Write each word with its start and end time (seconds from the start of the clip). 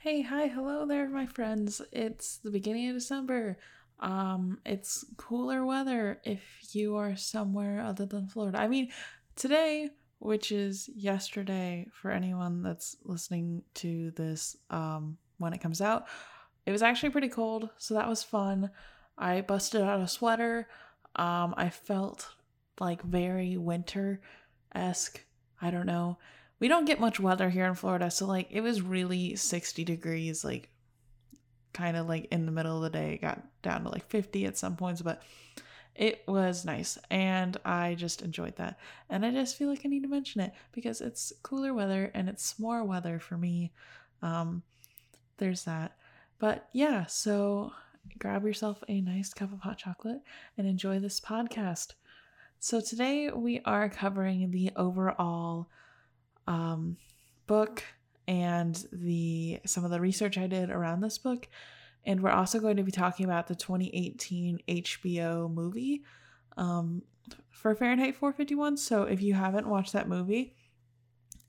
Hey, 0.00 0.22
hi, 0.22 0.46
hello 0.46 0.86
there, 0.86 1.08
my 1.08 1.26
friends. 1.26 1.82
It's 1.90 2.36
the 2.36 2.52
beginning 2.52 2.88
of 2.88 2.94
December. 2.94 3.58
Um, 3.98 4.60
it's 4.64 5.04
cooler 5.16 5.66
weather 5.66 6.20
if 6.22 6.40
you 6.70 6.94
are 6.94 7.16
somewhere 7.16 7.80
other 7.80 8.06
than 8.06 8.28
Florida. 8.28 8.60
I 8.60 8.68
mean, 8.68 8.90
today, 9.34 9.90
which 10.20 10.52
is 10.52 10.88
yesterday 10.94 11.88
for 11.92 12.12
anyone 12.12 12.62
that's 12.62 12.94
listening 13.02 13.64
to 13.74 14.12
this 14.12 14.56
um 14.70 15.18
when 15.38 15.52
it 15.52 15.60
comes 15.60 15.80
out, 15.80 16.06
it 16.64 16.70
was 16.70 16.82
actually 16.82 17.10
pretty 17.10 17.28
cold, 17.28 17.68
so 17.76 17.94
that 17.94 18.08
was 18.08 18.22
fun. 18.22 18.70
I 19.18 19.40
busted 19.40 19.82
out 19.82 20.00
a 20.00 20.06
sweater. 20.06 20.68
Um, 21.16 21.54
I 21.56 21.70
felt 21.70 22.28
like 22.78 23.02
very 23.02 23.56
winter 23.56 24.20
esque. 24.72 25.24
I 25.60 25.72
don't 25.72 25.86
know 25.86 26.18
we 26.60 26.68
don't 26.68 26.84
get 26.84 27.00
much 27.00 27.20
weather 27.20 27.50
here 27.50 27.66
in 27.66 27.74
Florida, 27.74 28.10
so 28.10 28.26
like 28.26 28.48
it 28.50 28.60
was 28.60 28.82
really 28.82 29.36
60 29.36 29.84
degrees, 29.84 30.44
like 30.44 30.70
kind 31.72 31.96
of 31.96 32.08
like 32.08 32.26
in 32.32 32.46
the 32.46 32.52
middle 32.52 32.76
of 32.76 32.82
the 32.82 32.98
day. 32.98 33.14
It 33.14 33.20
got 33.20 33.42
down 33.62 33.84
to 33.84 33.90
like 33.90 34.06
50 34.08 34.46
at 34.46 34.58
some 34.58 34.76
points, 34.76 35.02
but 35.02 35.22
it 35.94 36.22
was 36.28 36.64
nice 36.64 36.96
and 37.10 37.56
I 37.64 37.94
just 37.94 38.22
enjoyed 38.22 38.56
that. 38.56 38.78
And 39.10 39.26
I 39.26 39.32
just 39.32 39.56
feel 39.56 39.68
like 39.68 39.82
I 39.84 39.88
need 39.88 40.04
to 40.04 40.08
mention 40.08 40.40
it 40.40 40.52
because 40.72 41.00
it's 41.00 41.32
cooler 41.42 41.74
weather 41.74 42.10
and 42.14 42.28
it's 42.28 42.58
more 42.58 42.84
weather 42.84 43.18
for 43.18 43.36
me. 43.36 43.72
Um 44.22 44.62
there's 45.38 45.64
that. 45.64 45.96
But 46.38 46.68
yeah, 46.72 47.06
so 47.06 47.72
grab 48.18 48.44
yourself 48.44 48.82
a 48.88 49.00
nice 49.00 49.32
cup 49.34 49.52
of 49.52 49.60
hot 49.60 49.78
chocolate 49.78 50.20
and 50.56 50.66
enjoy 50.66 50.98
this 51.00 51.20
podcast. 51.20 51.94
So 52.60 52.80
today 52.80 53.30
we 53.30 53.60
are 53.64 53.88
covering 53.88 54.50
the 54.50 54.70
overall 54.76 55.68
um, 56.48 56.96
book 57.46 57.84
and 58.26 58.84
the 58.92 59.60
some 59.66 59.84
of 59.84 59.90
the 59.90 60.00
research 60.00 60.38
I 60.38 60.48
did 60.48 60.70
around 60.70 61.00
this 61.00 61.18
book. 61.18 61.46
And 62.04 62.22
we're 62.22 62.30
also 62.30 62.58
going 62.58 62.78
to 62.78 62.82
be 62.82 62.90
talking 62.90 63.26
about 63.26 63.48
the 63.48 63.54
2018 63.54 64.60
HBO 64.66 65.52
movie 65.52 66.02
um, 66.56 67.02
for 67.50 67.74
Fahrenheit 67.74 68.16
451. 68.16 68.78
So 68.78 69.02
if 69.02 69.20
you 69.20 69.34
haven't 69.34 69.68
watched 69.68 69.92
that 69.92 70.08
movie 70.08 70.54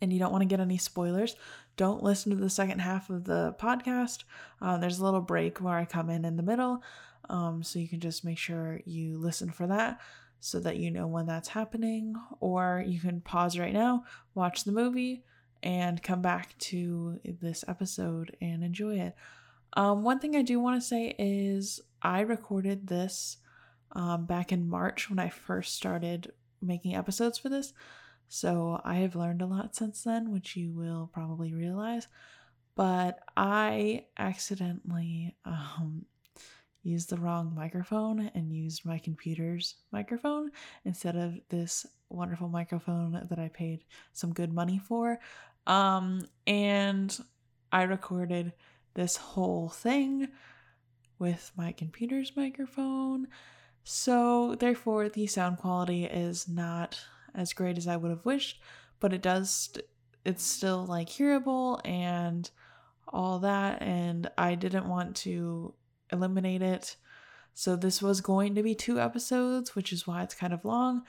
and 0.01 0.11
you 0.11 0.19
don't 0.19 0.31
want 0.31 0.41
to 0.41 0.47
get 0.47 0.59
any 0.59 0.77
spoilers, 0.77 1.35
don't 1.77 2.03
listen 2.03 2.31
to 2.31 2.35
the 2.35 2.49
second 2.49 2.79
half 2.79 3.09
of 3.09 3.23
the 3.23 3.55
podcast. 3.57 4.23
Uh, 4.61 4.77
there's 4.77 4.99
a 4.99 5.05
little 5.05 5.21
break 5.21 5.61
where 5.61 5.77
I 5.77 5.85
come 5.85 6.09
in 6.09 6.25
in 6.25 6.35
the 6.35 6.43
middle. 6.43 6.83
Um, 7.29 7.63
so 7.63 7.79
you 7.79 7.87
can 7.87 8.01
just 8.01 8.25
make 8.25 8.37
sure 8.37 8.81
you 8.85 9.17
listen 9.17 9.51
for 9.51 9.67
that 9.67 9.99
so 10.39 10.59
that 10.59 10.77
you 10.77 10.91
know 10.91 11.07
when 11.07 11.25
that's 11.25 11.49
happening, 11.49 12.15
or 12.39 12.83
you 12.85 12.99
can 12.99 13.21
pause 13.21 13.57
right 13.57 13.73
now, 13.73 14.03
watch 14.33 14.63
the 14.63 14.71
movie, 14.71 15.23
and 15.61 16.01
come 16.01 16.21
back 16.21 16.57
to 16.57 17.19
this 17.41 17.65
episode 17.67 18.35
and 18.41 18.63
enjoy 18.63 18.99
it. 18.99 19.15
Um, 19.73 20.03
one 20.03 20.19
thing 20.19 20.35
I 20.35 20.41
do 20.41 20.59
want 20.59 20.81
to 20.81 20.87
say 20.87 21.15
is 21.19 21.81
I 22.01 22.21
recorded 22.21 22.87
this 22.87 23.37
um, 23.91 24.25
back 24.25 24.51
in 24.51 24.67
March 24.67 25.09
when 25.09 25.19
I 25.19 25.29
first 25.29 25.75
started 25.75 26.31
making 26.61 26.95
episodes 26.95 27.37
for 27.37 27.49
this. 27.49 27.73
So 28.27 28.79
I 28.83 28.95
have 28.95 29.15
learned 29.15 29.41
a 29.41 29.47
lot 29.47 29.75
since 29.75 30.03
then, 30.03 30.31
which 30.31 30.55
you 30.55 30.71
will 30.71 31.09
probably 31.11 31.53
realize. 31.53 32.07
But 32.75 33.19
I 33.35 34.05
accidentally 34.17 35.35
um, 35.45 36.05
used 36.89 37.09
the 37.09 37.17
wrong 37.17 37.53
microphone 37.55 38.31
and 38.33 38.51
used 38.51 38.85
my 38.85 38.97
computer's 38.97 39.75
microphone 39.91 40.51
instead 40.83 41.15
of 41.15 41.39
this 41.49 41.85
wonderful 42.09 42.49
microphone 42.49 43.27
that 43.29 43.39
I 43.39 43.49
paid 43.49 43.83
some 44.13 44.33
good 44.33 44.51
money 44.51 44.79
for. 44.79 45.19
Um, 45.67 46.27
and 46.47 47.17
I 47.71 47.83
recorded 47.83 48.53
this 48.95 49.15
whole 49.15 49.69
thing 49.69 50.29
with 51.19 51.51
my 51.55 51.71
computer's 51.71 52.35
microphone. 52.35 53.27
So, 53.83 54.55
therefore, 54.55 55.09
the 55.09 55.27
sound 55.27 55.57
quality 55.57 56.05
is 56.05 56.47
not 56.47 56.99
as 57.35 57.53
great 57.53 57.77
as 57.77 57.87
I 57.87 57.97
would 57.97 58.09
have 58.09 58.25
wished, 58.25 58.61
but 58.99 59.13
it 59.13 59.21
does, 59.21 59.69
it's 60.25 60.43
still 60.43 60.85
like 60.85 61.09
hearable 61.09 61.79
and 61.85 62.49
all 63.07 63.39
that. 63.39 63.81
And 63.81 64.29
I 64.37 64.55
didn't 64.55 64.89
want 64.89 65.15
to 65.17 65.73
eliminate 66.11 66.61
it. 66.61 66.95
So 67.53 67.75
this 67.75 68.01
was 68.01 68.21
going 68.21 68.55
to 68.55 68.63
be 68.63 68.75
two 68.75 68.99
episodes, 68.99 69.75
which 69.75 69.91
is 69.91 70.07
why 70.07 70.23
it's 70.23 70.35
kind 70.35 70.53
of 70.53 70.65
long. 70.65 71.03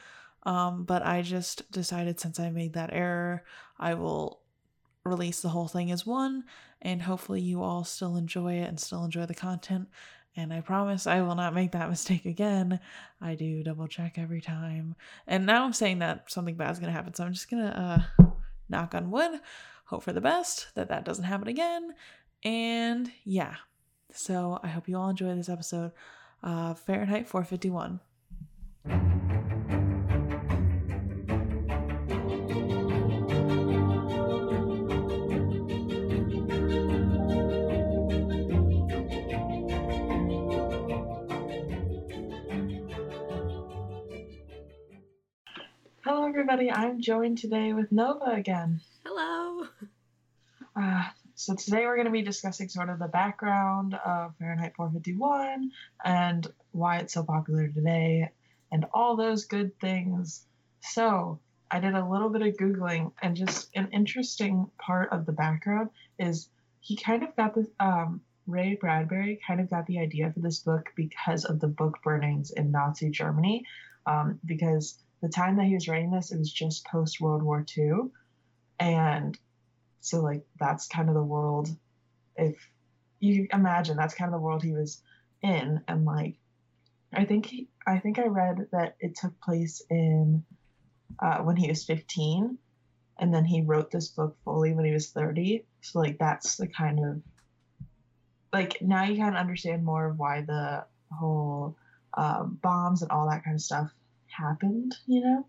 Um, 0.44 0.84
but 0.84 1.04
I 1.04 1.22
just 1.22 1.70
decided 1.70 2.18
since 2.18 2.40
I 2.40 2.50
made 2.50 2.72
that 2.72 2.90
error, 2.92 3.44
I 3.78 3.94
will 3.94 4.40
release 5.04 5.40
the 5.40 5.48
whole 5.48 5.68
thing 5.68 5.90
as 5.90 6.06
one, 6.06 6.44
and 6.82 7.02
hopefully 7.02 7.40
you 7.40 7.62
all 7.62 7.84
still 7.84 8.16
enjoy 8.16 8.54
it 8.54 8.68
and 8.68 8.80
still 8.80 9.04
enjoy 9.04 9.26
the 9.26 9.34
content. 9.34 9.88
And 10.36 10.52
I 10.52 10.60
promise 10.60 11.06
I 11.06 11.22
will 11.22 11.34
not 11.34 11.54
make 11.54 11.72
that 11.72 11.90
mistake 11.90 12.24
again. 12.24 12.80
I 13.20 13.34
do 13.34 13.62
double 13.62 13.88
check 13.88 14.14
every 14.16 14.40
time. 14.40 14.94
And 15.26 15.44
now 15.44 15.64
I'm 15.64 15.72
saying 15.72 15.98
that 15.98 16.30
something 16.30 16.56
bad 16.56 16.70
is 16.70 16.78
going 16.78 16.92
to 16.92 16.96
happen, 16.96 17.14
so 17.14 17.24
I'm 17.24 17.32
just 17.32 17.50
going 17.50 17.64
to 17.64 17.78
uh, 17.78 18.26
knock 18.68 18.94
on 18.94 19.10
wood, 19.10 19.40
hope 19.86 20.02
for 20.02 20.12
the 20.12 20.20
best 20.20 20.68
that 20.74 20.88
that 20.88 21.04
doesn't 21.04 21.24
happen 21.24 21.48
again. 21.48 21.94
And 22.44 23.10
yeah, 23.24 23.56
so 24.14 24.58
I 24.62 24.68
hope 24.68 24.88
you 24.88 24.96
all 24.96 25.10
enjoy 25.10 25.34
this 25.34 25.48
episode 25.48 25.92
of 26.42 26.78
Fahrenheit 26.78 27.28
451. 27.28 28.00
Hello, 46.02 46.26
everybody. 46.26 46.70
I'm 46.70 47.00
joined 47.00 47.38
today 47.38 47.72
with 47.72 47.92
Nova 47.92 48.32
again. 48.32 48.80
Hello. 49.04 49.66
Uh, 50.74 51.04
so 51.40 51.54
today 51.54 51.86
we're 51.86 51.96
going 51.96 52.04
to 52.04 52.12
be 52.12 52.20
discussing 52.20 52.68
sort 52.68 52.90
of 52.90 52.98
the 52.98 53.08
background 53.08 53.94
of 53.94 54.34
Fahrenheit 54.38 54.74
451 54.76 55.72
and 56.04 56.46
why 56.72 56.98
it's 56.98 57.14
so 57.14 57.22
popular 57.24 57.66
today 57.66 58.28
and 58.70 58.84
all 58.92 59.16
those 59.16 59.46
good 59.46 59.80
things. 59.80 60.44
So 60.80 61.40
I 61.70 61.80
did 61.80 61.94
a 61.94 62.06
little 62.06 62.28
bit 62.28 62.42
of 62.42 62.58
Googling 62.58 63.12
and 63.22 63.34
just 63.34 63.74
an 63.74 63.88
interesting 63.90 64.70
part 64.76 65.12
of 65.12 65.24
the 65.24 65.32
background 65.32 65.88
is 66.18 66.50
he 66.80 66.94
kind 66.94 67.22
of 67.22 67.34
got 67.36 67.54
this, 67.54 67.68
um, 67.80 68.20
Ray 68.46 68.76
Bradbury 68.78 69.40
kind 69.46 69.62
of 69.62 69.70
got 69.70 69.86
the 69.86 69.98
idea 69.98 70.30
for 70.34 70.40
this 70.40 70.58
book 70.58 70.90
because 70.94 71.46
of 71.46 71.58
the 71.58 71.68
book 71.68 72.00
burnings 72.04 72.50
in 72.50 72.70
Nazi 72.70 73.08
Germany. 73.08 73.64
Um, 74.04 74.38
because 74.44 74.98
the 75.22 75.28
time 75.30 75.56
that 75.56 75.64
he 75.64 75.72
was 75.72 75.88
writing 75.88 76.10
this, 76.10 76.32
it 76.32 76.38
was 76.38 76.52
just 76.52 76.84
post 76.84 77.18
World 77.18 77.42
War 77.42 77.64
II. 77.78 78.10
And 78.78 79.38
so 80.00 80.20
like 80.20 80.44
that's 80.58 80.88
kind 80.88 81.08
of 81.08 81.14
the 81.14 81.22
world 81.22 81.68
if 82.36 82.56
you 83.20 83.46
imagine 83.52 83.96
that's 83.96 84.14
kind 84.14 84.28
of 84.28 84.40
the 84.40 84.44
world 84.44 84.62
he 84.62 84.72
was 84.72 85.02
in. 85.42 85.80
And 85.86 86.04
like 86.04 86.36
I 87.12 87.24
think 87.24 87.46
he, 87.46 87.68
I 87.86 87.98
think 87.98 88.18
I 88.18 88.26
read 88.26 88.66
that 88.72 88.96
it 89.00 89.16
took 89.16 89.38
place 89.40 89.82
in 89.90 90.44
uh, 91.18 91.38
when 91.38 91.56
he 91.56 91.68
was 91.68 91.84
15 91.84 92.58
and 93.18 93.34
then 93.34 93.44
he 93.44 93.60
wrote 93.60 93.90
this 93.90 94.08
book 94.08 94.36
fully 94.44 94.72
when 94.72 94.86
he 94.86 94.92
was 94.92 95.10
30 95.10 95.64
so 95.82 95.98
like 95.98 96.18
that's 96.18 96.56
the 96.56 96.68
kind 96.68 96.98
of 97.04 97.20
like 98.52 98.80
now 98.80 99.04
you 99.04 99.18
kind 99.18 99.34
of 99.34 99.40
understand 99.40 99.84
more 99.84 100.06
of 100.06 100.18
why 100.18 100.40
the 100.42 100.84
whole 101.12 101.76
uh, 102.14 102.44
bombs 102.44 103.02
and 103.02 103.10
all 103.10 103.28
that 103.28 103.44
kind 103.44 103.56
of 103.56 103.60
stuff 103.60 103.90
happened 104.28 104.94
you 105.06 105.20
know 105.20 105.46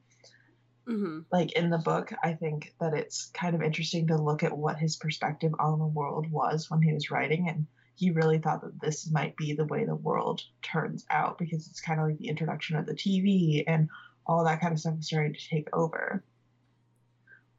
Mm-hmm. 0.87 1.19
Like 1.31 1.53
in 1.53 1.69
the 1.69 1.77
book, 1.77 2.11
I 2.23 2.33
think 2.33 2.73
that 2.79 2.93
it's 2.93 3.27
kind 3.33 3.55
of 3.55 3.61
interesting 3.61 4.07
to 4.07 4.21
look 4.21 4.43
at 4.43 4.57
what 4.57 4.77
his 4.77 4.95
perspective 4.95 5.53
on 5.59 5.79
the 5.79 5.85
world 5.85 6.29
was 6.31 6.69
when 6.69 6.81
he 6.81 6.93
was 6.93 7.11
writing. 7.11 7.47
And 7.49 7.67
he 7.95 8.11
really 8.11 8.39
thought 8.39 8.61
that 8.61 8.81
this 8.81 9.09
might 9.11 9.35
be 9.37 9.53
the 9.53 9.65
way 9.65 9.85
the 9.85 9.95
world 9.95 10.41
turns 10.61 11.05
out 11.09 11.37
because 11.37 11.67
it's 11.67 11.81
kind 11.81 11.99
of 11.99 12.07
like 12.07 12.17
the 12.17 12.29
introduction 12.29 12.77
of 12.77 12.85
the 12.85 12.95
TV 12.95 13.63
and 13.67 13.89
all 14.25 14.43
that 14.43 14.61
kind 14.61 14.73
of 14.73 14.79
stuff 14.79 14.97
is 14.99 15.07
starting 15.07 15.33
to 15.33 15.49
take 15.49 15.67
over. 15.73 16.23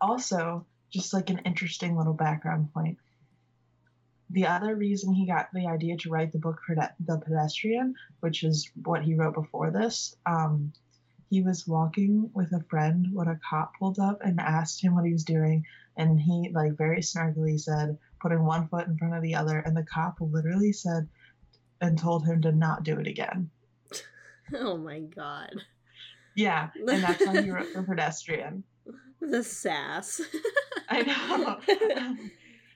Also, 0.00 0.66
just 0.90 1.14
like 1.14 1.30
an 1.30 1.40
interesting 1.44 1.96
little 1.96 2.14
background 2.14 2.72
point. 2.74 2.98
The 4.30 4.46
other 4.46 4.74
reason 4.74 5.12
he 5.12 5.26
got 5.26 5.48
the 5.52 5.66
idea 5.66 5.96
to 5.98 6.10
write 6.10 6.32
the 6.32 6.38
book 6.38 6.60
for 6.66 6.74
The 6.74 7.18
Pedestrian, 7.18 7.94
which 8.20 8.42
is 8.44 8.70
what 8.82 9.02
he 9.02 9.14
wrote 9.14 9.34
before 9.34 9.70
this, 9.70 10.16
um, 10.24 10.72
he 11.32 11.40
was 11.40 11.66
walking 11.66 12.28
with 12.34 12.52
a 12.52 12.62
friend 12.68 13.08
when 13.10 13.26
a 13.26 13.40
cop 13.48 13.72
pulled 13.78 13.98
up 13.98 14.20
and 14.22 14.38
asked 14.38 14.82
him 14.82 14.94
what 14.94 15.06
he 15.06 15.14
was 15.14 15.24
doing. 15.24 15.64
And 15.96 16.20
he 16.20 16.50
like 16.52 16.76
very 16.76 17.00
snarkily 17.00 17.58
said 17.58 17.96
putting 18.20 18.44
one 18.44 18.68
foot 18.68 18.86
in 18.86 18.98
front 18.98 19.14
of 19.14 19.22
the 19.22 19.34
other. 19.34 19.58
And 19.58 19.74
the 19.74 19.82
cop 19.82 20.18
literally 20.20 20.74
said 20.74 21.08
and 21.80 21.98
told 21.98 22.26
him 22.26 22.42
to 22.42 22.52
not 22.52 22.82
do 22.84 23.00
it 23.00 23.06
again. 23.06 23.50
Oh 24.54 24.76
my 24.76 25.00
god. 25.00 25.54
Yeah 26.36 26.68
and 26.76 27.02
that's 27.02 27.24
why 27.24 27.40
he 27.40 27.50
wrote 27.50 27.72
the 27.74 27.82
pedestrian. 27.82 28.64
The 29.18 29.42
sass. 29.42 30.20
I 30.90 31.02
know. 31.02 32.16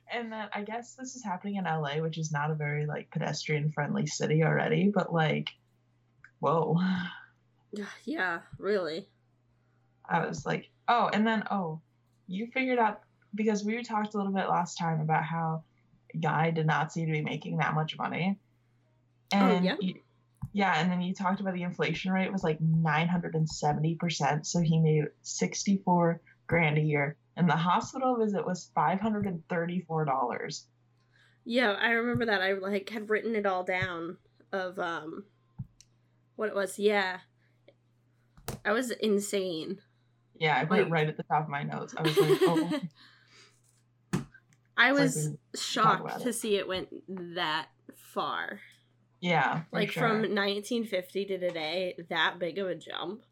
And 0.08 0.32
then 0.32 0.48
I 0.54 0.62
guess 0.62 0.94
this 0.94 1.16
is 1.16 1.24
happening 1.24 1.56
in 1.56 1.64
LA, 1.64 1.96
which 1.96 2.16
is 2.16 2.30
not 2.30 2.52
a 2.52 2.54
very 2.54 2.86
like 2.86 3.10
pedestrian 3.10 3.72
friendly 3.72 4.06
city 4.06 4.44
already, 4.44 4.88
but 4.94 5.12
like, 5.12 5.50
whoa. 6.38 6.78
Yeah, 8.04 8.40
really. 8.58 9.08
I 10.08 10.26
was 10.26 10.46
like, 10.46 10.70
oh, 10.88 11.10
and 11.12 11.26
then 11.26 11.42
oh, 11.50 11.80
you 12.26 12.46
figured 12.54 12.78
out 12.78 13.00
because 13.34 13.64
we 13.64 13.82
talked 13.82 14.14
a 14.14 14.16
little 14.16 14.32
bit 14.32 14.48
last 14.48 14.78
time 14.78 15.00
about 15.00 15.24
how 15.24 15.64
Guy 16.20 16.50
did 16.50 16.66
not 16.66 16.92
seem 16.92 17.06
to 17.06 17.12
be 17.12 17.22
making 17.22 17.58
that 17.58 17.74
much 17.74 17.98
money. 17.98 18.38
And 19.32 19.52
oh, 19.52 19.60
yeah. 19.62 19.76
You, 19.80 19.94
yeah, 20.52 20.80
and 20.80 20.90
then 20.90 21.02
you 21.02 21.12
talked 21.12 21.40
about 21.40 21.54
the 21.54 21.64
inflation 21.64 22.12
rate 22.12 22.32
was 22.32 22.42
like 22.42 22.58
970%, 22.60 24.46
so 24.46 24.60
he 24.60 24.78
made 24.78 25.04
64 25.22 26.20
grand 26.46 26.78
a 26.78 26.80
year. 26.80 27.16
And 27.36 27.48
the 27.48 27.56
hospital 27.56 28.16
visit 28.16 28.46
was 28.46 28.70
$534. 28.74 30.62
Yeah, 31.44 31.72
I 31.72 31.90
remember 31.90 32.24
that. 32.26 32.40
I 32.40 32.54
like 32.54 32.88
had 32.88 33.10
written 33.10 33.36
it 33.36 33.44
all 33.44 33.64
down 33.64 34.16
of 34.52 34.78
um 34.78 35.24
what 36.36 36.48
it 36.48 36.54
was. 36.54 36.78
Yeah. 36.78 37.18
I 38.64 38.72
was 38.72 38.90
insane. 38.90 39.78
Yeah, 40.38 40.58
I 40.58 40.64
put 40.64 40.78
like, 40.78 40.86
it 40.86 40.90
right 40.90 41.08
at 41.08 41.16
the 41.16 41.22
top 41.24 41.44
of 41.44 41.48
my 41.48 41.62
notes. 41.62 41.94
I 41.96 42.02
was 42.02 42.16
like, 42.16 42.38
oh. 42.42 42.80
I 44.76 44.92
was 44.92 45.28
like 45.28 45.38
shocked 45.56 46.20
to 46.22 46.32
see 46.32 46.56
it 46.56 46.68
went 46.68 46.88
that 47.34 47.68
far. 47.94 48.60
Yeah. 49.20 49.62
Like 49.72 49.92
sure. 49.92 50.02
from 50.02 50.18
1950 50.18 51.24
to 51.26 51.38
today, 51.38 51.96
that 52.10 52.38
big 52.38 52.58
of 52.58 52.68
a 52.68 52.74
jump. 52.74 53.22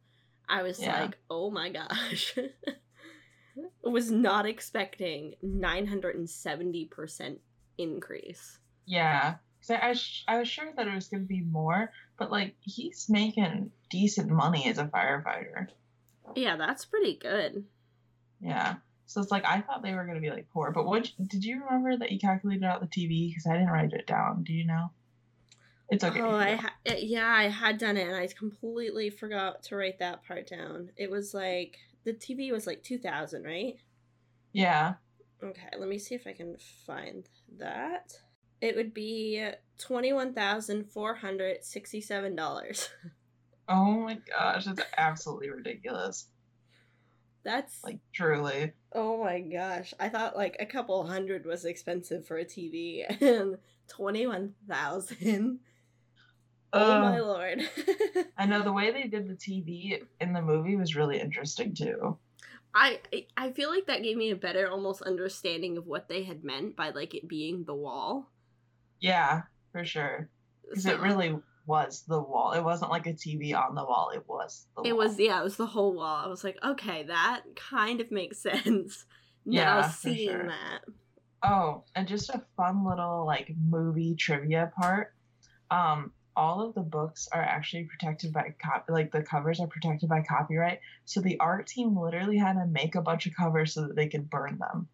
I 0.49 0.63
was 0.63 0.81
yeah. 0.81 1.03
like, 1.03 1.19
oh 1.29 1.51
my 1.51 1.71
gosh. 1.71 2.39
was 3.83 4.11
not 4.11 4.47
expecting 4.47 5.35
970% 5.45 7.39
increase. 7.79 8.59
Yeah. 8.87 9.35
So 9.61 9.77
I, 9.81 9.93
sh- 9.95 10.25
I 10.29 10.39
was 10.39 10.49
sure 10.49 10.71
that 10.77 10.87
it 10.87 10.95
was 10.95 11.09
going 11.09 11.23
to 11.23 11.29
be 11.29 11.41
more, 11.43 11.91
but 12.19 12.31
like 12.31 12.55
he's 12.61 13.07
making 13.09 13.71
decent 13.91 14.31
money 14.31 14.69
as 14.69 14.79
a 14.79 14.87
firefighter. 14.87 15.69
Yeah, 16.35 16.57
that's 16.57 16.85
pretty 16.85 17.17
good. 17.17 17.65
Yeah. 18.41 18.77
So 19.07 19.21
it's 19.21 19.31
like 19.31 19.45
I 19.45 19.61
thought 19.61 19.83
they 19.83 19.95
were 19.95 20.05
going 20.05 20.17
to 20.17 20.21
be 20.21 20.31
like 20.31 20.49
poor, 20.53 20.71
but 20.71 20.87
what 20.87 21.11
did 21.27 21.45
you 21.45 21.63
remember 21.65 21.97
that 21.97 22.11
you 22.11 22.19
calculated 22.19 22.65
out 22.65 22.81
the 22.81 22.87
TV? 22.87 23.29
Because 23.29 23.47
I 23.47 23.53
didn't 23.53 23.69
write 23.69 23.93
it 23.93 24.07
down. 24.07 24.45
Do 24.45 24.53
you 24.53 24.67
know? 24.67 24.91
It's 25.91 26.03
okay. 26.03 26.21
Oh, 26.21 26.31
I 26.31 26.55
ha- 26.57 26.75
yeah, 26.87 27.29
I 27.29 27.49
had 27.49 27.79
done 27.79 27.97
it, 27.97 28.07
and 28.07 28.17
I 28.17 28.27
completely 28.27 29.11
forgot 29.11 29.63
to 29.65 29.77
write 29.77 29.99
that 29.99 30.25
part 30.25 30.49
down. 30.49 30.91
It 30.97 31.11
was 31.11 31.35
like 31.35 31.79
the 32.05 32.15
TV 32.15 32.51
was 32.51 32.67
like 32.67 32.83
two 32.83 32.99
thousand, 32.99 33.45
right? 33.45 33.77
Yeah. 34.53 34.95
Okay, 35.43 35.69
let 35.79 35.89
me 35.89 35.99
see 35.99 36.15
if 36.15 36.27
I 36.27 36.33
can 36.33 36.57
find 36.87 37.29
that. 37.59 38.19
It 38.65 38.77
would 38.77 38.95
be 38.95 39.47
twenty 39.77 40.15
one 40.15 40.33
thousand 40.33 40.91
four 40.91 41.15
hundred 41.15 41.63
sixty 41.63 42.01
seven 42.01 42.35
dollars. 42.35 42.89
Oh 43.69 44.01
my 44.01 44.19
gosh, 44.29 44.67
that's 44.67 44.83
absolutely 44.99 45.51
ridiculous. 45.51 46.27
That's 47.45 47.83
like 47.85 47.99
truly. 48.13 48.73
Oh 48.93 49.23
my 49.23 49.41
gosh. 49.41 49.93
I 50.01 50.09
thought 50.09 50.37
like 50.37 50.57
a 50.61 50.67
couple 50.67 51.07
hundred 51.07 51.45
was 51.45 51.65
expensive 51.65 52.27
for 52.27 52.37
a 52.37 52.45
TV 52.45 53.05
and 53.23 53.57
21,000. 53.89 55.61
Oh 56.73 56.93
uh, 56.93 57.01
my 57.01 57.21
lord. 57.21 57.63
I 58.39 58.45
know 58.45 58.63
the 58.63 58.73
way 58.73 58.93
they 58.93 59.09
did 59.09 59.29
the 59.29 59.35
TV 59.35 60.03
in 60.21 60.33
the 60.33 60.43
movie 60.43 60.77
was 60.77 60.97
really 60.97 61.21
interesting 61.21 61.75
too. 61.75 62.19
I 62.75 63.01
I 63.37 63.53
feel 63.53 63.71
like 63.71 63.87
that 63.87 64.03
gave 64.03 64.17
me 64.17 64.31
a 64.31 64.37
better 64.37 64.69
almost 64.71 65.01
understanding 65.03 65.79
of 65.79 65.87
what 65.87 66.09
they 66.09 66.25
had 66.25 66.45
meant 66.45 66.77
by 66.77 66.91
like 66.91 67.15
it 67.15 67.29
being 67.29 67.65
the 67.65 67.75
wall. 67.75 68.31
Yeah, 69.05 69.43
for 69.73 69.85
sure. 69.85 70.31
Because 70.67 70.85
so, 70.85 70.93
it 70.93 71.01
really 71.01 71.37
was 71.67 72.05
the 72.09 72.19
wall. 72.21 72.53
It 72.53 72.65
wasn't 72.65 72.91
like 72.91 73.07
a 73.07 73.13
TV 73.13 73.55
on 73.55 73.75
the 73.75 73.85
wall. 73.85 74.11
It 74.15 74.25
was 74.27 74.67
It 74.83 74.95
wall. 74.95 75.07
was 75.07 75.21
yeah, 75.21 75.41
it 75.41 75.45
was 75.45 75.59
the 75.59 75.67
whole 75.67 75.95
wall. 75.95 76.25
I 76.25 76.27
was 76.27 76.43
like, 76.43 76.57
okay, 76.65 77.03
that 77.05 77.43
kind 77.55 78.01
of 78.01 78.11
makes 78.11 78.39
sense. 78.43 79.05
now 79.45 79.81
yeah, 79.81 79.91
seeing 79.91 80.31
sure. 80.31 80.47
that. 80.47 80.81
Oh, 81.43 81.85
and 81.95 82.09
just 82.09 82.31
a 82.31 82.43
fun 82.57 82.83
little 82.87 83.27
like 83.27 83.53
movie 83.69 84.15
trivia 84.15 84.73
part. 84.81 85.13
Um, 85.71 86.13
all 86.35 86.67
of 86.67 86.75
the 86.75 86.81
books 86.81 87.29
are 87.31 87.43
actually 87.43 87.85
protected 87.85 88.33
by 88.33 88.55
cop 88.61 88.87
like 88.89 89.13
the 89.13 89.23
covers 89.23 89.61
are 89.61 89.67
protected 89.67 90.09
by 90.09 90.23
copyright. 90.23 90.81
So 91.05 91.21
the 91.21 91.39
art 91.41 91.67
team 91.67 91.95
literally 91.95 92.39
had 92.39 92.55
to 92.55 92.67
make 92.67 92.95
a 92.95 93.03
bunch 93.03 93.27
of 93.27 93.37
covers 93.37 93.75
so 93.75 93.83
that 93.83 93.97
they 93.97 94.09
could 94.09 94.31
burn 94.31 94.59
them. 94.59 94.89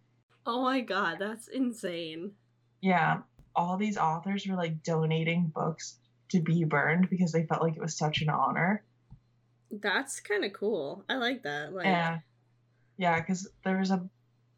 Oh 0.44 0.62
my 0.62 0.80
god, 0.80 1.18
that's 1.20 1.46
insane. 1.46 2.32
Yeah. 2.80 3.18
All 3.54 3.76
these 3.76 3.98
authors 3.98 4.46
were 4.46 4.56
like 4.56 4.82
donating 4.82 5.52
books 5.54 5.96
to 6.30 6.40
be 6.40 6.64
burned 6.64 7.10
because 7.10 7.32
they 7.32 7.44
felt 7.44 7.62
like 7.62 7.76
it 7.76 7.82
was 7.82 7.96
such 7.96 8.22
an 8.22 8.28
honor. 8.28 8.82
That's 9.70 10.20
kind 10.20 10.44
of 10.44 10.52
cool. 10.52 11.04
I 11.08 11.16
like 11.16 11.42
that. 11.42 11.72
Like, 11.72 11.86
yeah, 11.86 12.18
yeah, 12.96 13.20
because 13.20 13.48
there 13.64 13.78
was 13.78 13.90
a 13.90 14.08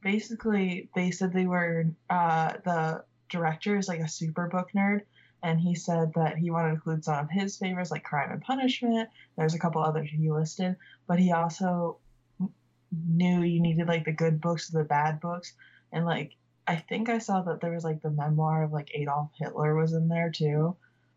basically 0.02 0.90
they 0.94 1.10
said 1.10 1.32
they 1.32 1.46
were 1.46 1.86
uh, 2.10 2.54
the 2.64 3.04
director 3.30 3.76
is 3.76 3.88
like 3.88 4.00
a 4.00 4.08
super 4.08 4.48
book 4.48 4.68
nerd, 4.74 5.02
and 5.42 5.60
he 5.60 5.74
said 5.74 6.12
that 6.14 6.36
he 6.36 6.50
wanted 6.50 6.68
to 6.68 6.74
include 6.74 7.04
some 7.04 7.18
of 7.18 7.30
his 7.30 7.56
favorites 7.56 7.90
like 7.90 8.04
Crime 8.04 8.30
and 8.30 8.42
Punishment. 8.42 9.08
There's 9.36 9.54
a 9.54 9.58
couple 9.58 9.82
others 9.82 10.10
he 10.10 10.30
listed, 10.30 10.76
but 11.06 11.18
he 11.18 11.32
also 11.32 11.98
knew 13.08 13.42
you 13.42 13.60
needed 13.60 13.88
like 13.88 14.04
the 14.04 14.12
good 14.12 14.40
books 14.40 14.68
the 14.68 14.84
bad 14.84 15.20
books, 15.20 15.52
and 15.92 16.04
like 16.04 16.32
I 16.66 16.76
think 16.76 17.08
I 17.08 17.18
saw 17.18 17.42
that 17.42 17.60
there 17.60 17.72
was 17.72 17.84
like 17.84 18.02
the 18.02 18.10
memoir 18.10 18.62
of 18.62 18.72
like 18.72 18.90
Adolf 18.94 19.30
Hitler 19.38 19.74
was 19.74 19.92
in 19.92 20.08
there 20.08 20.30
too. 20.30 20.76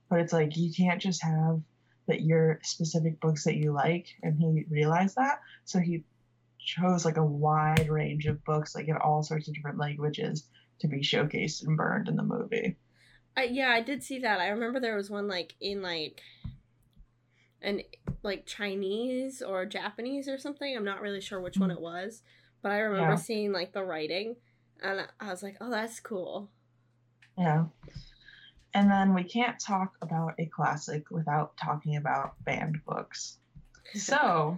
But 0.10 0.20
it's 0.20 0.34
like 0.34 0.58
you 0.58 0.72
can't 0.74 1.02
just 1.02 1.24
have 1.24 1.62
that 2.08 2.22
your 2.22 2.60
specific 2.64 3.20
books 3.20 3.44
that 3.46 3.56
you 3.56 3.72
like 3.72 4.08
and 4.22 4.38
he 4.38 4.66
realized 4.70 5.16
that. 5.16 5.42
So 5.64 5.80
he 5.80 6.04
chose 6.60 7.06
like 7.06 7.18
a 7.18 7.26
wide 7.26 7.90
range 7.90 8.26
of 8.26 8.44
books 8.44 8.76
like 8.76 8.88
in 8.88 8.98
all 8.98 9.24
sorts 9.24 9.48
of 9.48 9.54
different 9.54 9.78
languages 9.78 10.48
to 10.80 10.88
be 10.88 11.00
showcased 11.00 11.66
and 11.66 11.78
burned 11.78 12.08
in 12.08 12.16
the 12.16 12.24
movie. 12.24 12.76
I, 13.38 13.44
yeah 13.44 13.70
i 13.70 13.82
did 13.82 14.04
see 14.04 14.20
that. 14.20 14.40
I 14.40 14.48
remember 14.48 14.80
there 14.80 14.96
was 14.96 15.10
one 15.10 15.28
like 15.28 15.56
in 15.60 15.82
like 15.82 16.22
an 17.62 17.82
like 18.24 18.46
chinese 18.46 19.42
or 19.42 19.66
japanese 19.66 20.28
or 20.28 20.38
something. 20.38 20.76
I'm 20.76 20.86
not 20.86 21.02
really 21.02 21.22
sure 21.22 21.40
which 21.40 21.58
one 21.58 21.70
mm. 21.70 21.74
it 21.74 21.82
was. 21.82 22.24
But 22.62 22.72
i 22.72 22.80
remember 22.80 23.12
yeah. 23.12 23.16
seeing 23.16 23.52
like 23.52 23.74
the 23.74 23.84
writing 23.84 24.36
and 24.84 25.08
i 25.20 25.30
was 25.30 25.44
like 25.44 25.58
oh 25.62 25.70
that's 25.70 26.00
cool 26.00 26.50
yeah 27.38 27.66
and 28.76 28.92
then 28.92 29.14
we 29.14 29.24
can't 29.24 29.58
talk 29.58 29.94
about 30.02 30.34
a 30.38 30.48
classic 30.48 31.10
without 31.10 31.56
talking 31.56 31.96
about 31.96 32.36
banned 32.44 32.84
books. 32.86 33.40
So, 33.96 34.58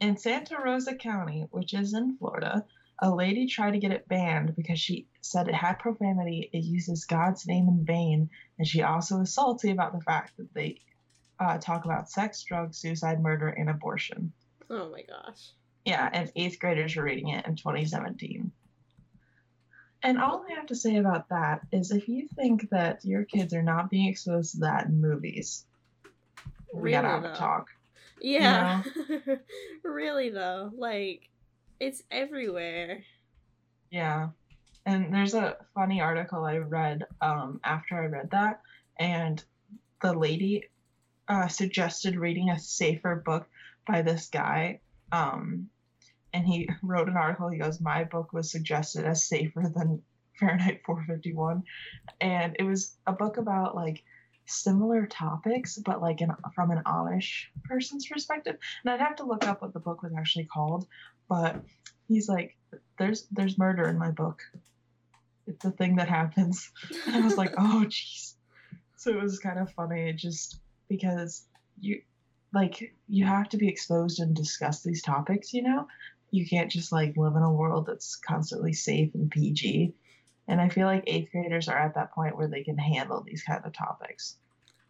in 0.00 0.16
Santa 0.16 0.56
Rosa 0.60 0.96
County, 0.96 1.46
which 1.50 1.74
is 1.74 1.94
in 1.94 2.16
Florida, 2.16 2.64
a 2.98 3.14
lady 3.14 3.46
tried 3.46 3.72
to 3.72 3.78
get 3.78 3.92
it 3.92 4.08
banned 4.08 4.56
because 4.56 4.80
she 4.80 5.06
said 5.20 5.46
it 5.46 5.54
had 5.54 5.78
profanity, 5.78 6.50
it 6.52 6.64
uses 6.64 7.04
God's 7.04 7.46
name 7.46 7.68
in 7.68 7.84
vain, 7.84 8.30
and 8.58 8.66
she 8.66 8.82
also 8.82 9.20
is 9.20 9.34
salty 9.34 9.70
about 9.70 9.92
the 9.92 10.00
fact 10.00 10.36
that 10.38 10.52
they 10.54 10.80
uh, 11.38 11.58
talk 11.58 11.84
about 11.84 12.10
sex, 12.10 12.42
drugs, 12.42 12.78
suicide, 12.78 13.22
murder, 13.22 13.48
and 13.48 13.70
abortion. 13.70 14.32
Oh 14.68 14.90
my 14.90 15.02
gosh. 15.02 15.50
Yeah, 15.84 16.08
and 16.12 16.32
eighth 16.34 16.58
graders 16.58 16.96
were 16.96 17.04
reading 17.04 17.28
it 17.28 17.46
in 17.46 17.54
2017. 17.54 18.50
And 20.02 20.18
all 20.18 20.44
I 20.50 20.54
have 20.54 20.66
to 20.66 20.74
say 20.74 20.96
about 20.96 21.28
that 21.28 21.60
is 21.70 21.92
if 21.92 22.08
you 22.08 22.28
think 22.34 22.68
that 22.70 23.04
your 23.04 23.24
kids 23.24 23.54
are 23.54 23.62
not 23.62 23.90
being 23.90 24.08
exposed 24.08 24.52
to 24.52 24.60
that 24.60 24.86
in 24.86 25.00
movies, 25.00 25.64
we 26.74 26.80
really, 26.80 26.92
gotta 26.92 27.08
have 27.08 27.24
a 27.24 27.36
talk. 27.36 27.68
Yeah. 28.20 28.82
You 29.08 29.22
know? 29.26 29.38
really 29.84 30.30
though. 30.30 30.70
Like 30.76 31.28
it's 31.78 32.02
everywhere. 32.10 33.04
Yeah. 33.90 34.28
And 34.84 35.14
there's 35.14 35.34
a 35.34 35.56
funny 35.74 36.00
article 36.00 36.44
I 36.44 36.58
read 36.58 37.04
um, 37.20 37.60
after 37.62 37.96
I 37.96 38.06
read 38.06 38.30
that, 38.32 38.60
and 38.98 39.42
the 40.00 40.12
lady 40.12 40.68
uh, 41.28 41.46
suggested 41.46 42.16
reading 42.16 42.50
a 42.50 42.58
safer 42.58 43.14
book 43.14 43.46
by 43.86 44.02
this 44.02 44.28
guy 44.28 44.80
um, 45.12 45.68
and 46.32 46.46
he 46.46 46.68
wrote 46.82 47.08
an 47.08 47.16
article. 47.16 47.48
He 47.48 47.58
goes, 47.58 47.80
My 47.80 48.04
book 48.04 48.32
was 48.32 48.50
suggested 48.50 49.04
as 49.04 49.26
safer 49.26 49.70
than 49.74 50.02
Fahrenheit 50.38 50.82
451. 50.84 51.62
And 52.20 52.56
it 52.58 52.64
was 52.64 52.96
a 53.06 53.12
book 53.12 53.36
about 53.36 53.76
like 53.76 54.02
similar 54.46 55.06
topics, 55.06 55.78
but 55.78 56.00
like 56.00 56.20
from 56.54 56.70
an 56.70 56.82
Amish 56.86 57.44
person's 57.64 58.06
perspective. 58.06 58.56
And 58.84 58.92
I'd 58.92 59.00
have 59.00 59.16
to 59.16 59.24
look 59.24 59.46
up 59.46 59.62
what 59.62 59.72
the 59.72 59.80
book 59.80 60.02
was 60.02 60.12
actually 60.16 60.44
called. 60.44 60.86
But 61.28 61.62
he's 62.08 62.28
like, 62.28 62.56
There's 62.98 63.26
there's 63.30 63.58
murder 63.58 63.88
in 63.88 63.98
my 63.98 64.10
book. 64.10 64.42
It's 65.46 65.64
a 65.64 65.70
thing 65.70 65.96
that 65.96 66.08
happens. 66.08 66.70
And 67.06 67.16
I 67.16 67.20
was 67.20 67.36
like, 67.36 67.54
Oh 67.58 67.84
jeez. 67.86 68.34
So 68.96 69.10
it 69.10 69.20
was 69.22 69.38
kind 69.38 69.58
of 69.58 69.72
funny 69.72 70.12
just 70.12 70.60
because 70.88 71.46
you 71.80 72.02
like 72.54 72.94
you 73.08 73.24
have 73.24 73.48
to 73.48 73.56
be 73.56 73.68
exposed 73.68 74.20
and 74.20 74.34
discuss 74.34 74.82
these 74.82 75.02
topics, 75.02 75.52
you 75.52 75.62
know? 75.62 75.86
You 76.32 76.46
can't 76.46 76.70
just 76.70 76.90
like 76.90 77.16
live 77.16 77.36
in 77.36 77.42
a 77.42 77.52
world 77.52 77.86
that's 77.86 78.16
constantly 78.16 78.72
safe 78.72 79.14
and 79.14 79.30
PG. 79.30 79.94
And 80.48 80.60
I 80.60 80.68
feel 80.68 80.86
like 80.86 81.04
eighth 81.06 81.30
graders 81.30 81.68
are 81.68 81.78
at 81.78 81.94
that 81.94 82.12
point 82.12 82.36
where 82.36 82.48
they 82.48 82.64
can 82.64 82.76
handle 82.78 83.22
these 83.22 83.44
kind 83.44 83.62
of 83.64 83.72
topics. 83.72 84.38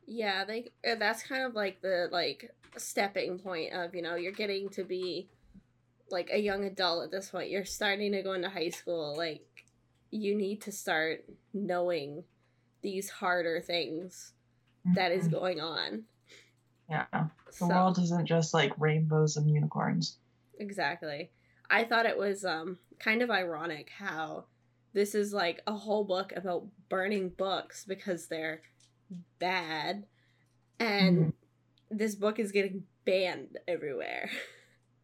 Yeah, 0.06 0.44
they 0.44 0.70
uh, 0.88 0.94
that's 0.94 1.22
kind 1.24 1.42
of 1.44 1.54
like 1.54 1.82
the 1.82 2.08
like 2.10 2.50
stepping 2.76 3.38
point 3.38 3.72
of, 3.74 3.94
you 3.94 4.02
know, 4.02 4.14
you're 4.14 4.32
getting 4.32 4.70
to 4.70 4.84
be 4.84 5.28
like 6.10 6.30
a 6.32 6.38
young 6.38 6.64
adult 6.64 7.04
at 7.04 7.10
this 7.10 7.30
point. 7.30 7.50
You're 7.50 7.64
starting 7.64 8.12
to 8.12 8.22
go 8.22 8.32
into 8.32 8.48
high 8.48 8.70
school. 8.70 9.14
Like 9.16 9.44
you 10.10 10.34
need 10.36 10.62
to 10.62 10.72
start 10.72 11.24
knowing 11.52 12.24
these 12.82 13.10
harder 13.10 13.60
things 13.60 14.32
that 14.94 15.12
is 15.12 15.28
Mhm. 15.28 15.32
going 15.32 15.60
on. 15.60 16.04
Yeah. 16.88 17.06
The 17.12 17.28
So- 17.52 17.68
world 17.68 17.98
isn't 17.98 18.26
just 18.26 18.54
like 18.54 18.72
rainbows 18.78 19.36
and 19.36 19.48
unicorns. 19.50 20.18
Exactly. 20.62 21.30
I 21.68 21.84
thought 21.84 22.06
it 22.06 22.16
was 22.16 22.44
um 22.44 22.78
kind 23.00 23.20
of 23.20 23.30
ironic 23.30 23.90
how 23.98 24.44
this 24.94 25.14
is 25.14 25.32
like 25.32 25.60
a 25.66 25.72
whole 25.74 26.04
book 26.04 26.32
about 26.36 26.66
burning 26.88 27.30
books 27.30 27.84
because 27.84 28.28
they're 28.28 28.62
bad 29.38 30.04
and 30.78 31.18
Mhm. 31.18 31.32
this 31.90 32.14
book 32.14 32.38
is 32.38 32.52
getting 32.52 32.84
banned 33.04 33.58
everywhere. 33.68 34.30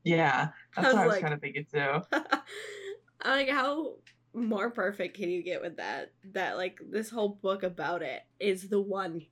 Yeah. 0.05 0.51
That's 0.75 0.87
was 0.87 0.95
what 0.95 1.03
I 1.03 1.07
was 1.07 1.13
like- 1.15 1.23
kind 1.23 1.35
of 1.35 1.41
thinking 1.41 1.67
too. 1.71 2.01
like 3.25 3.49
how 3.51 3.97
more 4.33 4.71
perfect 4.71 5.17
can 5.17 5.29
you 5.29 5.43
get 5.43 5.61
with 5.61 5.77
that? 5.79 6.13
That 6.33 6.57
like 6.57 6.79
this 6.89 7.11
whole 7.11 7.31
book 7.43 7.63
about 7.63 8.01
it 8.03 8.23
is 8.41 8.69
the 8.71 8.81
one 8.81 9.27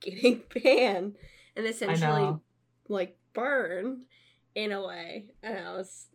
getting 0.00 0.42
banned 0.64 1.16
and 1.54 1.66
essentially 1.66 2.34
like 2.88 3.16
burned 3.32 4.06
in 4.54 4.72
a 4.72 4.86
way. 4.86 5.26
And 5.42 5.58
I 5.58 5.72
was 5.72 6.06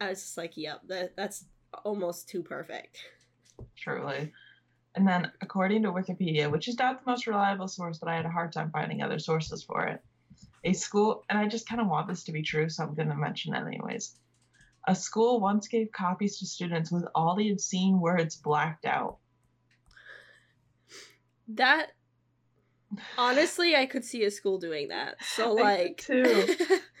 I 0.00 0.10
was 0.10 0.20
just 0.20 0.36
like, 0.36 0.56
yep, 0.56 0.80
that 0.88 1.16
that's 1.16 1.44
almost 1.84 2.28
too 2.28 2.42
perfect. 2.42 2.98
Truly. 3.76 4.32
And 4.96 5.06
then, 5.06 5.30
according 5.40 5.82
to 5.82 5.92
Wikipedia, 5.92 6.50
which 6.50 6.68
is 6.68 6.78
not 6.78 7.04
the 7.04 7.10
most 7.10 7.26
reliable 7.26 7.66
source, 7.66 7.98
but 7.98 8.08
I 8.08 8.16
had 8.16 8.26
a 8.26 8.30
hard 8.30 8.52
time 8.52 8.70
finding 8.70 9.02
other 9.02 9.18
sources 9.18 9.62
for 9.64 9.84
it, 9.86 10.00
a 10.62 10.72
school, 10.72 11.24
and 11.28 11.38
I 11.38 11.48
just 11.48 11.68
kind 11.68 11.80
of 11.80 11.88
want 11.88 12.06
this 12.06 12.22
to 12.24 12.32
be 12.32 12.42
true, 12.42 12.68
so 12.68 12.84
I'm 12.84 12.94
going 12.94 13.08
to 13.08 13.16
mention 13.16 13.54
it 13.54 13.66
anyways. 13.66 14.14
A 14.86 14.94
school 14.94 15.40
once 15.40 15.66
gave 15.66 15.90
copies 15.90 16.38
to 16.38 16.46
students 16.46 16.92
with 16.92 17.06
all 17.14 17.34
the 17.34 17.50
obscene 17.50 18.00
words 18.00 18.36
blacked 18.36 18.84
out. 18.84 19.16
That 21.48 21.92
honestly 23.18 23.74
I 23.74 23.86
could 23.86 24.04
see 24.04 24.24
a 24.24 24.30
school 24.30 24.58
doing 24.58 24.88
that. 24.88 25.16
So 25.34 25.52
like 25.54 26.04
too. 26.06 26.54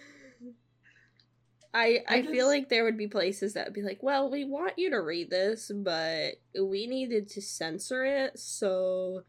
I 1.74 2.04
I 2.08 2.16
I 2.18 2.22
feel 2.22 2.46
like 2.46 2.68
there 2.68 2.84
would 2.84 2.96
be 2.96 3.08
places 3.08 3.54
that 3.54 3.66
would 3.66 3.74
be 3.74 3.82
like, 3.82 4.02
well, 4.02 4.30
we 4.30 4.44
want 4.44 4.78
you 4.78 4.90
to 4.90 5.00
read 5.00 5.28
this, 5.28 5.70
but 5.74 6.34
we 6.58 6.86
needed 6.86 7.28
to 7.30 7.42
censor 7.42 8.04
it, 8.04 8.38
so 8.38 9.24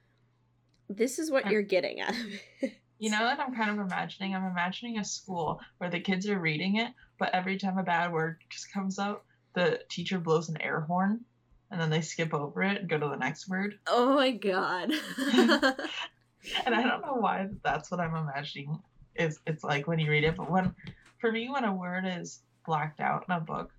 this 0.87 1.17
is 1.17 1.31
what 1.31 1.47
Uh, 1.47 1.49
you're 1.49 1.61
getting 1.63 1.99
out 2.01 2.11
of 2.11 2.25
it. 2.61 2.73
You 2.99 3.09
know 3.11 3.23
what 3.23 3.39
I'm 3.39 3.53
kind 3.55 3.71
of 3.71 3.85
imagining? 3.85 4.35
I'm 4.35 4.45
imagining 4.45 4.99
a 4.99 5.03
school 5.03 5.59
where 5.79 5.89
the 5.89 5.99
kids 5.99 6.29
are 6.29 6.39
reading 6.39 6.77
it, 6.77 6.93
but 7.19 7.33
every 7.33 7.57
time 7.57 7.77
a 7.77 7.83
bad 7.83 8.13
word 8.13 8.37
just 8.49 8.71
comes 8.71 8.99
out, 8.99 9.23
the 9.53 9.81
teacher 9.89 10.19
blows 10.19 10.47
an 10.47 10.61
air 10.61 10.81
horn, 10.81 11.25
and 11.71 11.81
then 11.81 11.89
they 11.89 12.01
skip 12.01 12.33
over 12.33 12.63
it 12.63 12.79
and 12.79 12.89
go 12.89 12.97
to 12.97 13.09
the 13.09 13.17
next 13.17 13.49
word. 13.49 13.79
Oh 13.87 14.13
my 14.15 14.31
god. 14.31 14.91
and 16.65 16.75
I 16.75 16.83
don't 16.83 17.01
know 17.01 17.15
why 17.15 17.49
that's 17.63 17.89
what 17.91 17.99
I'm 17.99 18.15
imagining 18.15 18.79
is 19.15 19.39
it's 19.47 19.63
like 19.63 19.87
when 19.87 19.99
you 19.99 20.09
read 20.11 20.23
it, 20.23 20.35
but 20.35 20.49
when 20.51 20.75
for 21.25 21.31
me 21.31 21.49
when 21.49 21.63
a 21.63 21.73
word 21.73 22.05
is 22.05 22.43
blacked 22.67 22.99
out 22.99 23.25
in 23.27 23.35
a 23.35 23.39
book, 23.39 23.71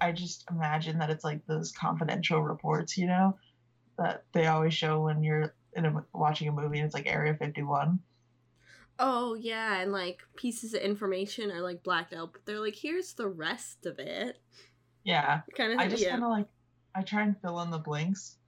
I 0.00 0.10
just 0.10 0.44
imagine 0.50 0.98
that 0.98 1.10
it's 1.10 1.22
like 1.22 1.46
those 1.46 1.70
confidential 1.70 2.42
reports, 2.42 2.98
you 2.98 3.06
know, 3.06 3.36
that 3.98 4.24
they 4.32 4.48
always 4.48 4.74
show 4.74 5.00
when 5.00 5.22
you're 5.22 5.54
in 5.74 5.86
a, 5.86 6.04
watching 6.12 6.48
a 6.48 6.52
movie 6.52 6.78
and 6.78 6.86
it's 6.86 6.94
like 6.94 7.06
Area 7.06 7.36
51. 7.36 8.00
oh 8.98 9.34
yeah, 9.34 9.80
and 9.80 9.92
like 9.92 10.22
pieces 10.34 10.74
of 10.74 10.80
information 10.80 11.52
are 11.52 11.60
like 11.60 11.84
blacked 11.84 12.12
out, 12.12 12.32
but 12.32 12.44
they're 12.46 12.58
like, 12.58 12.74
here's 12.74 13.12
the 13.12 13.28
rest 13.28 13.86
of 13.86 14.00
it. 14.00 14.40
Yeah, 15.04 15.42
Kind 15.56 15.72
of 15.74 15.78
I 15.78 15.86
just 15.86 16.02
yeah. 16.02 16.10
kind 16.10 16.24
of 16.24 16.30
like 16.30 16.48
I 16.96 17.02
try 17.02 17.22
and 17.22 17.40
fill 17.40 17.60
in 17.60 17.70
the 17.70 17.78
blanks. 17.78 18.38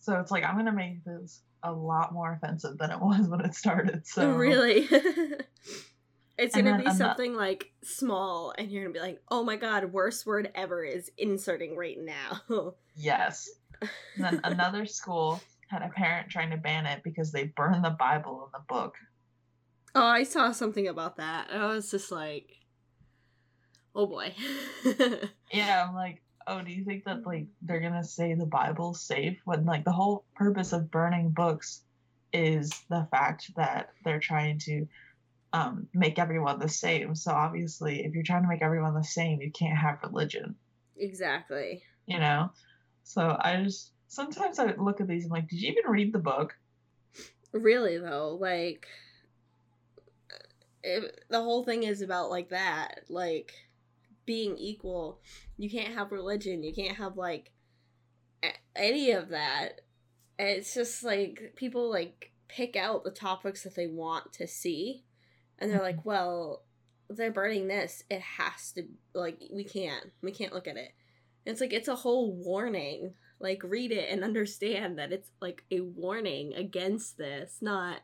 So 0.00 0.18
it's 0.18 0.32
like 0.32 0.42
I'm 0.42 0.56
gonna 0.56 0.72
make 0.72 1.04
this 1.04 1.40
a 1.62 1.72
lot 1.72 2.12
more 2.12 2.32
offensive 2.32 2.78
than 2.78 2.90
it 2.90 3.00
was 3.00 3.28
when 3.28 3.42
it 3.42 3.54
started. 3.54 4.08
So 4.08 4.32
oh, 4.32 4.34
really. 4.34 4.88
it's 6.38 6.54
And 6.56 6.64
gonna 6.64 6.82
be 6.82 6.90
something 6.92 7.34
like 7.34 7.72
small, 7.82 8.54
and 8.56 8.70
you're 8.70 8.84
gonna 8.84 8.94
be 8.94 9.00
like, 9.00 9.20
"Oh 9.28 9.44
my 9.44 9.56
god, 9.56 9.92
worst 9.92 10.24
word 10.26 10.50
ever 10.54 10.84
is 10.84 11.10
inserting 11.18 11.76
right 11.76 11.98
now." 12.00 12.74
Yes. 13.00 13.48
And 13.80 14.24
then 14.24 14.40
another 14.42 14.84
school 14.86 15.40
had 15.68 15.82
a 15.82 15.88
parent 15.88 16.30
trying 16.30 16.50
to 16.50 16.56
ban 16.56 16.84
it 16.86 17.02
because 17.04 17.30
they 17.30 17.44
burned 17.44 17.84
the 17.84 17.90
Bible 17.90 18.44
in 18.46 18.50
the 18.52 18.64
book. 18.68 18.96
oh, 19.94 20.04
I 20.06 20.24
saw 20.24 20.50
something 20.52 20.88
about 20.88 21.16
that. 21.18 21.48
I 21.52 21.66
was 21.66 21.90
just 21.90 22.10
like, 22.10 22.50
"Oh 23.94 24.06
boy." 24.06 24.34
Yeah, 25.52 25.86
I'm 25.88 25.94
like, 25.94 26.20
oh, 26.46 26.60
do 26.62 26.70
you 26.72 26.84
think 26.84 27.04
that 27.04 27.24
like 27.26 27.46
they're 27.62 27.80
gonna 27.80 28.04
say 28.04 28.34
the 28.34 28.46
Bible's 28.46 29.00
safe 29.00 29.38
when 29.44 29.64
like 29.64 29.84
the 29.84 29.92
whole 29.92 30.24
purpose 30.34 30.72
of 30.72 30.90
burning 30.90 31.30
books 31.30 31.82
is 32.32 32.70
the 32.90 33.06
fact 33.10 33.50
that 33.56 33.90
they're 34.04 34.20
trying 34.20 34.58
to 34.58 34.86
um, 35.52 35.88
make 35.94 36.18
everyone 36.18 36.58
the 36.58 36.68
same. 36.68 37.14
So 37.14 37.32
obviously, 37.32 38.04
if 38.04 38.14
you're 38.14 38.22
trying 38.22 38.42
to 38.42 38.48
make 38.48 38.62
everyone 38.62 38.94
the 38.94 39.04
same, 39.04 39.40
you 39.40 39.50
can't 39.50 39.78
have 39.78 40.02
religion. 40.02 40.56
exactly. 40.96 41.82
You 42.06 42.18
know. 42.18 42.50
So 43.04 43.36
I 43.40 43.62
just 43.62 43.92
sometimes 44.08 44.58
I 44.58 44.74
look 44.74 45.00
at 45.00 45.08
these 45.08 45.24
and 45.24 45.32
like, 45.32 45.48
did 45.48 45.60
you 45.60 45.72
even 45.72 45.90
read 45.90 46.12
the 46.12 46.18
book? 46.18 46.54
Really 47.52 47.98
though, 47.98 48.36
like 48.38 48.86
it, 50.82 51.24
the 51.28 51.42
whole 51.42 51.64
thing 51.64 51.82
is 51.82 52.02
about 52.02 52.30
like 52.30 52.50
that, 52.50 53.00
like 53.08 53.52
being 54.26 54.56
equal. 54.58 55.20
You 55.56 55.70
can't 55.70 55.94
have 55.94 56.12
religion. 56.12 56.62
You 56.62 56.74
can't 56.74 56.96
have 56.96 57.16
like 57.16 57.52
a- 58.42 58.58
any 58.76 59.10
of 59.10 59.30
that. 59.30 59.80
It's 60.38 60.74
just 60.74 61.02
like 61.02 61.54
people 61.56 61.90
like 61.90 62.32
pick 62.48 62.76
out 62.76 63.04
the 63.04 63.10
topics 63.10 63.64
that 63.64 63.74
they 63.74 63.86
want 63.86 64.32
to 64.34 64.46
see, 64.46 65.04
and 65.58 65.70
they're 65.70 65.82
like, 65.82 65.96
mm-hmm. 65.98 66.08
"Well, 66.08 66.62
they're 67.08 67.32
burning 67.32 67.68
this. 67.68 68.02
It 68.10 68.20
has 68.20 68.72
to 68.72 68.84
like 69.14 69.40
we 69.52 69.64
can't. 69.64 70.10
We 70.22 70.32
can't 70.32 70.52
look 70.52 70.68
at 70.68 70.76
it." 70.76 70.92
It's 71.46 71.60
like 71.60 71.72
it's 71.72 71.88
a 71.88 71.96
whole 71.96 72.32
warning. 72.32 73.14
Like 73.40 73.62
read 73.62 73.92
it 73.92 74.08
and 74.10 74.24
understand 74.24 74.98
that 74.98 75.12
it's 75.12 75.30
like 75.40 75.64
a 75.70 75.80
warning 75.80 76.54
against 76.54 77.18
this, 77.18 77.58
not 77.60 78.00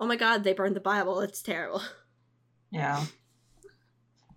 oh 0.00 0.06
my 0.06 0.16
god, 0.16 0.44
they 0.44 0.52
burned 0.52 0.76
the 0.76 0.80
Bible. 0.80 1.20
It's 1.20 1.42
terrible. 1.42 1.82
Yeah. 2.70 3.04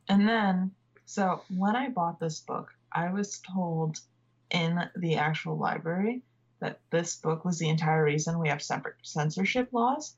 And 0.07 0.29
then, 0.29 0.71
so 1.05 1.41
when 1.49 1.75
I 1.75 1.89
bought 1.89 2.19
this 2.19 2.39
book, 2.39 2.69
I 2.91 3.11
was 3.11 3.39
told 3.39 3.99
in 4.51 4.79
the 4.95 5.15
actual 5.15 5.57
library 5.57 6.21
that 6.59 6.79
this 6.91 7.15
book 7.15 7.45
was 7.45 7.57
the 7.57 7.69
entire 7.69 8.03
reason 8.03 8.37
we 8.37 8.49
have 8.49 8.61
separate 8.61 8.97
censorship 9.01 9.69
laws. 9.73 10.15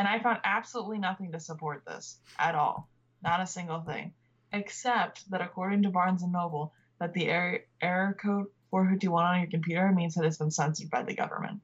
And 0.00 0.08
I 0.08 0.18
found 0.18 0.38
absolutely 0.44 0.96
nothing 0.96 1.32
to 1.32 1.40
support 1.40 1.82
this 1.86 2.20
at 2.38 2.54
all. 2.54 2.88
Not 3.22 3.42
a 3.42 3.46
single 3.46 3.82
thing. 3.82 4.14
Except 4.50 5.30
that 5.30 5.42
according 5.42 5.82
to 5.82 5.90
Barnes 5.90 6.22
and 6.22 6.32
Noble, 6.32 6.72
that 6.98 7.12
the 7.12 7.28
error, 7.28 7.58
error 7.82 8.16
code 8.18 8.46
451 8.70 9.24
on 9.26 9.40
your 9.40 9.50
computer 9.50 9.92
means 9.92 10.14
that 10.14 10.24
it's 10.24 10.38
been 10.38 10.50
censored 10.50 10.88
by 10.88 11.02
the 11.02 11.14
government. 11.14 11.60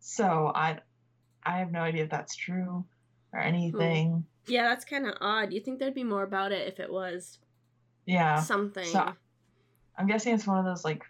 So 0.00 0.52
I 0.54 0.80
I 1.42 1.60
have 1.60 1.72
no 1.72 1.80
idea 1.80 2.04
if 2.04 2.10
that's 2.10 2.36
true 2.36 2.84
or 3.32 3.40
anything. 3.40 4.26
Yeah, 4.46 4.64
that's 4.68 4.84
kind 4.84 5.06
of 5.06 5.14
odd. 5.22 5.54
You 5.54 5.60
think 5.62 5.78
there'd 5.78 5.94
be 5.94 6.04
more 6.04 6.24
about 6.24 6.52
it 6.52 6.68
if 6.68 6.80
it 6.80 6.92
was 6.92 7.38
Yeah. 8.04 8.42
something? 8.42 8.84
So- 8.84 9.14
I'm 9.96 10.06
guessing 10.08 10.34
it's 10.34 10.46
one 10.46 10.58
of 10.58 10.66
those 10.66 10.84
like 10.84 11.04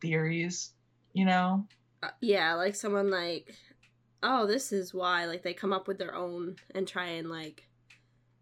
theories, 0.00 0.72
you 1.12 1.26
know? 1.26 1.68
Uh, 2.02 2.08
yeah, 2.22 2.54
like 2.54 2.76
someone 2.76 3.10
like, 3.10 3.54
oh, 4.24 4.46
this 4.46 4.72
is 4.72 4.92
why. 4.92 5.26
Like 5.26 5.42
they 5.42 5.54
come 5.54 5.72
up 5.72 5.86
with 5.86 5.98
their 5.98 6.14
own 6.14 6.56
and 6.74 6.88
try 6.88 7.06
and 7.06 7.30
like 7.30 7.68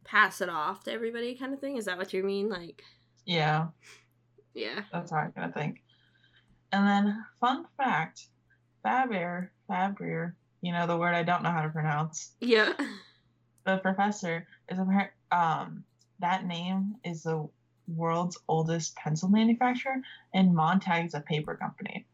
pass 0.05 0.41
it 0.41 0.49
off 0.49 0.85
to 0.85 0.93
everybody, 0.93 1.35
kind 1.35 1.53
of 1.53 1.61
thing. 1.61 1.77
Is 1.77 1.85
that 1.85 1.99
what 1.99 2.13
you 2.13 2.23
mean? 2.23 2.49
Like, 2.49 2.83
Yeah, 3.27 3.67
yeah. 4.55 4.83
that's 4.93 5.11
how 5.11 5.19
I'm 5.19 5.33
gonna 5.37 5.53
think. 5.53 5.83
And 6.73 6.87
then, 6.87 7.25
fun 7.41 7.67
fact 7.77 8.27
Faber, 8.83 9.53
Fabrier, 9.69 10.35
you 10.63 10.73
know, 10.73 10.87
the 10.87 10.97
word 10.97 11.15
I 11.15 11.23
don't 11.23 11.43
know 11.43 11.51
how 11.51 11.63
to 11.63 11.69
pronounce, 11.69 12.33
Yeah. 12.41 12.73
the 13.67 13.79
professor 13.79 14.47
is 14.71 14.79
a 14.79 15.11
um 15.37 15.85
that 16.21 16.47
name 16.47 16.97
is 17.05 17.25
the 17.25 17.49
world's 17.89 18.39
oldest 18.49 18.95
pencil 18.97 19.29
manufacturer, 19.29 19.97
and 20.35 20.55
Montag's 20.55 21.15
a 21.15 21.21
paper 21.21 21.57
company. 21.57 22.07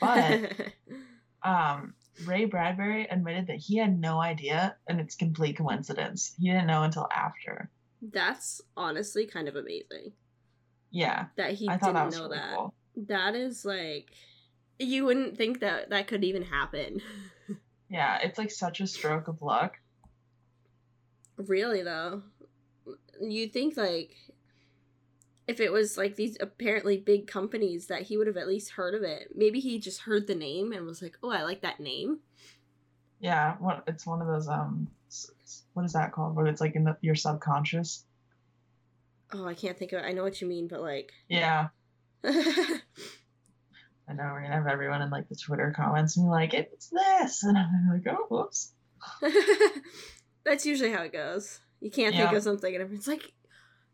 But 0.00 0.52
um, 1.42 1.94
Ray 2.26 2.44
Bradbury 2.44 3.06
admitted 3.06 3.46
that 3.48 3.56
he 3.58 3.76
had 3.78 3.98
no 3.98 4.20
idea, 4.20 4.76
and 4.86 5.00
it's 5.00 5.14
complete 5.16 5.56
coincidence. 5.56 6.34
He 6.38 6.48
didn't 6.50 6.66
know 6.66 6.82
until 6.82 7.08
after. 7.14 7.70
that's 8.02 8.60
honestly 8.76 9.26
kind 9.26 9.46
of 9.48 9.56
amazing 9.56 10.12
Yeah, 10.90 11.26
that 11.36 11.52
he 11.54 11.68
I 11.68 11.76
didn't 11.76 11.94
that 11.94 12.10
know 12.12 12.22
really 12.24 12.36
that. 12.38 12.56
cool. 12.56 12.74
That 13.08 13.34
is 13.34 13.64
like 13.64 14.10
you 14.78 15.04
wouldn't 15.04 15.36
think 15.36 15.60
that 15.60 15.90
that 15.90 16.06
could 16.08 16.24
even 16.24 16.42
happen. 16.42 17.00
yeah, 17.90 18.18
it's 18.22 18.38
like 18.38 18.50
such 18.50 18.80
a 18.80 18.86
stroke 18.86 19.28
of 19.28 19.42
luck. 19.42 19.76
Really 21.36 21.82
though, 21.82 22.22
you 23.20 23.48
think 23.48 23.76
like 23.76 24.14
if 25.50 25.58
it 25.58 25.72
was 25.72 25.98
like 25.98 26.14
these 26.14 26.36
apparently 26.40 26.96
big 26.96 27.26
companies 27.26 27.88
that 27.88 28.02
he 28.02 28.16
would 28.16 28.28
have 28.28 28.36
at 28.36 28.46
least 28.46 28.70
heard 28.70 28.94
of 28.94 29.02
it. 29.02 29.32
Maybe 29.34 29.58
he 29.58 29.80
just 29.80 30.02
heard 30.02 30.28
the 30.28 30.34
name 30.36 30.72
and 30.72 30.86
was 30.86 31.02
like, 31.02 31.18
"Oh, 31.24 31.30
I 31.30 31.42
like 31.42 31.62
that 31.62 31.80
name." 31.80 32.20
Yeah, 33.18 33.56
what 33.58 33.82
it's 33.88 34.06
one 34.06 34.22
of 34.22 34.28
those 34.28 34.48
um 34.48 34.86
what 35.74 35.84
is 35.84 35.94
that 35.94 36.12
called? 36.12 36.36
Where 36.36 36.46
it's 36.46 36.60
like 36.60 36.76
in 36.76 36.84
the, 36.84 36.96
your 37.00 37.16
subconscious. 37.16 38.04
Oh, 39.32 39.44
I 39.44 39.54
can't 39.54 39.76
think 39.76 39.92
of 39.92 39.98
it. 39.98 40.06
I 40.06 40.12
know 40.12 40.22
what 40.22 40.40
you 40.40 40.46
mean, 40.46 40.68
but 40.68 40.80
like 40.80 41.10
Yeah. 41.28 41.68
I 42.24 42.80
know 44.12 44.30
we're 44.32 44.42
gonna 44.42 44.54
have 44.54 44.68
everyone 44.68 45.02
in 45.02 45.10
like 45.10 45.28
the 45.28 45.34
Twitter 45.34 45.72
comments 45.76 46.16
and 46.16 46.26
be 46.26 46.30
like, 46.30 46.54
"It's 46.54 46.90
this," 46.90 47.42
and 47.42 47.58
I'm 47.58 47.90
like, 47.92 48.06
"Oh, 48.06 48.26
whoops." 48.28 48.72
That's 50.44 50.64
usually 50.64 50.92
how 50.92 51.02
it 51.02 51.12
goes. 51.12 51.58
You 51.80 51.90
can't 51.90 52.14
yeah. 52.14 52.26
think 52.26 52.36
of 52.36 52.44
something, 52.44 52.72
and 52.72 52.82
everyone's 52.82 53.08
like, 53.08 53.32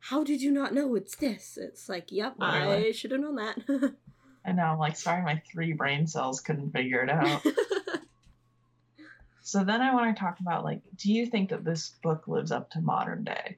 "How 0.08 0.24
did 0.24 0.42
you 0.42 0.50
not 0.50 0.74
know 0.74 0.94
it's 0.94 1.16
this?" 1.16 1.56
It's 1.56 1.88
like, 1.88 2.10
"Yep, 2.12 2.36
Literally. 2.38 2.88
I 2.88 2.92
should 2.92 3.10
have 3.12 3.20
known 3.20 3.36
that." 3.36 3.58
I 4.44 4.52
know. 4.52 4.62
I'm 4.62 4.78
like, 4.78 4.96
sorry, 4.96 5.22
my 5.22 5.42
three 5.52 5.72
brain 5.72 6.06
cells 6.06 6.40
couldn't 6.40 6.70
figure 6.70 7.02
it 7.02 7.10
out. 7.10 7.44
so 9.42 9.64
then 9.64 9.82
I 9.82 9.92
want 9.92 10.16
to 10.16 10.20
talk 10.20 10.38
about 10.38 10.62
like, 10.62 10.82
do 10.96 11.12
you 11.12 11.26
think 11.26 11.50
that 11.50 11.64
this 11.64 11.90
book 12.02 12.28
lives 12.28 12.52
up 12.52 12.70
to 12.70 12.80
modern 12.80 13.24
day? 13.24 13.56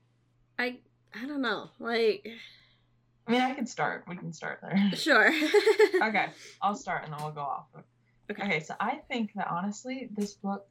I 0.58 0.78
I 1.14 1.26
don't 1.26 1.42
know. 1.42 1.68
Like 1.78 2.26
I 3.26 3.30
mean, 3.32 3.42
I 3.42 3.52
can 3.52 3.66
start. 3.66 4.04
We 4.08 4.16
can 4.16 4.32
start 4.32 4.60
there. 4.62 4.90
Sure. 4.96 5.28
okay, 6.02 6.28
I'll 6.62 6.74
start 6.74 7.04
and 7.04 7.12
then 7.12 7.20
we'll 7.22 7.32
go 7.32 7.42
off. 7.42 7.66
Okay. 8.30 8.42
okay, 8.42 8.60
so 8.60 8.74
I 8.80 9.00
think 9.08 9.32
that 9.34 9.48
honestly, 9.50 10.08
this 10.16 10.34
book, 10.34 10.66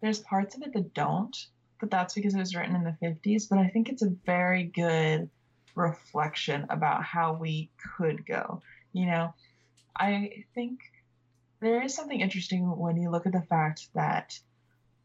there's 0.00 0.18
parts 0.18 0.56
of 0.56 0.62
it 0.62 0.72
that 0.72 0.92
don't, 0.94 1.36
but 1.80 1.90
that's 1.90 2.14
because 2.14 2.34
it 2.34 2.38
was 2.38 2.54
written 2.54 2.76
in 2.76 2.84
the 2.84 2.96
50s. 3.02 3.48
But 3.48 3.58
I 3.58 3.68
think 3.68 3.88
it's 3.88 4.02
a 4.02 4.14
very 4.26 4.64
good 4.64 5.30
reflection 5.74 6.66
about 6.70 7.04
how 7.04 7.34
we 7.34 7.70
could 7.96 8.24
go. 8.26 8.62
You 8.92 9.06
know, 9.06 9.34
I 9.96 10.44
think 10.54 10.80
there 11.60 11.82
is 11.82 11.94
something 11.94 12.20
interesting 12.20 12.64
when 12.64 12.96
you 12.96 13.10
look 13.10 13.26
at 13.26 13.32
the 13.32 13.42
fact 13.42 13.88
that 13.94 14.38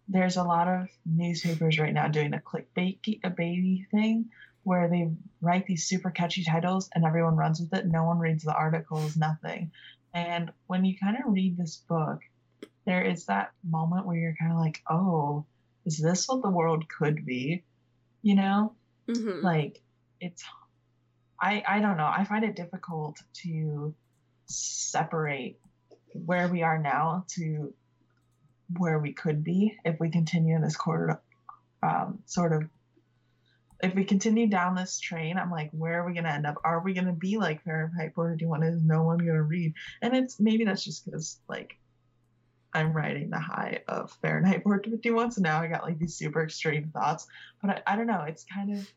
there's 0.07 0.37
a 0.37 0.43
lot 0.43 0.67
of 0.67 0.89
newspapers 1.05 1.79
right 1.79 1.93
now 1.93 2.07
doing 2.07 2.31
the 2.31 2.39
clickbait 2.39 2.97
a 3.23 3.27
uh, 3.27 3.29
baby 3.29 3.87
thing 3.91 4.29
where 4.63 4.89
they 4.89 5.09
write 5.41 5.65
these 5.65 5.85
super 5.85 6.09
catchy 6.09 6.43
titles 6.43 6.89
and 6.93 7.05
everyone 7.05 7.35
runs 7.35 7.59
with 7.59 7.73
it. 7.73 7.87
No 7.87 8.03
one 8.03 8.19
reads 8.19 8.43
the 8.43 8.53
articles, 8.53 9.15
nothing. 9.15 9.71
And 10.13 10.51
when 10.67 10.83
you 10.85 10.97
kind 10.97 11.17
of 11.17 11.31
read 11.31 11.57
this 11.57 11.77
book, 11.77 12.19
there 12.85 13.03
is 13.03 13.25
that 13.25 13.51
moment 13.63 14.05
where 14.05 14.17
you're 14.17 14.35
kind 14.39 14.51
of 14.51 14.57
like, 14.57 14.81
oh, 14.89 15.45
is 15.89 15.97
this 15.97 16.27
what 16.27 16.43
the 16.43 16.49
world 16.49 16.85
could 16.87 17.25
be? 17.25 17.63
You 18.21 18.35
know? 18.35 18.75
Mm-hmm. 19.07 19.43
Like, 19.43 19.81
it's, 20.21 20.43
I, 21.41 21.63
I 21.67 21.79
don't 21.79 21.97
know. 21.97 22.05
I 22.05 22.25
find 22.25 22.45
it 22.45 22.55
difficult 22.55 23.17
to 23.41 23.95
separate 24.45 25.59
where 26.13 26.47
we 26.47 26.61
are 26.61 26.77
now 26.77 27.25
to 27.35 27.73
where 28.77 28.99
we 28.99 29.13
could 29.13 29.43
be 29.43 29.75
if 29.83 29.99
we 29.99 30.11
continue 30.11 30.55
in 30.55 30.61
this 30.61 30.75
quarter, 30.75 31.19
um, 31.81 32.19
sort 32.25 32.53
of 32.53 32.69
if 33.81 33.95
we 33.95 34.03
continue 34.03 34.47
down 34.47 34.75
this 34.75 34.99
train, 34.99 35.37
I'm 35.37 35.49
like, 35.49 35.71
where 35.71 36.01
are 36.01 36.05
we 36.05 36.13
gonna 36.13 36.29
end 36.29 36.45
up? 36.45 36.57
Are 36.63 36.81
we 36.81 36.93
gonna 36.93 37.13
be 37.13 37.37
like 37.37 37.63
Fahrenheit 37.63 38.13
451? 38.13 38.61
Is 38.63 38.83
no 38.83 39.03
one 39.03 39.17
gonna 39.17 39.41
read? 39.41 39.73
And 40.03 40.15
it's 40.15 40.39
maybe 40.39 40.65
that's 40.65 40.83
just 40.83 41.05
because 41.05 41.39
like 41.47 41.79
I'm 42.73 42.93
riding 42.93 43.29
the 43.29 43.39
high 43.39 43.81
of 43.87 44.11
Fahrenheit 44.21 44.63
451, 44.63 45.31
so 45.31 45.41
now 45.41 45.61
I 45.61 45.67
got 45.67 45.83
like 45.83 45.97
these 45.97 46.15
super 46.15 46.43
extreme 46.43 46.91
thoughts. 46.93 47.27
But 47.61 47.71
I, 47.71 47.93
I 47.93 47.95
don't 47.95 48.07
know. 48.07 48.23
It's 48.23 48.45
kind 48.45 48.77
of 48.77 48.87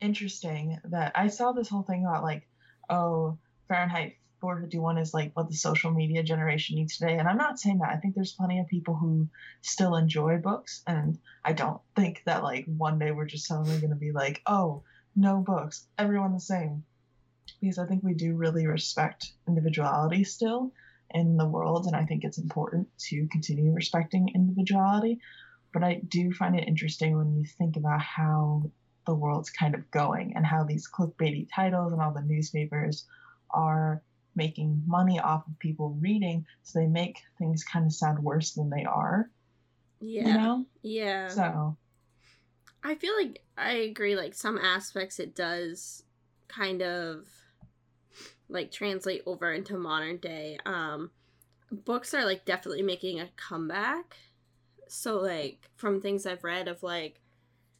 interesting 0.00 0.78
that 0.84 1.12
I 1.14 1.28
saw 1.28 1.52
this 1.52 1.68
whole 1.68 1.82
thing 1.82 2.04
about 2.04 2.22
like, 2.22 2.48
oh, 2.88 3.38
Fahrenheit 3.68 4.16
451 4.40 4.98
is 4.98 5.12
like 5.12 5.32
what 5.34 5.48
the 5.48 5.56
social 5.56 5.90
media 5.90 6.22
generation 6.22 6.76
needs 6.76 6.96
today. 6.96 7.18
And 7.18 7.28
I'm 7.28 7.36
not 7.36 7.58
saying 7.58 7.78
that. 7.78 7.90
I 7.90 7.96
think 7.96 8.14
there's 8.14 8.32
plenty 8.32 8.60
of 8.60 8.68
people 8.68 8.94
who 8.94 9.28
still 9.60 9.96
enjoy 9.96 10.38
books. 10.38 10.82
And 10.86 11.18
I 11.44 11.52
don't 11.52 11.80
think 11.96 12.22
that 12.24 12.42
like 12.42 12.64
one 12.66 12.98
day 12.98 13.10
we're 13.10 13.26
just 13.26 13.46
suddenly 13.46 13.78
going 13.78 13.90
to 13.90 13.96
be 13.96 14.12
like, 14.12 14.40
oh, 14.46 14.82
no 15.14 15.38
books, 15.38 15.86
everyone 15.98 16.32
the 16.32 16.40
same. 16.40 16.84
Because 17.60 17.78
I 17.78 17.86
think 17.86 18.02
we 18.02 18.14
do 18.14 18.36
really 18.36 18.66
respect 18.66 19.32
individuality 19.46 20.24
still 20.24 20.72
in 21.10 21.36
the 21.36 21.46
world. 21.46 21.86
And 21.86 21.96
I 21.96 22.04
think 22.04 22.24
it's 22.24 22.38
important 22.38 22.88
to 23.08 23.26
continue 23.28 23.72
respecting 23.72 24.30
individuality. 24.34 25.20
But 25.72 25.84
I 25.84 26.00
do 26.06 26.32
find 26.32 26.56
it 26.56 26.66
interesting 26.66 27.16
when 27.16 27.34
you 27.36 27.44
think 27.44 27.76
about 27.76 28.00
how 28.00 28.70
the 29.06 29.14
world's 29.14 29.50
kind 29.50 29.74
of 29.74 29.90
going 29.90 30.34
and 30.36 30.44
how 30.44 30.64
these 30.64 30.88
clickbaity 30.88 31.48
titles 31.54 31.92
and 31.92 32.02
all 32.02 32.12
the 32.12 32.22
newspapers 32.22 33.06
are 33.50 34.02
making 34.34 34.82
money 34.86 35.18
off 35.18 35.46
of 35.46 35.58
people 35.58 35.96
reading, 36.00 36.46
so 36.62 36.78
they 36.78 36.86
make 36.86 37.18
things 37.38 37.64
kind 37.64 37.86
of 37.86 37.92
sound 37.92 38.18
worse 38.20 38.52
than 38.52 38.70
they 38.70 38.84
are. 38.84 39.28
Yeah. 40.00 40.26
You 40.26 40.34
know? 40.34 40.66
Yeah. 40.82 41.28
So 41.28 41.76
I 42.84 42.94
feel 42.94 43.16
like 43.16 43.42
I 43.56 43.72
agree 43.72 44.14
like 44.14 44.34
some 44.34 44.58
aspects 44.58 45.18
it 45.18 45.34
does 45.34 46.04
kind 46.46 46.82
of 46.82 47.26
like 48.48 48.70
translate 48.70 49.22
over 49.26 49.52
into 49.52 49.76
modern 49.76 50.18
day. 50.18 50.58
Um 50.64 51.10
books 51.70 52.14
are 52.14 52.24
like 52.24 52.44
definitely 52.44 52.82
making 52.82 53.20
a 53.20 53.28
comeback. 53.36 54.16
So 54.88 55.18
like 55.20 55.68
from 55.76 56.00
things 56.00 56.26
I've 56.26 56.44
read 56.44 56.68
of 56.68 56.82
like 56.82 57.20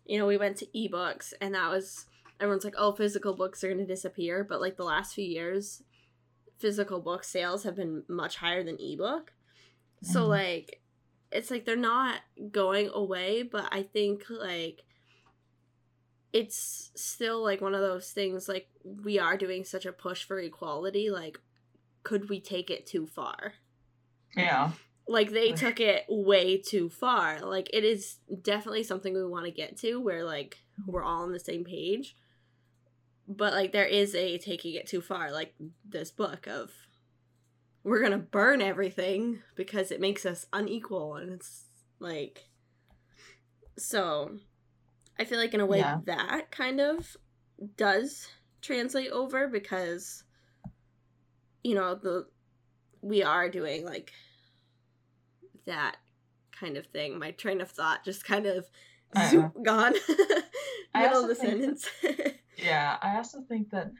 you 0.04 0.18
know, 0.18 0.26
we 0.26 0.38
went 0.38 0.56
to 0.58 0.66
ebooks 0.66 1.34
and 1.40 1.54
that 1.54 1.70
was 1.70 2.06
everyone's 2.40 2.64
like, 2.64 2.76
"Oh, 2.78 2.92
physical 2.92 3.34
books 3.34 3.62
are 3.62 3.68
going 3.68 3.78
to 3.78 3.86
disappear," 3.86 4.42
but 4.42 4.60
like 4.60 4.76
the 4.76 4.84
last 4.84 5.14
few 5.14 5.24
years 5.24 5.82
physical 6.58 7.00
book 7.00 7.24
sales 7.24 7.62
have 7.62 7.76
been 7.76 8.02
much 8.08 8.36
higher 8.36 8.62
than 8.62 8.78
ebook. 8.80 9.32
So 10.02 10.26
like 10.26 10.80
it's 11.30 11.50
like 11.50 11.64
they're 11.64 11.76
not 11.76 12.20
going 12.50 12.90
away, 12.92 13.42
but 13.42 13.68
I 13.72 13.82
think 13.82 14.24
like 14.30 14.82
it's 16.32 16.90
still 16.94 17.42
like 17.42 17.60
one 17.60 17.74
of 17.74 17.80
those 17.80 18.10
things 18.10 18.48
like 18.48 18.68
we 18.84 19.18
are 19.18 19.36
doing 19.36 19.64
such 19.64 19.86
a 19.86 19.92
push 19.92 20.24
for 20.24 20.38
equality 20.38 21.10
like 21.10 21.38
could 22.02 22.28
we 22.28 22.40
take 22.40 22.70
it 22.70 22.86
too 22.86 23.06
far? 23.06 23.54
Yeah. 24.36 24.72
Like 25.06 25.30
they 25.30 25.52
took 25.52 25.80
it 25.80 26.04
way 26.08 26.58
too 26.58 26.88
far. 26.88 27.40
Like 27.40 27.68
it 27.72 27.84
is 27.84 28.16
definitely 28.42 28.82
something 28.82 29.14
we 29.14 29.24
want 29.24 29.46
to 29.46 29.50
get 29.50 29.76
to 29.78 29.96
where 29.96 30.24
like 30.24 30.58
we're 30.86 31.02
all 31.02 31.22
on 31.22 31.32
the 31.32 31.40
same 31.40 31.64
page 31.64 32.14
but 33.28 33.52
like 33.52 33.72
there 33.72 33.84
is 33.84 34.14
a 34.14 34.38
taking 34.38 34.74
it 34.74 34.86
too 34.86 35.02
far 35.02 35.30
like 35.30 35.54
this 35.86 36.10
book 36.10 36.46
of 36.46 36.72
we're 37.84 38.02
gonna 38.02 38.18
burn 38.18 38.62
everything 38.62 39.40
because 39.54 39.90
it 39.90 40.00
makes 40.00 40.24
us 40.24 40.46
unequal 40.52 41.14
and 41.16 41.30
it's 41.30 41.66
like 42.00 42.48
so 43.76 44.38
i 45.18 45.24
feel 45.24 45.38
like 45.38 45.54
in 45.54 45.60
a 45.60 45.66
way 45.66 45.78
yeah. 45.78 45.98
that 46.04 46.50
kind 46.50 46.80
of 46.80 47.16
does 47.76 48.28
translate 48.60 49.10
over 49.10 49.48
because 49.48 50.24
you 51.62 51.74
know 51.74 51.94
the 51.94 52.26
we 53.02 53.22
are 53.22 53.48
doing 53.48 53.84
like 53.84 54.12
that 55.66 55.96
kind 56.58 56.76
of 56.76 56.86
thing 56.86 57.18
my 57.18 57.30
train 57.32 57.60
of 57.60 57.70
thought 57.70 58.04
just 58.04 58.24
kind 58.24 58.46
of 58.46 58.66
zoop, 59.30 59.44
uh-huh. 59.44 59.50
gone 59.62 59.94
middle 60.94 61.22
of 61.22 61.28
the 61.28 61.34
sentence 61.34 61.88
Yeah, 62.58 62.96
I 63.00 63.16
also 63.16 63.42
think 63.42 63.70
that 63.70 63.92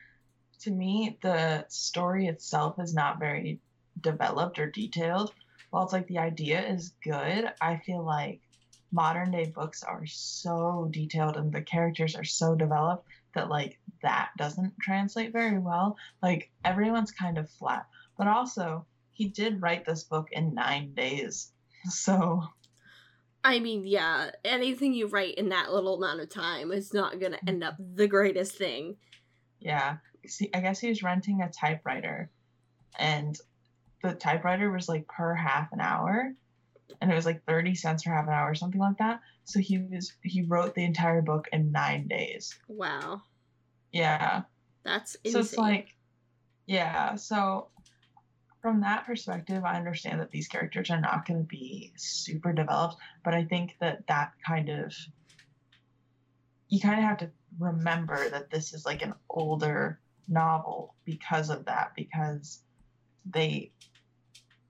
to 0.60 0.70
me, 0.70 1.18
the 1.22 1.64
story 1.68 2.26
itself 2.26 2.78
is 2.80 2.94
not 2.94 3.20
very 3.20 3.60
developed 4.00 4.58
or 4.58 4.70
detailed. 4.70 5.32
While 5.70 5.84
it's 5.84 5.92
like 5.92 6.08
the 6.08 6.18
idea 6.18 6.66
is 6.66 6.94
good, 7.02 7.52
I 7.60 7.76
feel 7.76 8.04
like 8.04 8.40
modern 8.90 9.30
day 9.30 9.46
books 9.46 9.82
are 9.82 10.06
so 10.06 10.88
detailed 10.90 11.36
and 11.36 11.52
the 11.52 11.62
characters 11.62 12.16
are 12.16 12.24
so 12.24 12.54
developed 12.54 13.06
that 13.34 13.48
like 13.48 13.78
that 14.02 14.30
doesn't 14.36 14.74
translate 14.80 15.32
very 15.32 15.58
well. 15.58 15.96
Like 16.22 16.50
everyone's 16.64 17.12
kind 17.12 17.38
of 17.38 17.50
flat. 17.50 17.86
But 18.16 18.28
also, 18.28 18.86
he 19.12 19.26
did 19.26 19.62
write 19.62 19.84
this 19.84 20.04
book 20.04 20.28
in 20.32 20.54
nine 20.54 20.94
days. 20.94 21.52
So 21.90 22.42
I 23.44 23.60
mean, 23.60 23.86
yeah, 23.86 24.30
anything 24.44 24.92
you 24.92 25.06
write 25.06 25.36
in 25.36 25.50
that 25.50 25.72
little 25.72 25.94
amount 25.94 26.20
of 26.20 26.28
time 26.28 26.72
is 26.72 26.92
not 26.92 27.20
going 27.20 27.32
to 27.32 27.38
mm-hmm. 27.38 27.48
end 27.48 27.64
up 27.64 27.76
the 27.78 28.08
greatest 28.08 28.56
thing. 28.56 28.96
Yeah. 29.60 29.98
See, 30.26 30.50
I 30.52 30.60
guess 30.60 30.80
he 30.80 30.88
was 30.88 31.02
renting 31.02 31.40
a 31.40 31.50
typewriter, 31.50 32.30
and 32.98 33.38
the 34.02 34.12
typewriter 34.12 34.70
was 34.70 34.88
like 34.88 35.06
per 35.08 35.34
half 35.34 35.72
an 35.72 35.80
hour, 35.80 36.34
and 37.00 37.10
it 37.10 37.14
was 37.14 37.26
like 37.26 37.44
30 37.46 37.74
cents 37.74 38.02
for 38.02 38.10
half 38.10 38.26
an 38.26 38.32
hour 38.32 38.50
or 38.50 38.54
something 38.54 38.80
like 38.80 38.98
that. 38.98 39.20
So 39.44 39.60
he 39.60 39.78
was 39.78 40.12
he 40.22 40.42
wrote 40.42 40.74
the 40.74 40.84
entire 40.84 41.22
book 41.22 41.48
in 41.52 41.72
nine 41.72 42.08
days. 42.08 42.54
Wow. 42.68 43.22
Yeah. 43.92 44.42
That's 44.84 45.16
insane. 45.16 45.32
So 45.32 45.40
it's 45.40 45.58
like, 45.58 45.94
yeah. 46.66 47.14
So 47.14 47.68
from 48.60 48.80
that 48.80 49.06
perspective, 49.06 49.64
I 49.64 49.76
understand 49.76 50.20
that 50.20 50.30
these 50.30 50.48
characters 50.48 50.90
are 50.90 51.00
not 51.00 51.26
going 51.26 51.40
to 51.40 51.46
be 51.46 51.92
super 51.96 52.52
developed, 52.52 52.96
but 53.24 53.34
I 53.34 53.44
think 53.44 53.76
that 53.80 54.06
that 54.08 54.32
kind 54.46 54.68
of 54.68 54.94
you 56.68 56.80
kind 56.80 56.98
of 56.98 57.04
have 57.04 57.18
to 57.18 57.30
remember 57.58 58.28
that 58.28 58.50
this 58.50 58.74
is 58.74 58.84
like 58.84 59.02
an 59.02 59.14
older 59.30 60.00
novel 60.28 60.94
because 61.04 61.48
of 61.48 61.64
that 61.64 61.92
because 61.96 62.60
they 63.24 63.72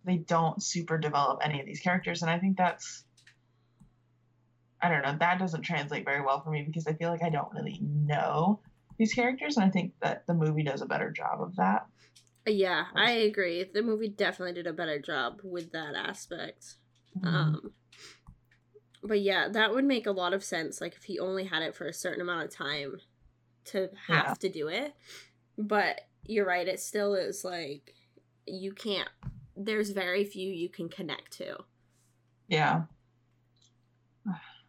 they 0.09 0.17
don't 0.17 0.63
super 0.63 0.99
develop 0.99 1.41
any 1.43 1.61
of 1.61 1.67
these 1.67 1.81
characters 1.81 2.23
and 2.23 2.31
I 2.31 2.39
think 2.39 2.57
that's 2.57 3.05
I 4.81 4.89
don't 4.89 5.03
know, 5.03 5.17
that 5.19 5.41
doesn't 5.41 5.63
translate 5.63 6.05
very 6.05 6.25
well 6.25 6.41
for 6.41 6.51
me 6.51 6.63
because 6.63 6.87
I 6.87 6.93
feel 6.93 7.11
like 7.11 7.23
I 7.23 7.31
don't 7.31 7.53
really 7.53 7.81
know 7.83 8.61
these 8.97 9.13
characters 9.13 9.57
and 9.57 9.67
I 9.67 9.71
think 9.71 9.93
that 10.03 10.27
the 10.27 10.35
movie 10.35 10.63
does 10.63 10.83
a 10.83 10.87
better 10.87 11.11
job 11.11 11.43
of 11.43 11.57
that. 11.57 11.87
Yeah, 12.47 12.85
I 12.95 13.11
agree. 13.11 13.65
The 13.65 13.83
movie 13.83 14.09
definitely 14.09 14.55
did 14.55 14.67
a 14.67 14.73
better 14.73 15.01
job 15.01 15.41
with 15.43 15.73
that 15.73 15.95
aspect. 15.95 16.77
Mm-hmm. 17.17 17.27
Um 17.27 17.73
but 19.03 19.21
yeah, 19.21 19.49
that 19.49 19.73
would 19.73 19.85
make 19.85 20.07
a 20.07 20.13
lot 20.13 20.33
of 20.33 20.45
sense 20.45 20.81
like 20.81 20.95
if 20.95 21.05
he 21.05 21.19
only 21.19 21.45
had 21.45 21.63
it 21.63 21.75
for 21.75 21.87
a 21.87 21.93
certain 21.93 22.21
amount 22.21 22.45
of 22.45 22.55
time 22.55 22.99
to 23.67 23.91
have 24.07 24.27
yeah. 24.27 24.35
to 24.35 24.49
do 24.49 24.69
it. 24.69 24.95
But 25.57 26.03
you're 26.25 26.47
right, 26.47 26.67
it 26.67 26.81
still 26.81 27.15
is 27.15 27.45
like 27.45 27.95
you 28.47 28.73
can't 28.73 29.09
there's 29.59 29.91
very 29.91 30.25
few 30.25 30.51
you 30.51 30.69
can 30.69 30.89
connect 30.89 31.33
to. 31.33 31.57
Yeah 32.47 32.83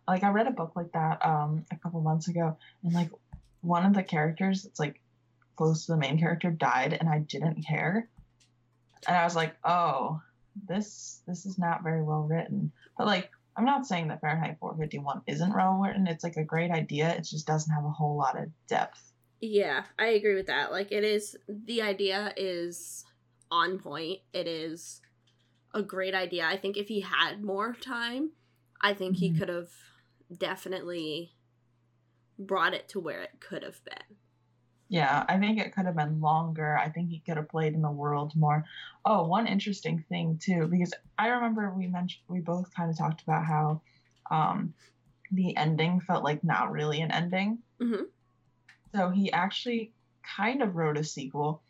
like 0.10 0.24
I 0.24 0.30
read 0.30 0.48
a 0.48 0.52
book 0.52 0.76
like 0.76 0.92
that 0.94 1.24
um 1.26 1.66
a 1.72 1.78
couple 1.78 2.02
months 2.02 2.28
ago, 2.28 2.58
and 2.84 2.94
like 2.94 3.12
one 3.62 3.86
of 3.86 3.94
the 3.94 4.04
characters 4.04 4.64
that's 4.64 4.80
like 4.80 5.00
close 5.56 5.86
to 5.86 5.92
the 5.92 5.98
main 5.98 6.18
character 6.18 6.50
died, 6.50 6.98
and 7.00 7.08
I 7.08 7.20
didn't 7.20 7.66
care, 7.66 8.10
and 9.08 9.16
I 9.16 9.24
was 9.24 9.36
like, 9.36 9.56
oh, 9.64 10.20
this 10.68 11.22
this 11.28 11.46
is 11.46 11.58
not 11.60 11.84
very 11.84 12.02
well 12.02 12.24
written. 12.24 12.72
But 12.98 13.08
like 13.08 13.30
I'm 13.56 13.66
not 13.66 13.86
saying 13.86 14.08
that 14.08 14.22
Fahrenheit 14.22 14.58
451 14.60 15.22
isn't 15.28 15.54
well 15.54 15.74
written. 15.74 16.08
It's 16.08 16.24
like 16.24 16.38
a 16.38 16.44
great 16.44 16.72
idea. 16.72 17.14
It 17.16 17.26
just 17.26 17.46
doesn't 17.46 17.74
have 17.74 17.86
a 17.86 17.92
whole 17.92 18.18
lot 18.18 18.38
of 18.38 18.50
depth. 18.68 19.02
Yeah, 19.42 19.84
I 19.98 20.08
agree 20.08 20.36
with 20.36 20.48
that. 20.48 20.72
Like 20.72 20.92
it 20.92 21.04
is 21.04 21.38
the 21.48 21.84
idea 21.84 22.34
is 22.36 23.06
on 23.52 23.80
point. 23.80 24.20
It 24.34 24.48
is 24.48 25.02
a 25.74 25.82
great 25.82 26.14
idea. 26.14 26.46
I 26.46 26.58
think 26.58 26.78
if 26.78 26.88
he 26.88 27.02
had 27.02 27.44
more 27.44 27.74
time, 27.74 28.32
I 28.82 28.94
think 28.94 29.16
mm-hmm. 29.16 29.34
he 29.34 29.40
could 29.40 29.50
have 29.50 29.70
definitely 30.36 31.34
brought 32.38 32.74
it 32.74 32.88
to 32.90 33.00
where 33.00 33.22
it 33.22 33.40
could 33.40 33.64
have 33.64 33.84
been. 33.84 34.18
Yeah, 34.88 35.24
I 35.30 35.38
think 35.38 35.60
it 35.60 35.76
could 35.76 35.86
have 35.86 35.96
been 35.96 36.20
longer. 36.20 36.76
I 36.76 36.90
think 36.90 37.10
he 37.10 37.20
could 37.20 37.38
have 37.38 37.50
played 37.50 37.76
in 37.76 37.82
the 37.84 37.92
world 37.92 38.36
more. 38.36 38.66
Oh, 39.06 39.28
one 39.28 39.46
interesting 39.46 40.04
thing 40.10 40.40
too, 40.42 40.68
because 40.68 40.94
I 41.18 41.28
remember 41.28 41.72
we 41.72 41.86
mentioned 41.86 42.24
we 42.28 42.40
both 42.40 42.74
kind 42.74 42.90
of 42.90 42.98
talked 42.98 43.22
about 43.22 43.46
how 43.46 43.82
um, 44.32 44.74
the 45.32 45.56
ending 45.56 46.02
felt 46.02 46.24
like 46.24 46.44
not 46.44 46.72
really 46.72 47.02
an 47.02 47.12
ending. 47.12 47.60
Mm-hmm. 47.80 48.06
So 48.96 49.10
he 49.12 49.32
actually 49.32 49.94
kind 50.24 50.64
of 50.64 50.76
wrote 50.76 50.98
a 50.98 51.04
sequel, 51.04 51.62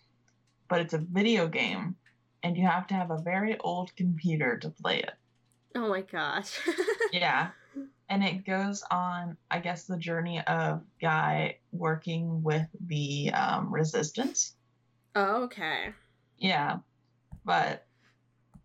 but 0.70 0.82
it's 0.82 0.94
a 0.94 1.00
video 1.00 1.48
game, 1.48 1.96
and 2.44 2.56
you 2.56 2.66
have 2.66 2.88
to 2.88 2.94
have 2.94 3.12
a 3.12 3.22
very 3.22 3.58
old 3.60 3.94
computer 3.96 4.58
to 4.60 4.70
play 4.70 5.00
it. 5.00 5.14
Oh 5.76 5.90
my 5.90 6.02
gosh. 6.02 6.60
yeah. 7.12 7.50
And 8.10 8.24
it 8.24 8.46
goes 8.46 8.84
on 8.90 9.38
i 9.52 9.60
guess 9.60 9.84
the 9.84 9.98
journey 9.98 10.42
of 10.48 10.82
guy 11.00 11.58
working 11.72 12.42
with 12.42 12.68
the 12.88 13.32
um, 13.34 13.72
resistance. 13.74 14.56
Oh, 15.16 15.44
okay. 15.44 15.94
Yeah. 16.38 16.78
But 17.46 17.86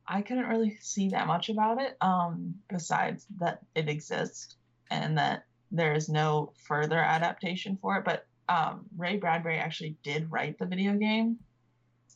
i 0.07 0.21
couldn't 0.21 0.49
really 0.49 0.77
see 0.83 1.09
that 1.09 1.27
much 1.27 1.49
about 1.49 1.81
it 1.81 1.97
um, 2.01 2.55
besides 2.69 3.27
that 3.39 3.61
it 3.75 3.89
exists 3.89 4.57
and 4.91 5.17
that 5.17 5.45
there 5.71 5.95
is 5.95 6.09
no 6.11 6.53
further 6.67 6.99
adaptation 6.99 7.79
for 7.81 7.97
it. 7.97 8.05
But 8.05 8.27
um, 8.49 8.87
ray 8.97 9.17
bradbury 9.17 9.59
actually 9.59 9.97
did 10.03 10.31
write 10.31 10.59
the 10.59 10.67
video 10.67 10.95
game 10.95 11.39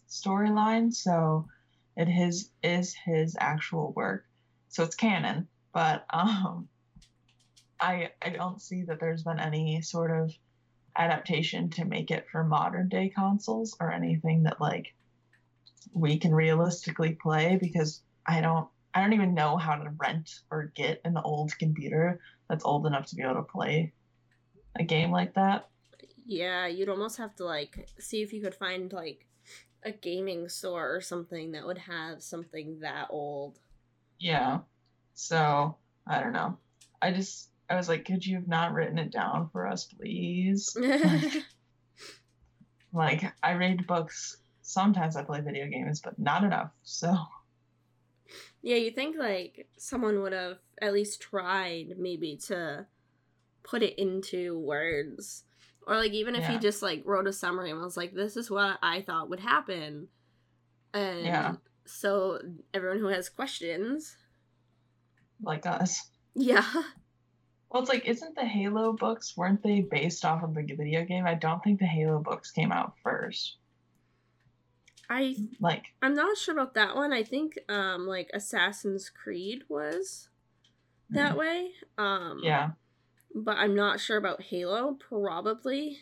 storyline 0.08 0.92
so 0.92 1.46
it 1.96 2.08
his 2.08 2.50
is 2.62 2.94
his 3.04 3.36
actual 3.38 3.92
work 3.92 4.24
so 4.68 4.82
it's 4.82 4.94
canon 4.94 5.46
but 5.72 6.04
um 6.12 6.68
I 7.80 8.10
I 8.20 8.30
don't 8.30 8.60
see 8.60 8.82
that 8.84 9.00
there's 9.00 9.22
been 9.22 9.38
any 9.38 9.82
sort 9.82 10.10
of 10.10 10.32
adaptation 10.96 11.70
to 11.70 11.84
make 11.84 12.10
it 12.10 12.26
for 12.30 12.42
modern 12.42 12.88
day 12.88 13.08
consoles 13.08 13.76
or 13.80 13.92
anything 13.92 14.42
that 14.44 14.60
like 14.60 14.94
we 15.92 16.18
can 16.18 16.34
realistically 16.34 17.16
play 17.20 17.56
because 17.60 18.02
I 18.26 18.40
don't 18.40 18.68
I 18.94 19.02
don't 19.02 19.12
even 19.12 19.34
know 19.34 19.56
how 19.56 19.76
to 19.76 19.90
rent 19.96 20.40
or 20.50 20.72
get 20.74 21.00
an 21.04 21.16
old 21.18 21.56
computer 21.58 22.20
that's 22.48 22.64
old 22.64 22.86
enough 22.86 23.06
to 23.06 23.16
be 23.16 23.22
able 23.22 23.34
to 23.34 23.42
play 23.42 23.92
a 24.76 24.82
game 24.82 25.10
like 25.10 25.34
that. 25.34 25.68
Yeah, 26.26 26.66
you'd 26.66 26.88
almost 26.88 27.16
have 27.18 27.34
to 27.36 27.44
like 27.44 27.88
see 27.98 28.22
if 28.22 28.32
you 28.32 28.42
could 28.42 28.54
find 28.54 28.92
like 28.92 29.26
a 29.84 29.92
gaming 29.92 30.48
store 30.48 30.94
or 30.94 31.00
something 31.00 31.52
that 31.52 31.66
would 31.66 31.78
have 31.78 32.22
something 32.22 32.80
that 32.80 33.08
old. 33.10 33.58
Yeah. 34.18 34.60
So, 35.14 35.76
I 36.06 36.20
don't 36.20 36.32
know. 36.32 36.58
I 37.00 37.12
just 37.12 37.50
I 37.70 37.76
was 37.76 37.88
like, 37.88 38.04
could 38.04 38.24
you 38.24 38.36
have 38.36 38.48
not 38.48 38.72
written 38.72 38.98
it 38.98 39.10
down 39.10 39.50
for 39.52 39.66
us, 39.66 39.84
please? 39.84 40.76
like, 42.92 43.24
I 43.42 43.52
read 43.52 43.86
books. 43.86 44.38
Sometimes 44.62 45.16
I 45.16 45.22
play 45.22 45.40
video 45.40 45.66
games, 45.66 46.00
but 46.00 46.18
not 46.18 46.44
enough. 46.44 46.70
So. 46.82 47.14
Yeah, 48.62 48.76
you 48.76 48.90
think 48.90 49.16
like 49.18 49.68
someone 49.76 50.20
would 50.22 50.32
have 50.32 50.58
at 50.80 50.92
least 50.92 51.20
tried 51.20 51.94
maybe 51.98 52.36
to 52.46 52.86
put 53.62 53.82
it 53.82 53.98
into 53.98 54.58
words. 54.58 55.44
Or 55.88 55.96
like 55.96 56.12
even 56.12 56.34
if 56.34 56.42
yeah. 56.42 56.52
he 56.52 56.58
just 56.58 56.82
like 56.82 57.02
wrote 57.06 57.26
a 57.26 57.32
summary 57.32 57.70
and 57.70 57.80
was 57.80 57.96
like, 57.96 58.14
This 58.14 58.36
is 58.36 58.50
what 58.50 58.78
I 58.82 59.00
thought 59.00 59.30
would 59.30 59.40
happen. 59.40 60.08
And 60.94 61.24
yeah. 61.24 61.54
so 61.86 62.40
everyone 62.74 62.98
who 62.98 63.08
has 63.08 63.28
questions 63.28 64.16
like 65.42 65.66
us. 65.66 66.10
Yeah. 66.34 66.64
Well, 67.70 67.82
it's 67.82 67.90
like, 67.90 68.06
isn't 68.06 68.34
the 68.34 68.46
Halo 68.46 68.94
books 68.94 69.36
weren't 69.36 69.62
they 69.62 69.80
based 69.80 70.24
off 70.24 70.42
of 70.42 70.54
the 70.54 70.62
video 70.62 71.04
game? 71.04 71.26
I 71.26 71.34
don't 71.34 71.62
think 71.62 71.80
the 71.80 71.86
Halo 71.86 72.18
books 72.18 72.50
came 72.50 72.72
out 72.72 72.94
first. 73.02 73.56
I 75.10 75.36
like. 75.60 75.84
I'm 76.02 76.14
not 76.14 76.36
sure 76.36 76.54
about 76.54 76.74
that 76.74 76.96
one. 76.96 77.12
I 77.12 77.22
think 77.22 77.58
um 77.68 78.06
like 78.06 78.30
Assassin's 78.34 79.10
Creed 79.10 79.64
was 79.68 80.28
that 81.10 81.34
mm. 81.34 81.38
way. 81.38 81.70
Um 81.96 82.40
Yeah. 82.42 82.70
But 83.34 83.58
I'm 83.58 83.74
not 83.74 84.00
sure 84.00 84.16
about 84.16 84.42
Halo. 84.42 84.94
Probably. 84.94 85.98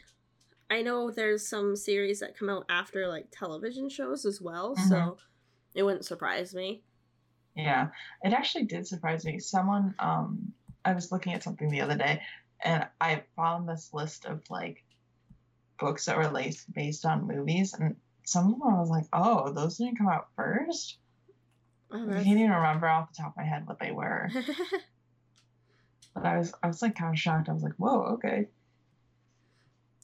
I 0.71 0.83
know 0.83 1.11
there's 1.11 1.47
some 1.47 1.77
series 1.77 2.21
that 2.21 2.37
come 2.37 2.49
out 2.49 2.65
after 2.69 3.07
like 3.09 3.29
television 3.31 3.89
shows 3.89 4.25
as 4.25 4.41
well, 4.41 4.75
mm-hmm. 4.75 4.89
so 4.89 5.17
it 5.75 5.83
wouldn't 5.83 6.05
surprise 6.05 6.55
me. 6.55 6.83
Yeah, 7.55 7.89
it 8.23 8.33
actually 8.33 8.65
did 8.65 8.87
surprise 8.87 9.25
me. 9.25 9.39
Someone 9.39 9.95
um 9.99 10.53
I 10.85 10.93
was 10.93 11.13
looking 11.13 11.35
at 11.35 11.43
something 11.43 11.69
the 11.69 11.81
other 11.81 11.97
day, 11.97 12.21
and 12.65 12.87
I 13.01 13.23
found 13.37 13.69
this 13.69 13.91
list 13.93 14.25
of 14.25 14.43
like 14.51 14.83
books 15.79 16.07
that 16.07 16.17
were 16.17 16.29
laced 16.29 16.73
based 16.73 17.05
on 17.05 17.27
movies, 17.27 17.75
and 17.75 17.97
some 18.25 18.53
of 18.53 18.59
them 18.59 18.75
I 18.75 18.81
was 18.81 18.91
like, 18.91 19.07
oh, 19.13 19.53
those 19.53 19.79
didn't 19.79 19.99
come 19.99 20.09
out 20.09 20.29
first. 20.37 20.99
Oh, 21.93 22.11
I 22.11 22.25
can't 22.25 22.27
even 22.39 22.51
remember 22.51 22.89
off 22.89 23.13
the 23.13 23.23
top 23.23 23.33
of 23.33 23.37
my 23.37 23.45
head 23.45 23.67
what 23.67 23.79
they 23.79 23.93
were. 23.93 24.29
but 26.17 26.25
I 26.25 26.39
was 26.39 26.53
I 26.63 26.69
was 26.69 26.83
like 26.83 26.97
kind 26.97 27.15
of 27.15 27.21
shocked. 27.21 27.49
I 27.49 27.53
was 27.53 27.63
like, 27.63 27.75
whoa, 27.77 28.15
okay. 28.15 28.49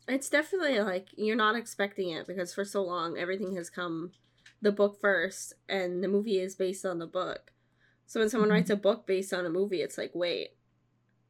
It's 0.06 0.28
definitely 0.28 0.80
like 0.80 1.08
you're 1.16 1.36
not 1.36 1.56
expecting 1.56 2.10
it 2.10 2.26
because 2.26 2.52
for 2.52 2.64
so 2.64 2.82
long 2.82 3.16
everything 3.16 3.56
has 3.56 3.70
come 3.70 4.12
the 4.60 4.72
book 4.72 5.00
first 5.00 5.54
and 5.68 6.04
the 6.04 6.08
movie 6.08 6.38
is 6.38 6.54
based 6.54 6.84
on 6.84 6.98
the 6.98 7.06
book. 7.06 7.52
So 8.06 8.20
when 8.20 8.28
someone 8.28 8.48
mm-hmm. 8.48 8.56
writes 8.56 8.70
a 8.70 8.76
book 8.76 9.06
based 9.06 9.32
on 9.32 9.46
a 9.46 9.50
movie, 9.50 9.80
it's 9.80 9.96
like, 9.96 10.10
wait, 10.14 10.50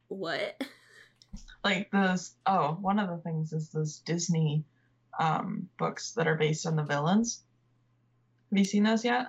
what? 0.09 0.61
Like 1.63 1.89
those. 1.91 2.33
Oh, 2.45 2.77
one 2.81 2.99
of 2.99 3.09
the 3.09 3.17
things 3.17 3.53
is 3.53 3.69
those 3.69 3.99
Disney 3.99 4.65
um, 5.17 5.69
books 5.79 6.11
that 6.11 6.27
are 6.27 6.35
based 6.35 6.67
on 6.67 6.75
the 6.75 6.83
villains. 6.83 7.41
Have 8.51 8.59
you 8.59 8.65
seen 8.65 8.83
those 8.83 9.05
yet? 9.05 9.27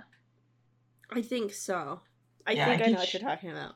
I 1.10 1.22
think 1.22 1.52
so. 1.52 2.00
I 2.44 2.52
yeah, 2.52 2.66
think 2.66 2.82
I, 2.82 2.84
I 2.84 2.88
know 2.88 2.98
what 2.98 3.12
you're 3.14 3.22
talking 3.22 3.52
about. 3.52 3.74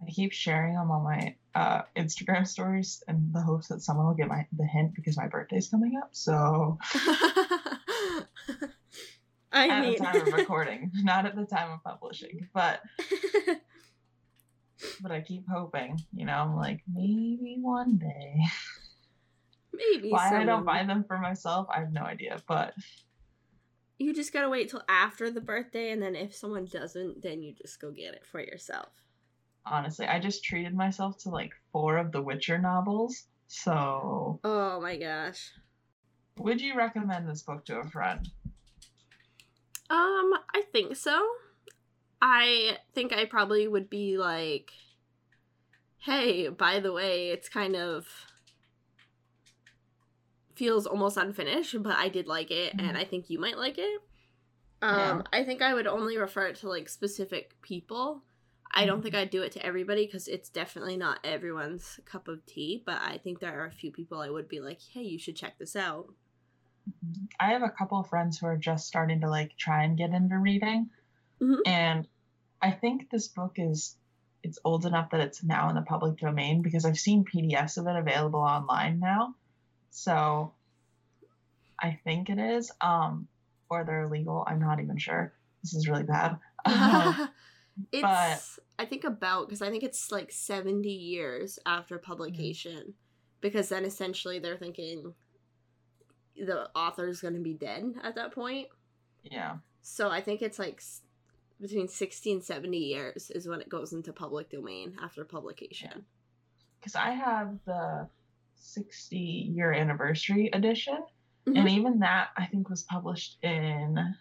I 0.00 0.10
keep 0.10 0.32
sharing 0.32 0.74
them 0.74 0.90
on 0.90 1.02
my 1.02 1.34
uh, 1.54 1.82
Instagram 1.96 2.46
stories 2.46 3.02
in 3.08 3.30
the 3.32 3.40
hopes 3.40 3.68
that 3.68 3.82
someone 3.82 4.06
will 4.06 4.14
get 4.14 4.28
my 4.28 4.46
the 4.56 4.64
hint 4.64 4.94
because 4.94 5.16
my 5.16 5.26
birthday's 5.26 5.68
coming 5.68 5.98
up. 6.00 6.10
So 6.12 6.78
I 9.52 9.68
at 9.68 9.82
mean... 9.82 9.92
the 9.92 9.98
time 9.98 10.20
of 10.20 10.32
recording, 10.32 10.92
not 11.02 11.26
at 11.26 11.34
the 11.34 11.46
time 11.46 11.72
of 11.72 11.82
publishing, 11.82 12.48
but 12.54 12.80
but 15.00 15.10
I 15.10 15.20
keep 15.20 15.44
hoping. 15.50 15.98
You 16.14 16.26
know, 16.26 16.34
I'm 16.34 16.54
like 16.54 16.82
maybe 16.92 17.56
one 17.60 17.98
day. 17.98 18.36
Maybe 19.72 20.10
why 20.10 20.28
someone... 20.28 20.42
I 20.42 20.44
don't 20.46 20.64
buy 20.64 20.84
them 20.84 21.04
for 21.08 21.18
myself, 21.18 21.66
I 21.74 21.80
have 21.80 21.92
no 21.92 22.02
idea. 22.02 22.40
But 22.46 22.74
you 23.98 24.14
just 24.14 24.32
gotta 24.32 24.48
wait 24.48 24.70
till 24.70 24.82
after 24.88 25.28
the 25.28 25.40
birthday, 25.40 25.90
and 25.90 26.00
then 26.00 26.14
if 26.14 26.36
someone 26.36 26.66
doesn't, 26.66 27.22
then 27.22 27.42
you 27.42 27.52
just 27.52 27.80
go 27.80 27.90
get 27.90 28.14
it 28.14 28.24
for 28.24 28.40
yourself. 28.40 29.07
Honestly, 29.70 30.06
I 30.06 30.18
just 30.18 30.44
treated 30.44 30.74
myself 30.74 31.18
to 31.22 31.30
like 31.30 31.52
four 31.72 31.96
of 31.96 32.12
the 32.12 32.22
Witcher 32.22 32.58
novels. 32.58 33.24
So. 33.48 34.40
Oh 34.44 34.80
my 34.80 34.96
gosh. 34.96 35.52
Would 36.38 36.60
you 36.60 36.76
recommend 36.76 37.28
this 37.28 37.42
book 37.42 37.64
to 37.66 37.78
a 37.78 37.88
friend? 37.88 38.28
Um, 39.90 40.32
I 40.54 40.62
think 40.72 40.96
so. 40.96 41.26
I 42.20 42.78
think 42.94 43.12
I 43.12 43.24
probably 43.24 43.66
would 43.66 43.88
be 43.88 44.18
like, 44.18 44.70
hey, 45.98 46.48
by 46.48 46.80
the 46.80 46.92
way, 46.92 47.30
it's 47.30 47.48
kind 47.48 47.76
of 47.76 48.06
feels 50.54 50.86
almost 50.86 51.16
unfinished, 51.16 51.80
but 51.82 51.96
I 51.96 52.08
did 52.08 52.26
like 52.26 52.50
it 52.50 52.76
mm-hmm. 52.76 52.86
and 52.86 52.98
I 52.98 53.04
think 53.04 53.30
you 53.30 53.38
might 53.38 53.56
like 53.56 53.78
it. 53.78 54.00
Um, 54.82 54.98
yeah. 54.98 55.22
I 55.32 55.44
think 55.44 55.62
I 55.62 55.74
would 55.74 55.86
only 55.86 56.18
refer 56.18 56.46
it 56.46 56.56
to 56.56 56.68
like 56.68 56.88
specific 56.88 57.60
people. 57.62 58.22
I 58.78 58.86
don't 58.86 59.02
think 59.02 59.14
mm-hmm. 59.14 59.22
I'd 59.22 59.30
do 59.30 59.42
it 59.42 59.52
to 59.52 59.66
everybody 59.66 60.06
because 60.06 60.28
it's 60.28 60.48
definitely 60.48 60.96
not 60.96 61.18
everyone's 61.24 61.98
cup 62.04 62.28
of 62.28 62.46
tea, 62.46 62.82
but 62.86 63.00
I 63.02 63.18
think 63.18 63.40
there 63.40 63.60
are 63.60 63.66
a 63.66 63.72
few 63.72 63.90
people 63.90 64.20
I 64.20 64.30
would 64.30 64.48
be 64.48 64.60
like, 64.60 64.78
hey, 64.92 65.02
you 65.02 65.18
should 65.18 65.34
check 65.34 65.58
this 65.58 65.74
out. 65.74 66.06
Mm-hmm. 66.88 67.24
I 67.40 67.50
have 67.52 67.62
a 67.62 67.70
couple 67.70 67.98
of 67.98 68.08
friends 68.08 68.38
who 68.38 68.46
are 68.46 68.56
just 68.56 68.86
starting 68.86 69.22
to 69.22 69.28
like 69.28 69.56
try 69.56 69.82
and 69.82 69.98
get 69.98 70.10
into 70.10 70.38
reading. 70.38 70.90
Mm-hmm. 71.42 71.60
And 71.66 72.08
I 72.62 72.70
think 72.70 73.10
this 73.10 73.26
book 73.26 73.54
is 73.56 73.96
it's 74.44 74.60
old 74.64 74.86
enough 74.86 75.10
that 75.10 75.20
it's 75.20 75.42
now 75.42 75.68
in 75.68 75.74
the 75.74 75.82
public 75.82 76.16
domain 76.16 76.62
because 76.62 76.84
I've 76.84 76.98
seen 76.98 77.24
PDFs 77.24 77.78
of 77.78 77.88
it 77.88 77.96
available 77.96 78.40
online 78.40 79.00
now. 79.00 79.34
So 79.90 80.52
I 81.82 81.98
think 82.04 82.30
it 82.30 82.38
is. 82.38 82.70
Um, 82.80 83.26
or 83.68 83.84
they're 83.84 84.04
illegal. 84.04 84.44
I'm 84.46 84.60
not 84.60 84.80
even 84.80 84.98
sure. 84.98 85.32
This 85.64 85.74
is 85.74 85.88
really 85.88 86.04
bad. 86.04 86.38
it's 87.92 88.02
but, 88.02 88.64
I 88.78 88.86
think 88.86 89.04
about 89.04 89.48
because 89.48 89.62
I 89.62 89.70
think 89.70 89.82
it's 89.82 90.10
like 90.10 90.30
70 90.30 90.88
years 90.88 91.58
after 91.66 91.96
mm-hmm. 91.96 92.04
publication. 92.04 92.78
Mm-hmm. 92.78 92.90
Because 93.40 93.68
then 93.68 93.84
essentially 93.84 94.40
they're 94.40 94.56
thinking 94.56 95.14
the 96.36 96.68
author 96.74 97.06
is 97.06 97.20
going 97.20 97.34
to 97.34 97.40
be 97.40 97.54
dead 97.54 97.94
at 98.02 98.16
that 98.16 98.32
point. 98.32 98.66
Yeah. 99.22 99.58
So 99.82 100.10
I 100.10 100.20
think 100.20 100.42
it's 100.42 100.58
like 100.58 100.82
between 101.60 101.88
60 101.88 102.32
and 102.32 102.42
70 102.42 102.76
years 102.76 103.30
is 103.30 103.48
when 103.48 103.60
it 103.60 103.68
goes 103.68 103.92
into 103.92 104.12
public 104.12 104.50
domain 104.50 104.96
after 105.02 105.24
publication. 105.24 106.04
Because 106.80 106.94
yeah. 106.94 107.04
I 107.04 107.10
have 107.10 107.58
the 107.64 108.08
60 108.56 109.16
year 109.16 109.72
anniversary 109.72 110.50
edition. 110.52 110.98
Mm-hmm. 111.46 111.56
And 111.56 111.68
even 111.68 112.00
that, 112.00 112.28
I 112.36 112.46
think, 112.46 112.68
was 112.68 112.82
published 112.82 113.38
in 113.42 114.14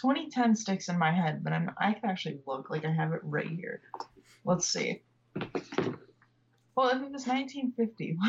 2010 0.00 0.56
sticks 0.56 0.88
in 0.88 0.98
my 0.98 1.12
head, 1.12 1.42
but 1.42 1.52
I'm, 1.52 1.70
I 1.78 1.92
can 1.92 2.08
actually 2.10 2.40
look 2.46 2.70
like 2.70 2.84
I 2.84 2.92
have 2.92 3.12
it 3.12 3.20
right 3.22 3.48
here. 3.48 3.80
Let's 4.44 4.68
see. 4.68 5.02
Well, 6.74 6.90
if 6.90 7.02
it 7.02 7.10
was 7.10 7.26
1950, 7.26 8.16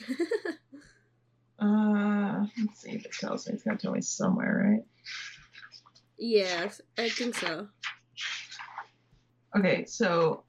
uh, 1.60 2.46
let's 2.58 2.80
see 2.80 2.90
if 2.90 3.04
it 3.04 3.12
tells 3.12 3.46
me. 3.46 3.54
It's 3.54 3.62
got 3.62 3.78
to 3.78 3.78
tell 3.78 3.92
me 3.92 4.00
somewhere, 4.00 4.70
right? 4.70 4.84
Yes, 6.18 6.80
I 6.98 7.08
think 7.08 7.34
so. 7.34 7.68
Okay, 9.56 9.84
so 9.84 10.44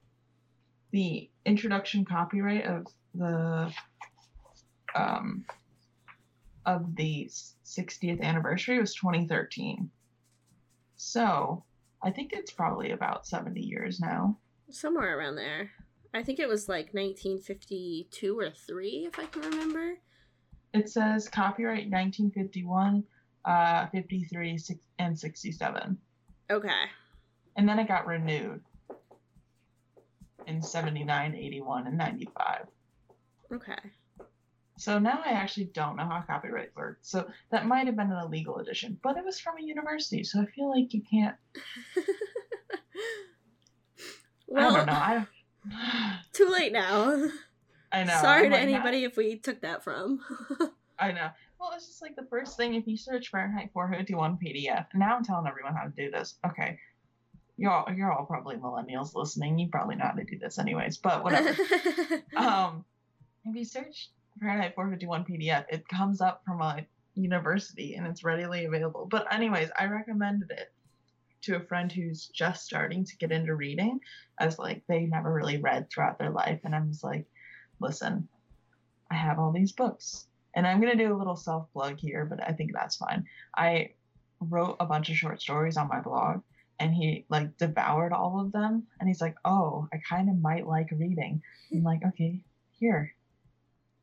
the 0.90 1.30
introduction 1.44 2.04
copyright 2.04 2.66
of 2.66 2.86
the 3.14 3.72
um, 4.94 5.44
of 6.66 6.94
the 6.94 7.30
60th 7.64 8.20
anniversary 8.22 8.78
was 8.78 8.94
2013. 8.94 9.90
So 10.96 11.64
I 12.02 12.10
think 12.10 12.32
it's 12.32 12.50
probably 12.50 12.92
about 12.92 13.26
70 13.26 13.60
years 13.60 14.00
now. 14.00 14.38
Somewhere 14.70 15.18
around 15.18 15.36
there. 15.36 15.70
I 16.14 16.22
think 16.22 16.38
it 16.38 16.48
was 16.48 16.68
like 16.68 16.92
1952 16.92 18.38
or 18.38 18.50
3, 18.50 18.88
if 19.06 19.18
I 19.18 19.26
can 19.26 19.42
remember. 19.42 19.94
It 20.74 20.90
says 20.90 21.28
copyright 21.28 21.90
1951, 21.90 23.04
uh, 23.44 23.86
53, 23.88 24.58
and 24.98 25.18
67. 25.18 25.98
Okay. 26.50 26.70
And 27.56 27.68
then 27.68 27.78
it 27.78 27.88
got 27.88 28.06
renewed 28.06 28.60
in 30.46 30.62
79, 30.62 31.34
81, 31.34 31.86
and 31.86 31.98
95. 31.98 32.66
Okay. 33.52 33.72
So 34.82 34.98
now 34.98 35.22
I 35.24 35.30
actually 35.30 35.66
don't 35.66 35.94
know 35.94 36.02
how 36.02 36.24
copyright 36.26 36.74
works. 36.74 37.08
So 37.08 37.28
that 37.52 37.66
might 37.66 37.86
have 37.86 37.94
been 37.94 38.10
an 38.10 38.18
illegal 38.18 38.56
edition, 38.56 38.98
but 39.00 39.16
it 39.16 39.24
was 39.24 39.38
from 39.38 39.58
a 39.58 39.62
university, 39.62 40.24
so 40.24 40.40
I 40.40 40.46
feel 40.46 40.70
like 40.70 40.92
you 40.92 41.02
can't. 41.08 41.36
well, 44.48 44.74
I 44.74 44.76
don't 44.76 44.86
know. 44.86 44.92
I 45.72 46.18
too 46.32 46.48
late 46.48 46.72
now. 46.72 47.28
I 47.92 48.02
know. 48.02 48.18
Sorry 48.20 48.48
to 48.48 48.58
anybody 48.58 49.04
if 49.04 49.16
we 49.16 49.36
took 49.36 49.60
that 49.60 49.84
from. 49.84 50.18
I 50.98 51.12
know. 51.12 51.28
Well, 51.60 51.70
it's 51.76 51.86
just 51.86 52.02
like 52.02 52.16
the 52.16 52.26
first 52.28 52.56
thing 52.56 52.74
if 52.74 52.88
you 52.88 52.96
search 52.96 53.30
Fahrenheit 53.30 53.70
451 53.72 54.36
PDF. 54.44 54.86
Now 54.94 55.14
I'm 55.14 55.24
telling 55.24 55.46
everyone 55.46 55.76
how 55.76 55.84
to 55.84 55.90
do 55.90 56.10
this. 56.10 56.34
Okay, 56.44 56.76
y'all, 57.56 57.88
you're 57.94 58.10
all 58.10 58.26
probably 58.26 58.56
millennials 58.56 59.14
listening. 59.14 59.60
You 59.60 59.68
probably 59.68 59.94
know 59.94 60.06
how 60.06 60.18
to 60.18 60.24
do 60.24 60.40
this 60.40 60.58
anyways, 60.58 60.98
but 60.98 61.22
whatever. 61.22 61.50
um, 62.36 62.84
if 63.44 63.54
you 63.54 63.64
search 63.64 64.10
Fahrenheit 64.40 64.74
451 64.74 65.24
PDF. 65.24 65.64
It 65.68 65.88
comes 65.88 66.20
up 66.20 66.42
from 66.44 66.60
a 66.60 66.86
university 67.14 67.94
and 67.94 68.06
it's 68.06 68.24
readily 68.24 68.64
available. 68.64 69.06
But, 69.10 69.32
anyways, 69.32 69.70
I 69.78 69.86
recommended 69.86 70.50
it 70.50 70.72
to 71.42 71.56
a 71.56 71.60
friend 71.60 71.90
who's 71.90 72.28
just 72.28 72.64
starting 72.64 73.04
to 73.04 73.16
get 73.16 73.32
into 73.32 73.54
reading 73.54 73.98
as 74.38 74.58
like 74.58 74.82
they 74.88 75.06
never 75.06 75.32
really 75.32 75.58
read 75.58 75.90
throughout 75.90 76.18
their 76.18 76.30
life. 76.30 76.60
And 76.64 76.74
I'm 76.74 76.90
just 76.90 77.04
like, 77.04 77.26
listen, 77.80 78.28
I 79.10 79.14
have 79.14 79.38
all 79.38 79.52
these 79.52 79.72
books. 79.72 80.26
And 80.54 80.66
I'm 80.66 80.80
going 80.80 80.96
to 80.96 81.04
do 81.04 81.14
a 81.14 81.18
little 81.18 81.36
self 81.36 81.72
plug 81.72 81.98
here, 81.98 82.24
but 82.24 82.40
I 82.46 82.52
think 82.52 82.72
that's 82.72 82.96
fine. 82.96 83.24
I 83.56 83.90
wrote 84.40 84.76
a 84.80 84.86
bunch 84.86 85.08
of 85.08 85.16
short 85.16 85.40
stories 85.40 85.76
on 85.76 85.88
my 85.88 86.00
blog 86.00 86.42
and 86.78 86.94
he 86.94 87.24
like 87.28 87.56
devoured 87.58 88.12
all 88.12 88.40
of 88.40 88.52
them 88.52 88.82
and 88.98 89.08
he's 89.08 89.20
like 89.20 89.36
oh 89.44 89.86
i 89.92 90.00
kind 90.08 90.28
of 90.28 90.36
might 90.40 90.66
like 90.66 90.88
reading 90.92 91.40
i'm 91.72 91.84
like 91.84 92.00
okay 92.04 92.42
here 92.78 93.14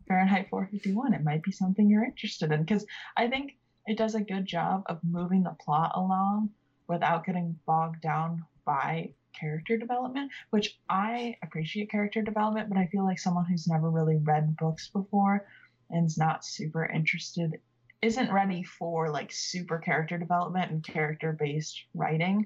Fahrenheit 0.10 0.50
451. 0.50 1.14
It 1.14 1.24
might 1.24 1.44
be 1.44 1.52
something 1.52 1.90
you're 1.90 2.04
interested 2.04 2.52
in 2.52 2.64
because 2.64 2.86
I 3.16 3.28
think 3.28 3.56
it 3.86 3.98
does 3.98 4.16
a 4.16 4.22
good 4.22 4.46
job 4.46 4.84
of 4.88 5.00
moving 5.04 5.44
the 5.44 5.56
plot 5.64 5.94
along 5.96 6.50
without 6.88 7.26
getting 7.26 7.58
bogged 7.66 8.02
down 8.02 8.44
by 8.66 9.14
character 9.40 9.78
development, 9.78 10.32
which 10.50 10.78
I 10.90 11.36
appreciate 11.44 11.92
character 11.92 12.22
development, 12.22 12.68
but 12.70 12.78
I 12.78 12.88
feel 12.88 13.06
like 13.06 13.20
someone 13.20 13.46
who's 13.46 13.68
never 13.68 13.90
really 13.90 14.18
read 14.18 14.58
books 14.58 14.90
before 14.90 15.46
and 15.90 16.06
is 16.06 16.18
not 16.18 16.44
super 16.44 16.86
interested 16.86 17.54
isn't 18.02 18.32
ready 18.32 18.64
for 18.64 19.12
like 19.12 19.32
super 19.32 19.78
character 19.78 20.18
development 20.18 20.72
and 20.72 20.84
character 20.84 21.36
based 21.38 21.84
writing 21.94 22.46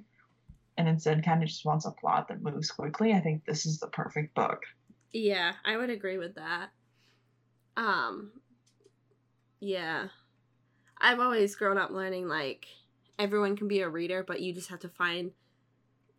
and 0.77 0.87
instead 0.87 1.23
kind 1.23 1.43
of 1.43 1.49
just 1.49 1.65
wants 1.65 1.85
a 1.85 1.91
plot 1.91 2.27
that 2.27 2.41
moves 2.41 2.71
quickly. 2.71 3.13
I 3.13 3.19
think 3.21 3.45
this 3.45 3.65
is 3.65 3.79
the 3.79 3.87
perfect 3.87 4.33
book. 4.33 4.61
Yeah, 5.11 5.53
I 5.63 5.77
would 5.77 5.91
agree 5.91 6.17
with 6.17 6.35
that. 6.35 6.71
Um, 7.77 8.31
yeah. 9.59 10.07
I've 10.99 11.19
always 11.19 11.55
grown 11.55 11.77
up 11.77 11.91
learning 11.91 12.27
like 12.27 12.67
everyone 13.19 13.55
can 13.55 13.67
be 13.67 13.81
a 13.81 13.89
reader, 13.89 14.23
but 14.23 14.41
you 14.41 14.53
just 14.53 14.69
have 14.69 14.79
to 14.79 14.89
find 14.89 15.31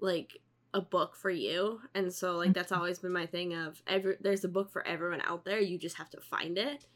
like 0.01 0.39
a 0.73 0.81
book 0.81 1.15
for 1.17 1.31
you. 1.31 1.81
And 1.95 2.13
so 2.13 2.37
like 2.37 2.53
that's 2.53 2.73
mm-hmm. 2.73 2.81
always 2.81 2.99
been 2.99 3.13
my 3.13 3.27
thing 3.27 3.55
of 3.55 3.83
every 3.87 4.17
there's 4.21 4.45
a 4.45 4.49
book 4.49 4.73
for 4.73 4.87
everyone 4.87 5.23
out 5.25 5.45
there. 5.45 5.61
You 5.61 5.79
just 5.79 5.97
have 5.97 6.11
to 6.11 6.21
find 6.21 6.59
it. 6.59 6.87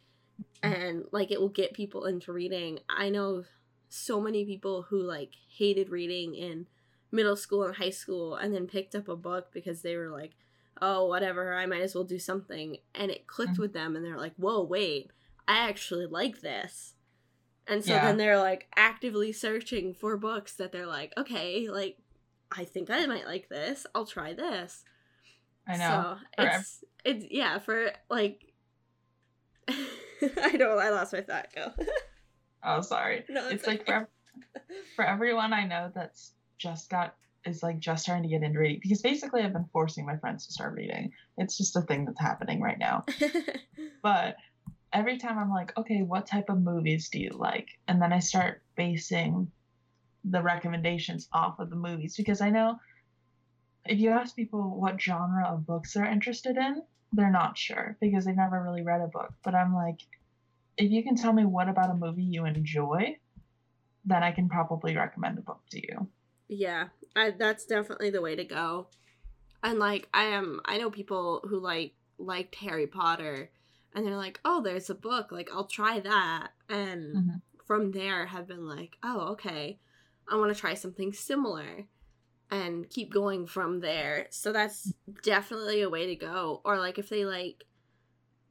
Mm-hmm. 0.62 0.82
And 0.82 1.04
like 1.12 1.30
it 1.30 1.40
will 1.40 1.48
get 1.48 1.72
people 1.72 2.04
into 2.04 2.32
reading. 2.32 2.80
I 2.88 3.08
know 3.08 3.44
so 3.88 4.20
many 4.20 4.44
people 4.44 4.82
who 4.82 5.00
like 5.02 5.34
hated 5.48 5.88
reading 5.88 6.34
in 6.34 6.66
middle 7.10 7.36
school 7.36 7.64
and 7.64 7.76
high 7.76 7.90
school 7.90 8.34
and 8.34 8.52
then 8.52 8.66
picked 8.66 8.94
up 8.94 9.08
a 9.08 9.16
book 9.16 9.52
because 9.52 9.82
they 9.82 9.96
were 9.96 10.10
like 10.10 10.32
oh, 10.80 11.06
whatever, 11.06 11.54
I 11.54 11.66
might 11.66 11.82
as 11.82 11.94
well 11.94 12.04
do 12.04 12.18
something. 12.18 12.78
And 12.94 13.10
it 13.10 13.26
clicked 13.26 13.52
mm-hmm. 13.52 13.62
with 13.62 13.72
them, 13.72 13.96
and 13.96 14.04
they're 14.04 14.18
like, 14.18 14.34
whoa, 14.36 14.62
wait, 14.62 15.10
I 15.46 15.68
actually 15.68 16.06
like 16.06 16.40
this. 16.40 16.94
And 17.66 17.84
so 17.84 17.92
yeah. 17.92 18.06
then 18.06 18.16
they're 18.16 18.38
like 18.38 18.66
actively 18.76 19.30
searching 19.32 19.92
for 19.92 20.16
books 20.16 20.54
that 20.54 20.72
they're 20.72 20.86
like, 20.86 21.12
okay, 21.18 21.68
like, 21.68 21.98
I 22.50 22.64
think 22.64 22.90
I 22.90 23.04
might 23.06 23.26
like 23.26 23.48
this. 23.50 23.86
I'll 23.94 24.06
try 24.06 24.32
this. 24.32 24.84
I 25.66 25.76
know. 25.76 26.16
So 26.38 26.44
it's, 26.44 26.84
it's, 27.04 27.26
yeah, 27.30 27.58
for 27.58 27.90
like, 28.08 28.54
I 29.68 30.56
don't, 30.56 30.78
I 30.78 30.88
lost 30.88 31.12
my 31.12 31.20
thought. 31.20 31.48
Go. 31.54 31.72
oh, 32.64 32.80
sorry. 32.80 33.24
No, 33.28 33.44
it's, 33.44 33.54
it's 33.54 33.66
like 33.66 33.84
for, 33.84 34.08
for 34.96 35.04
everyone 35.04 35.52
I 35.52 35.64
know 35.64 35.92
that's 35.94 36.32
just 36.56 36.88
got 36.88 37.16
is 37.48 37.62
like 37.62 37.78
just 37.78 38.04
starting 38.04 38.22
to 38.22 38.28
get 38.28 38.42
into 38.42 38.58
reading 38.58 38.80
because 38.82 39.02
basically 39.02 39.42
I've 39.42 39.52
been 39.52 39.68
forcing 39.72 40.06
my 40.06 40.16
friends 40.16 40.46
to 40.46 40.52
start 40.52 40.74
reading. 40.74 41.12
It's 41.36 41.56
just 41.56 41.76
a 41.76 41.82
thing 41.82 42.04
that's 42.04 42.20
happening 42.20 42.60
right 42.60 42.78
now. 42.78 43.04
but 44.02 44.36
every 44.92 45.18
time 45.18 45.38
I'm 45.38 45.50
like, 45.50 45.76
okay, 45.76 46.02
what 46.02 46.26
type 46.26 46.48
of 46.48 46.62
movies 46.62 47.08
do 47.08 47.18
you 47.18 47.30
like? 47.30 47.68
And 47.88 48.00
then 48.00 48.12
I 48.12 48.18
start 48.20 48.62
basing 48.76 49.50
the 50.24 50.42
recommendations 50.42 51.28
off 51.32 51.58
of 51.58 51.70
the 51.70 51.76
movies 51.76 52.16
because 52.16 52.40
I 52.40 52.50
know 52.50 52.78
if 53.84 53.98
you 53.98 54.10
ask 54.10 54.36
people 54.36 54.78
what 54.78 55.00
genre 55.00 55.46
of 55.46 55.66
books 55.66 55.94
they're 55.94 56.04
interested 56.04 56.56
in, 56.56 56.82
they're 57.12 57.30
not 57.30 57.56
sure 57.56 57.96
because 58.00 58.24
they've 58.24 58.36
never 58.36 58.62
really 58.62 58.82
read 58.82 59.00
a 59.00 59.06
book. 59.06 59.32
But 59.42 59.54
I'm 59.54 59.74
like, 59.74 60.00
if 60.76 60.90
you 60.90 61.02
can 61.02 61.16
tell 61.16 61.32
me 61.32 61.44
what 61.44 61.68
about 61.68 61.90
a 61.90 61.94
movie 61.94 62.22
you 62.22 62.44
enjoy, 62.44 63.16
then 64.04 64.22
I 64.22 64.32
can 64.32 64.48
probably 64.48 64.96
recommend 64.96 65.38
a 65.38 65.42
book 65.42 65.60
to 65.70 65.80
you. 65.80 66.08
Yeah, 66.48 66.88
I, 67.14 67.30
that's 67.30 67.64
definitely 67.64 68.10
the 68.10 68.22
way 68.22 68.36
to 68.36 68.44
go. 68.44 68.88
And 69.62 69.78
like, 69.78 70.08
I 70.14 70.24
am, 70.24 70.60
I 70.64 70.78
know 70.78 70.90
people 70.90 71.42
who 71.48 71.58
like 71.60 71.94
liked 72.18 72.54
Harry 72.56 72.86
Potter, 72.86 73.50
and 73.94 74.06
they're 74.06 74.16
like, 74.16 74.40
"Oh, 74.44 74.62
there's 74.62 74.90
a 74.90 74.94
book. 74.94 75.32
Like, 75.32 75.50
I'll 75.52 75.64
try 75.66 76.00
that." 76.00 76.48
And 76.68 77.16
mm-hmm. 77.16 77.36
from 77.66 77.92
there, 77.92 78.26
have 78.26 78.46
been 78.46 78.68
like, 78.68 78.96
"Oh, 79.02 79.32
okay, 79.32 79.78
I 80.28 80.36
want 80.36 80.54
to 80.54 80.60
try 80.60 80.74
something 80.74 81.12
similar." 81.12 81.86
and 82.50 82.88
keep 82.88 83.12
going 83.12 83.46
from 83.46 83.80
there. 83.80 84.26
So 84.30 84.52
that's 84.52 84.92
definitely 85.22 85.82
a 85.82 85.90
way 85.90 86.06
to 86.06 86.16
go. 86.16 86.60
Or 86.64 86.78
like 86.78 86.98
if 86.98 87.08
they 87.08 87.24
like 87.24 87.64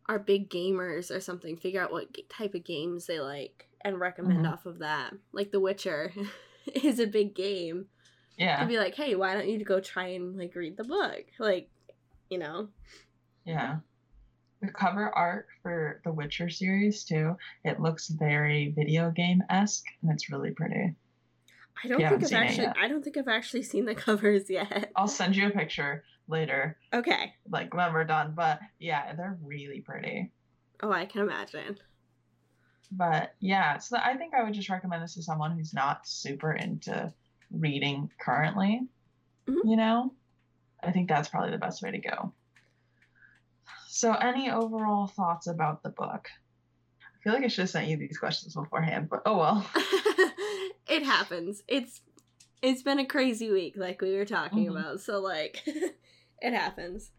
are 0.07 0.19
big 0.19 0.49
gamers 0.49 1.15
or 1.15 1.19
something, 1.19 1.57
figure 1.57 1.81
out 1.81 1.91
what 1.91 2.15
type 2.29 2.53
of 2.53 2.63
games 2.63 3.07
they 3.07 3.19
like 3.19 3.67
and 3.81 3.99
recommend 3.99 4.43
mm-hmm. 4.43 4.53
off 4.53 4.65
of 4.65 4.79
that. 4.79 5.13
Like 5.31 5.51
The 5.51 5.59
Witcher 5.59 6.13
is 6.83 6.99
a 6.99 7.07
big 7.07 7.35
game. 7.35 7.87
Yeah. 8.37 8.61
To 8.61 8.67
be 8.67 8.77
like, 8.77 8.95
hey, 8.95 9.15
why 9.15 9.33
don't 9.33 9.49
you 9.49 9.63
go 9.63 9.79
try 9.79 10.09
and 10.09 10.37
like 10.37 10.55
read 10.55 10.77
the 10.77 10.83
book? 10.83 11.25
Like, 11.39 11.69
you 12.29 12.37
know. 12.37 12.69
Yeah. 13.45 13.77
The 14.61 14.69
cover 14.69 15.09
art 15.09 15.47
for 15.61 16.01
the 16.03 16.11
Witcher 16.11 16.49
series 16.49 17.03
too, 17.03 17.35
it 17.63 17.79
looks 17.79 18.07
very 18.07 18.73
video 18.75 19.11
game 19.11 19.43
esque 19.49 19.85
and 20.01 20.11
it's 20.11 20.29
really 20.29 20.51
pretty. 20.51 20.95
I 21.83 21.87
don't 21.87 21.99
think 21.99 22.23
I've 22.23 22.33
actually 22.33 22.67
I 22.67 22.87
don't 22.87 23.03
think 23.03 23.17
I've 23.17 23.27
actually 23.27 23.63
seen 23.63 23.85
the 23.85 23.95
covers 23.95 24.49
yet. 24.49 24.91
I'll 24.95 25.07
send 25.07 25.35
you 25.35 25.47
a 25.47 25.51
picture 25.51 26.03
later. 26.27 26.77
Okay. 26.93 27.33
Like 27.49 27.73
when 27.73 27.93
we're 27.93 28.03
done. 28.03 28.33
But 28.35 28.59
yeah, 28.79 29.13
they're 29.15 29.37
really 29.43 29.81
pretty. 29.81 30.31
Oh, 30.81 30.91
I 30.91 31.05
can 31.05 31.21
imagine. 31.21 31.77
But 32.91 33.33
yeah, 33.39 33.79
so 33.79 33.97
I 33.97 34.15
think 34.15 34.33
I 34.33 34.43
would 34.43 34.53
just 34.53 34.69
recommend 34.69 35.03
this 35.03 35.15
to 35.15 35.23
someone 35.23 35.57
who's 35.57 35.73
not 35.73 36.07
super 36.07 36.53
into 36.53 37.13
reading 37.51 38.09
currently. 38.19 38.81
Mm-hmm. 39.47 39.67
You 39.67 39.77
know? 39.77 40.13
I 40.83 40.91
think 40.91 41.09
that's 41.09 41.29
probably 41.29 41.51
the 41.51 41.57
best 41.57 41.81
way 41.81 41.91
to 41.91 41.97
go. 41.97 42.33
So, 43.87 44.13
any 44.13 44.51
overall 44.51 45.07
thoughts 45.07 45.47
about 45.47 45.81
the 45.81 45.89
book? 45.89 46.29
I 47.01 47.23
feel 47.23 47.33
like 47.33 47.43
I 47.43 47.47
should 47.47 47.63
have 47.63 47.69
sent 47.69 47.87
you 47.87 47.97
these 47.97 48.17
questions 48.17 48.53
beforehand, 48.53 49.09
but 49.09 49.23
oh 49.25 49.37
well. 49.37 49.69
it 50.87 51.03
happens. 51.03 51.63
It's 51.67 52.01
it's 52.61 52.83
been 52.83 52.99
a 52.99 53.05
crazy 53.05 53.51
week, 53.51 53.73
like 53.75 54.01
we 54.01 54.15
were 54.15 54.25
talking 54.25 54.67
mm-hmm. 54.67 54.77
about. 54.77 55.01
So 55.01 55.19
like, 55.19 55.63
it 56.41 56.53
happens. 56.53 57.11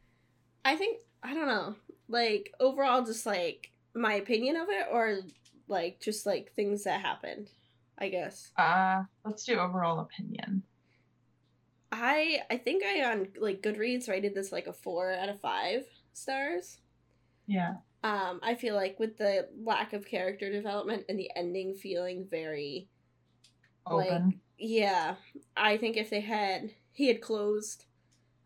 I 0.64 0.76
think 0.76 1.00
I 1.22 1.34
don't 1.34 1.48
know. 1.48 1.74
Like 2.08 2.52
overall, 2.60 3.04
just 3.04 3.26
like 3.26 3.70
my 3.94 4.14
opinion 4.14 4.56
of 4.56 4.68
it, 4.68 4.86
or 4.90 5.18
like 5.68 6.00
just 6.00 6.26
like 6.26 6.52
things 6.52 6.84
that 6.84 7.00
happened. 7.00 7.50
I 7.98 8.08
guess. 8.08 8.52
Uh, 8.56 9.02
let's 9.24 9.44
do 9.44 9.58
overall 9.58 10.00
opinion. 10.00 10.62
I 11.90 12.42
I 12.50 12.56
think 12.58 12.84
I 12.84 13.10
on 13.10 13.28
like 13.38 13.62
Goodreads 13.62 14.08
rated 14.08 14.34
this 14.34 14.52
like 14.52 14.66
a 14.66 14.72
four 14.72 15.12
out 15.12 15.28
of 15.28 15.40
five 15.40 15.84
stars. 16.12 16.78
Yeah. 17.46 17.76
Um, 18.04 18.38
I 18.42 18.54
feel 18.54 18.76
like 18.76 18.98
with 19.00 19.18
the 19.18 19.48
lack 19.64 19.92
of 19.92 20.06
character 20.06 20.52
development 20.52 21.06
and 21.08 21.18
the 21.18 21.30
ending 21.34 21.74
feeling 21.74 22.26
very 22.30 22.88
open. 23.86 24.24
Like, 24.26 24.34
yeah, 24.58 25.16
I 25.56 25.76
think 25.76 25.96
if 25.96 26.10
they 26.10 26.20
had 26.20 26.70
he 26.92 27.08
had 27.08 27.20
closed 27.20 27.86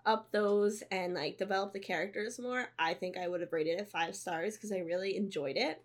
up 0.06 0.32
those 0.32 0.82
and 0.90 1.14
like 1.14 1.38
developed 1.38 1.74
the 1.74 1.80
characters 1.80 2.38
more, 2.38 2.68
I 2.78 2.94
think 2.94 3.16
I 3.16 3.28
would 3.28 3.40
have 3.40 3.52
rated 3.52 3.80
it 3.80 3.88
five 3.88 4.16
stars 4.16 4.56
because 4.56 4.72
I 4.72 4.78
really 4.78 5.16
enjoyed 5.16 5.56
it. 5.56 5.82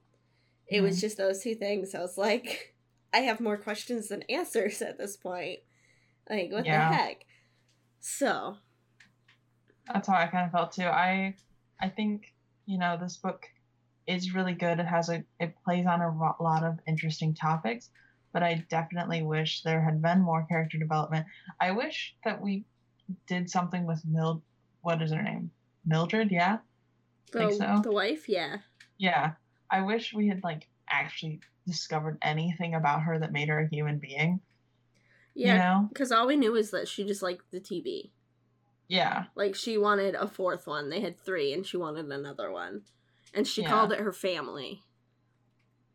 It 0.67 0.77
mm-hmm. 0.77 0.85
was 0.85 1.01
just 1.01 1.17
those 1.17 1.41
two 1.41 1.55
things. 1.55 1.95
I 1.95 1.99
was 1.99 2.17
like, 2.17 2.75
I 3.13 3.19
have 3.19 3.39
more 3.39 3.57
questions 3.57 4.09
than 4.09 4.23
answers 4.23 4.81
at 4.81 4.97
this 4.97 5.17
point. 5.17 5.59
Like, 6.29 6.51
what 6.51 6.65
yeah. 6.65 6.89
the 6.89 6.95
heck? 6.95 7.25
So 7.99 8.57
that's 9.87 10.07
how 10.07 10.15
I 10.15 10.27
kind 10.27 10.45
of 10.45 10.51
felt 10.51 10.73
too. 10.73 10.83
I 10.83 11.35
I 11.81 11.89
think 11.89 12.33
you 12.65 12.77
know 12.77 12.97
this 12.99 13.17
book 13.17 13.45
is 14.05 14.33
really 14.33 14.53
good. 14.53 14.79
It 14.79 14.85
has 14.85 15.09
a 15.09 15.23
it 15.39 15.55
plays 15.63 15.85
on 15.85 16.01
a 16.01 16.43
lot 16.43 16.63
of 16.63 16.79
interesting 16.87 17.33
topics, 17.33 17.89
but 18.33 18.43
I 18.43 18.65
definitely 18.69 19.23
wish 19.23 19.61
there 19.63 19.81
had 19.81 20.01
been 20.01 20.21
more 20.21 20.45
character 20.47 20.77
development. 20.77 21.25
I 21.59 21.71
wish 21.71 22.15
that 22.23 22.41
we 22.41 22.65
did 23.25 23.49
something 23.49 23.85
with 23.85 24.03
Mild 24.05 24.41
What 24.81 25.01
is 25.01 25.11
her 25.11 25.21
name? 25.21 25.51
Mildred, 25.85 26.31
yeah. 26.31 26.57
The, 27.31 27.39
Think 27.39 27.53
so. 27.53 27.81
The 27.83 27.91
wife, 27.91 28.27
yeah. 28.27 28.57
Yeah, 28.97 29.33
I 29.69 29.81
wish 29.81 30.13
we 30.13 30.27
had 30.27 30.43
like 30.43 30.67
actually 30.89 31.41
discovered 31.65 32.17
anything 32.21 32.75
about 32.75 33.01
her 33.03 33.19
that 33.19 33.31
made 33.31 33.49
her 33.49 33.59
a 33.59 33.67
human 33.67 33.99
being. 33.99 34.39
Yeah, 35.35 35.83
because 35.89 36.09
you 36.09 36.15
know? 36.15 36.21
all 36.21 36.27
we 36.27 36.35
knew 36.35 36.53
was 36.53 36.71
that 36.71 36.87
she 36.87 37.05
just 37.05 37.21
liked 37.21 37.51
the 37.51 37.59
TV. 37.59 38.09
Yeah. 38.87 39.25
Like 39.35 39.53
she 39.53 39.77
wanted 39.77 40.15
a 40.15 40.27
fourth 40.27 40.65
one. 40.65 40.89
They 40.89 41.01
had 41.01 41.19
three, 41.19 41.53
and 41.53 41.65
she 41.65 41.77
wanted 41.77 42.09
another 42.11 42.51
one, 42.51 42.83
and 43.33 43.45
she 43.45 43.61
yeah. 43.61 43.69
called 43.69 43.91
it 43.91 43.99
her 43.99 44.13
family. 44.13 44.81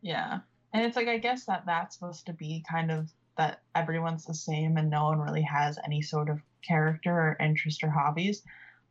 Yeah 0.00 0.40
and 0.72 0.84
it's 0.84 0.96
like 0.96 1.08
i 1.08 1.18
guess 1.18 1.44
that 1.44 1.64
that's 1.66 1.94
supposed 1.94 2.26
to 2.26 2.32
be 2.32 2.64
kind 2.70 2.90
of 2.90 3.10
that 3.36 3.62
everyone's 3.74 4.24
the 4.24 4.34
same 4.34 4.76
and 4.76 4.90
no 4.90 5.04
one 5.04 5.18
really 5.18 5.42
has 5.42 5.78
any 5.84 6.02
sort 6.02 6.28
of 6.28 6.40
character 6.66 7.12
or 7.12 7.36
interest 7.40 7.82
or 7.82 7.90
hobbies 7.90 8.42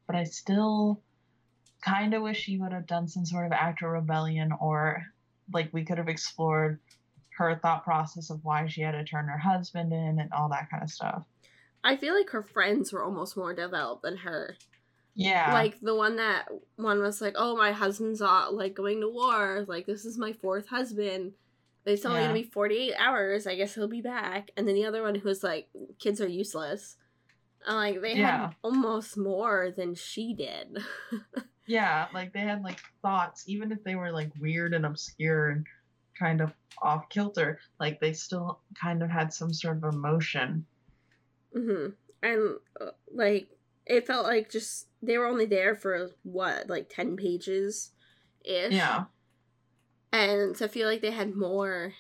but 0.08 0.16
i 0.16 0.24
still 0.24 1.02
kind 1.82 2.14
of 2.14 2.22
wish 2.22 2.40
she 2.40 2.58
would 2.58 2.72
have 2.72 2.88
done 2.88 3.08
some 3.08 3.26
sort 3.26 3.46
of 3.46 3.52
act 3.52 3.82
of 3.82 3.90
rebellion 3.90 4.52
or 4.62 5.04
like 5.54 5.70
we 5.74 5.84
could 5.84 5.98
have 5.98 6.10
explored 6.10 6.80
her 7.38 7.60
thought 7.62 7.84
process 7.84 8.30
of 8.30 8.44
why 8.44 8.68
she 8.68 8.82
had 8.82 8.92
to 8.92 9.04
turn 9.04 9.28
her 9.28 9.38
husband 9.38 9.92
in 9.92 10.20
and 10.20 10.32
all 10.34 10.50
that 10.50 10.70
kind 10.70 10.84
of 10.84 10.90
stuff 10.90 11.24
i 11.84 11.96
feel 11.96 12.16
like 12.16 12.30
her 12.30 12.44
friends 12.44 12.94
were 12.94 13.04
almost 13.04 13.36
more 13.36 13.54
developed 13.54 14.04
than 14.04 14.18
her 14.18 14.56
yeah. 15.14 15.54
Like 15.54 15.80
the 15.82 15.96
one 15.96 16.18
that 16.18 16.48
one 16.78 17.02
was 17.02 17.22
like, 17.22 17.36
"Oh, 17.38 17.56
my 17.58 17.72
husband's 17.72 18.22
uh, 18.22 18.50
like 18.52 18.74
going 18.74 19.02
to 19.02 19.10
war. 19.10 19.66
Like 19.68 19.86
this 19.86 20.06
is 20.06 20.18
my 20.18 20.34
fourth 20.34 20.68
husband." 20.68 21.34
It's 21.86 22.06
only 22.06 22.20
yeah. 22.20 22.28
gonna 22.28 22.40
be 22.40 22.50
48 22.50 22.94
hours. 22.98 23.48
I 23.48 23.56
guess 23.56 23.74
he'll 23.74 23.88
be 23.88 24.02
back. 24.02 24.52
And 24.56 24.68
then 24.68 24.76
the 24.76 24.86
other 24.86 25.02
one 25.02 25.16
who 25.16 25.28
was 25.28 25.44
like, 25.44 25.68
kids 26.00 26.22
are 26.22 26.28
useless. 26.28 26.96
I'm 27.68 27.76
like, 27.76 28.02
they 28.02 28.16
yeah. 28.16 28.48
had 28.48 28.56
almost 28.64 29.18
more 29.18 29.74
than 29.76 29.96
she 29.96 30.34
did. 30.34 30.78
yeah, 31.68 32.08
like 32.14 32.34
they 32.34 32.42
had 32.42 32.64
like 32.64 32.80
thoughts, 33.02 33.44
even 33.48 33.72
if 33.72 33.84
they 33.84 33.96
were 33.96 34.12
like 34.12 34.32
weird 34.40 34.74
and 34.74 34.86
obscure 34.86 35.50
and 35.50 35.66
kind 36.18 36.42
of 36.42 36.54
off 36.82 37.10
kilter, 37.10 37.60
like 37.80 38.00
they 38.00 38.14
still 38.14 38.60
kind 38.80 39.04
of 39.04 39.10
had 39.10 39.34
some 39.34 39.54
sort 39.54 39.78
of 39.78 39.94
emotion. 39.94 40.66
hmm 41.54 41.88
And 42.24 42.58
uh, 42.80 42.92
like, 43.14 43.50
it 43.86 44.08
felt 44.08 44.26
like 44.26 44.50
just 44.50 44.88
they 45.02 45.18
were 45.18 45.28
only 45.28 45.46
there 45.46 45.76
for 45.76 46.12
what, 46.24 46.70
like 46.70 46.90
10 46.90 47.18
pages 47.18 47.92
ish. 48.44 48.74
Yeah 48.74 49.06
and 50.12 50.56
to 50.56 50.68
feel 50.68 50.88
like 50.88 51.02
they 51.02 51.12
had 51.12 51.36
more 51.36 51.94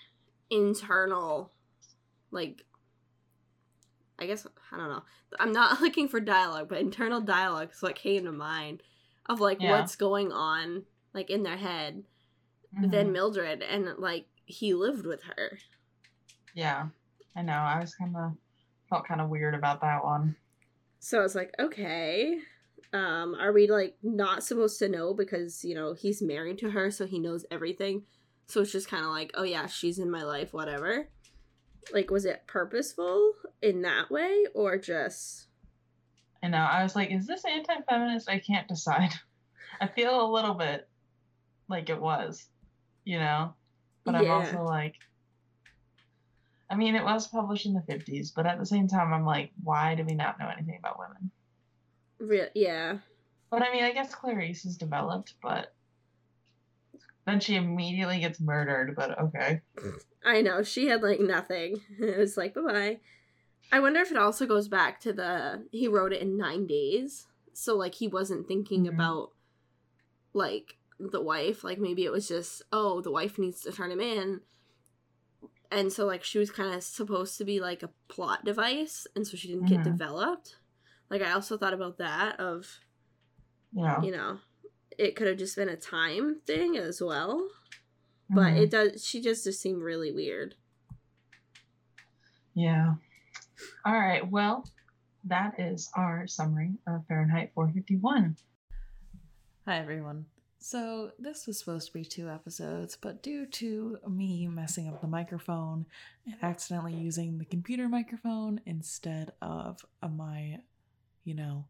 internal 0.49 1.51
like 2.31 2.65
I 4.19 4.27
guess 4.27 4.45
I 4.71 4.77
don't 4.77 4.89
know. 4.89 5.03
I'm 5.39 5.51
not 5.51 5.81
looking 5.81 6.07
for 6.07 6.19
dialogue, 6.19 6.69
but 6.69 6.77
internal 6.77 7.21
dialogue 7.21 7.71
is 7.73 7.81
what 7.81 7.95
came 7.95 8.25
to 8.25 8.31
mind 8.31 8.83
of 9.27 9.39
like 9.39 9.61
yeah. 9.61 9.71
what's 9.71 9.95
going 9.95 10.31
on 10.31 10.83
like 11.13 11.29
in 11.29 11.43
their 11.43 11.57
head 11.57 12.03
mm-hmm. 12.75 12.89
than 12.89 13.11
Mildred 13.11 13.61
and 13.61 13.87
like 13.97 14.25
he 14.45 14.73
lived 14.73 15.05
with 15.05 15.23
her. 15.23 15.59
Yeah. 16.53 16.87
I 17.35 17.41
know. 17.41 17.53
I 17.53 17.79
was 17.79 17.95
kind 17.95 18.15
of 18.15 18.33
felt 18.89 19.07
kind 19.07 19.21
of 19.21 19.29
weird 19.29 19.55
about 19.55 19.81
that 19.81 20.03
one. 20.03 20.35
So 20.99 21.19
I 21.19 21.23
was 21.23 21.35
like, 21.35 21.53
okay. 21.59 22.37
Um, 22.93 23.35
are 23.39 23.53
we 23.53 23.67
like 23.67 23.95
not 24.03 24.43
supposed 24.43 24.77
to 24.79 24.89
know 24.89 25.13
because 25.13 25.63
you 25.63 25.73
know 25.73 25.93
he's 25.93 26.21
married 26.21 26.57
to 26.59 26.71
her, 26.71 26.91
so 26.91 27.07
he 27.07 27.19
knows 27.19 27.45
everything? 27.49 28.03
So 28.47 28.61
it's 28.61 28.71
just 28.71 28.89
kind 28.89 29.05
of 29.05 29.11
like, 29.11 29.31
oh 29.33 29.43
yeah, 29.43 29.67
she's 29.67 29.97
in 29.97 30.11
my 30.11 30.23
life, 30.23 30.53
whatever. 30.53 31.07
Like, 31.93 32.11
was 32.11 32.25
it 32.25 32.43
purposeful 32.47 33.33
in 33.61 33.81
that 33.83 34.11
way, 34.11 34.45
or 34.53 34.77
just? 34.77 35.47
I 36.43 36.47
know. 36.47 36.57
I 36.57 36.83
was 36.83 36.95
like, 36.95 37.11
is 37.11 37.27
this 37.27 37.43
anti-feminist? 37.45 38.29
I 38.29 38.39
can't 38.39 38.67
decide. 38.67 39.11
I 39.81 39.87
feel 39.87 40.25
a 40.25 40.31
little 40.31 40.53
bit 40.55 40.87
like 41.69 41.89
it 41.89 41.99
was, 42.01 42.47
you 43.05 43.19
know, 43.19 43.53
but 44.05 44.15
I'm 44.15 44.29
also 44.29 44.63
like, 44.63 44.95
I 46.69 46.75
mean, 46.75 46.95
it 46.95 47.03
was 47.03 47.27
published 47.27 47.65
in 47.65 47.73
the 47.73 47.81
50s, 47.81 48.33
but 48.33 48.45
at 48.45 48.57
the 48.59 48.65
same 48.65 48.87
time, 48.87 49.13
I'm 49.13 49.25
like, 49.25 49.51
why 49.63 49.95
do 49.95 50.03
we 50.03 50.13
not 50.15 50.39
know 50.39 50.49
anything 50.49 50.77
about 50.79 50.99
women? 50.99 51.31
Re- 52.19 52.49
yeah. 52.55 52.99
But 53.49 53.61
I 53.63 53.71
mean, 53.73 53.83
I 53.83 53.91
guess 53.91 54.13
Clarisse 54.15 54.65
is 54.65 54.77
developed, 54.77 55.33
but 55.41 55.73
Then 57.25 57.39
she 57.39 57.55
immediately 57.55 58.19
gets 58.19 58.39
murdered, 58.39 58.95
but 58.95 59.17
okay. 59.19 59.61
I 60.25 60.41
know. 60.41 60.63
She 60.63 60.87
had 60.87 61.01
like 61.03 61.19
nothing. 61.19 61.81
It 61.99 62.17
was 62.17 62.37
like, 62.37 62.53
bye 62.53 62.61
bye. 62.61 62.99
I 63.71 63.79
wonder 63.79 64.01
if 64.01 64.11
it 64.11 64.17
also 64.17 64.45
goes 64.45 64.67
back 64.67 64.99
to 65.01 65.13
the 65.13 65.65
he 65.71 65.87
wrote 65.87 66.13
it 66.13 66.21
in 66.21 66.37
nine 66.37 66.67
days. 66.67 67.27
So 67.53 67.75
like 67.75 67.95
he 67.95 68.07
wasn't 68.07 68.47
thinking 68.47 68.85
mm-hmm. 68.85 68.95
about 68.95 69.31
like 70.33 70.77
the 70.99 71.21
wife. 71.21 71.63
Like 71.63 71.79
maybe 71.79 72.03
it 72.03 72.11
was 72.11 72.27
just, 72.27 72.61
oh, 72.71 73.01
the 73.01 73.11
wife 73.11 73.37
needs 73.37 73.61
to 73.61 73.71
turn 73.71 73.91
him 73.91 74.01
in. 74.01 74.41
And 75.71 75.91
so 75.91 76.05
like 76.05 76.23
she 76.23 76.37
was 76.37 76.51
kind 76.51 76.73
of 76.73 76.83
supposed 76.83 77.37
to 77.37 77.45
be 77.45 77.61
like 77.61 77.81
a 77.81 77.89
plot 78.09 78.43
device, 78.43 79.07
and 79.15 79.25
so 79.25 79.37
she 79.37 79.47
didn't 79.47 79.65
mm-hmm. 79.65 79.75
get 79.75 79.83
developed. 79.83 80.57
Like 81.09 81.21
I 81.21 81.31
also 81.31 81.57
thought 81.57 81.73
about 81.73 81.97
that 81.99 82.39
of 82.39 82.79
yeah. 83.73 84.01
You 84.01 84.11
know, 84.11 84.39
it 84.97 85.15
could 85.15 85.27
have 85.27 85.37
just 85.37 85.55
been 85.55 85.69
a 85.69 85.77
time 85.77 86.41
thing 86.45 86.75
as 86.75 87.01
well. 87.01 87.47
But 88.29 88.47
mm-hmm. 88.47 88.63
it 88.63 88.71
does 88.71 89.05
she 89.05 89.21
just 89.21 89.45
just 89.45 89.61
seemed 89.61 89.81
really 89.81 90.11
weird. 90.11 90.55
Yeah. 92.53 92.95
All 93.85 93.93
right. 93.93 94.29
Well, 94.29 94.65
that 95.25 95.59
is 95.59 95.89
our 95.95 96.27
summary 96.27 96.73
of 96.87 97.05
Fahrenheit 97.07 97.51
451. 97.53 98.35
Hi 99.67 99.77
everyone. 99.77 100.25
So, 100.63 101.11
this 101.17 101.47
was 101.47 101.57
supposed 101.57 101.87
to 101.87 101.93
be 101.93 102.05
two 102.05 102.29
episodes, 102.29 102.95
but 102.99 103.23
due 103.23 103.47
to 103.47 103.97
me 104.07 104.47
messing 104.47 104.87
up 104.87 105.01
the 105.01 105.07
microphone 105.07 105.87
and 106.25 106.35
accidentally 106.43 106.93
using 106.93 107.39
the 107.39 107.45
computer 107.45 107.89
microphone 107.89 108.61
instead 108.65 109.31
of 109.41 109.83
my, 110.07 110.59
you 111.23 111.33
know, 111.33 111.65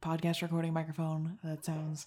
podcast 0.00 0.40
recording 0.40 0.72
microphone 0.72 1.38
that 1.44 1.64
sounds 1.64 2.06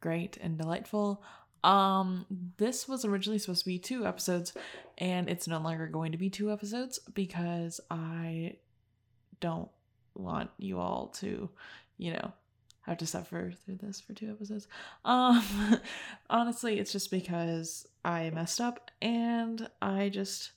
great 0.00 0.36
and 0.36 0.58
delightful, 0.58 1.22
um, 1.64 2.26
this 2.56 2.88
was 2.88 3.04
originally 3.04 3.38
supposed 3.38 3.60
to 3.60 3.68
be 3.68 3.78
two 3.78 4.06
episodes, 4.06 4.52
and 4.98 5.28
it's 5.28 5.46
no 5.46 5.58
longer 5.58 5.86
going 5.86 6.12
to 6.12 6.18
be 6.18 6.30
two 6.30 6.50
episodes 6.50 6.98
because 7.14 7.80
I 7.90 8.56
don't 9.40 9.70
want 10.14 10.50
you 10.58 10.78
all 10.78 11.08
to, 11.18 11.48
you 11.98 12.12
know, 12.12 12.32
have 12.82 12.98
to 12.98 13.06
suffer 13.06 13.52
through 13.64 13.78
this 13.82 14.00
for 14.00 14.12
two 14.12 14.30
episodes. 14.30 14.66
Um, 15.04 15.44
honestly, 16.30 16.78
it's 16.78 16.92
just 16.92 17.10
because 17.10 17.86
I 18.04 18.30
messed 18.30 18.60
up 18.60 18.90
and 19.00 19.68
I 19.80 20.08
just 20.08 20.52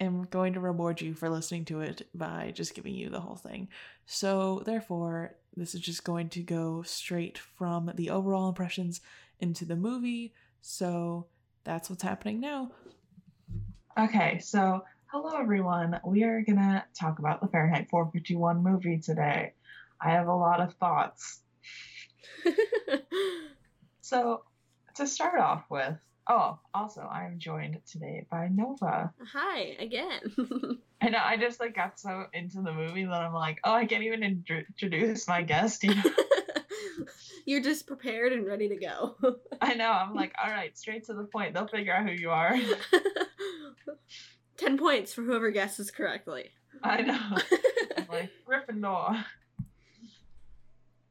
am 0.00 0.24
going 0.24 0.52
to 0.54 0.60
reward 0.60 1.00
you 1.00 1.14
for 1.14 1.28
listening 1.28 1.64
to 1.66 1.80
it 1.80 2.08
by 2.14 2.52
just 2.54 2.74
giving 2.74 2.94
you 2.94 3.10
the 3.10 3.20
whole 3.20 3.36
thing. 3.36 3.68
So, 4.06 4.62
therefore, 4.64 5.36
this 5.56 5.74
is 5.74 5.80
just 5.80 6.04
going 6.04 6.28
to 6.30 6.42
go 6.42 6.82
straight 6.82 7.38
from 7.38 7.92
the 7.94 8.10
overall 8.10 8.48
impressions 8.48 9.00
into 9.40 9.64
the 9.64 9.76
movie. 9.76 10.32
So, 10.60 11.26
that's 11.64 11.90
what's 11.90 12.02
happening 12.02 12.40
now. 12.40 12.70
Okay, 13.98 14.38
so 14.38 14.84
hello 15.06 15.36
everyone. 15.36 16.00
We 16.04 16.22
are 16.22 16.42
going 16.42 16.58
to 16.58 16.84
talk 16.98 17.18
about 17.18 17.40
the 17.40 17.48
Fahrenheit 17.48 17.88
451 17.90 18.62
movie 18.62 18.98
today. 18.98 19.54
I 20.00 20.10
have 20.10 20.28
a 20.28 20.34
lot 20.34 20.60
of 20.60 20.74
thoughts. 20.74 21.40
so, 24.00 24.44
to 24.94 25.06
start 25.06 25.40
off 25.40 25.64
with, 25.68 25.96
oh, 26.28 26.58
also, 26.74 27.00
I 27.00 27.24
am 27.24 27.38
joined 27.38 27.80
today 27.90 28.26
by 28.30 28.48
Nova. 28.48 29.12
Hi, 29.32 29.76
again. 29.78 30.20
I 31.00 31.08
know, 31.08 31.20
I 31.22 31.36
just 31.36 31.60
like 31.60 31.74
got 31.74 31.98
so 31.98 32.26
into 32.32 32.60
the 32.60 32.72
movie 32.72 33.04
that 33.04 33.12
I'm 33.12 33.32
like, 33.32 33.60
oh, 33.64 33.72
I 33.72 33.86
can't 33.86 34.02
even 34.02 34.22
introduce 34.22 35.26
my 35.26 35.42
guest. 35.42 35.84
You 35.84 35.94
know? 35.94 36.02
You're 37.46 37.62
just 37.62 37.86
prepared 37.86 38.32
and 38.32 38.44
ready 38.44 38.68
to 38.68 38.76
go. 38.76 39.16
I 39.60 39.74
know. 39.74 39.90
I'm 39.90 40.14
like, 40.14 40.34
all 40.42 40.50
right, 40.50 40.76
straight 40.76 41.04
to 41.06 41.14
the 41.14 41.24
point. 41.24 41.54
They'll 41.54 41.66
figure 41.66 41.94
out 41.94 42.06
who 42.06 42.12
you 42.12 42.30
are. 42.30 42.54
10 44.58 44.76
points 44.76 45.14
for 45.14 45.22
whoever 45.22 45.50
guesses 45.50 45.90
correctly. 45.90 46.50
I 46.82 47.02
know. 47.02 47.38
I'm 47.96 48.06
like, 48.10 48.30
Gryffindor. 48.46 49.24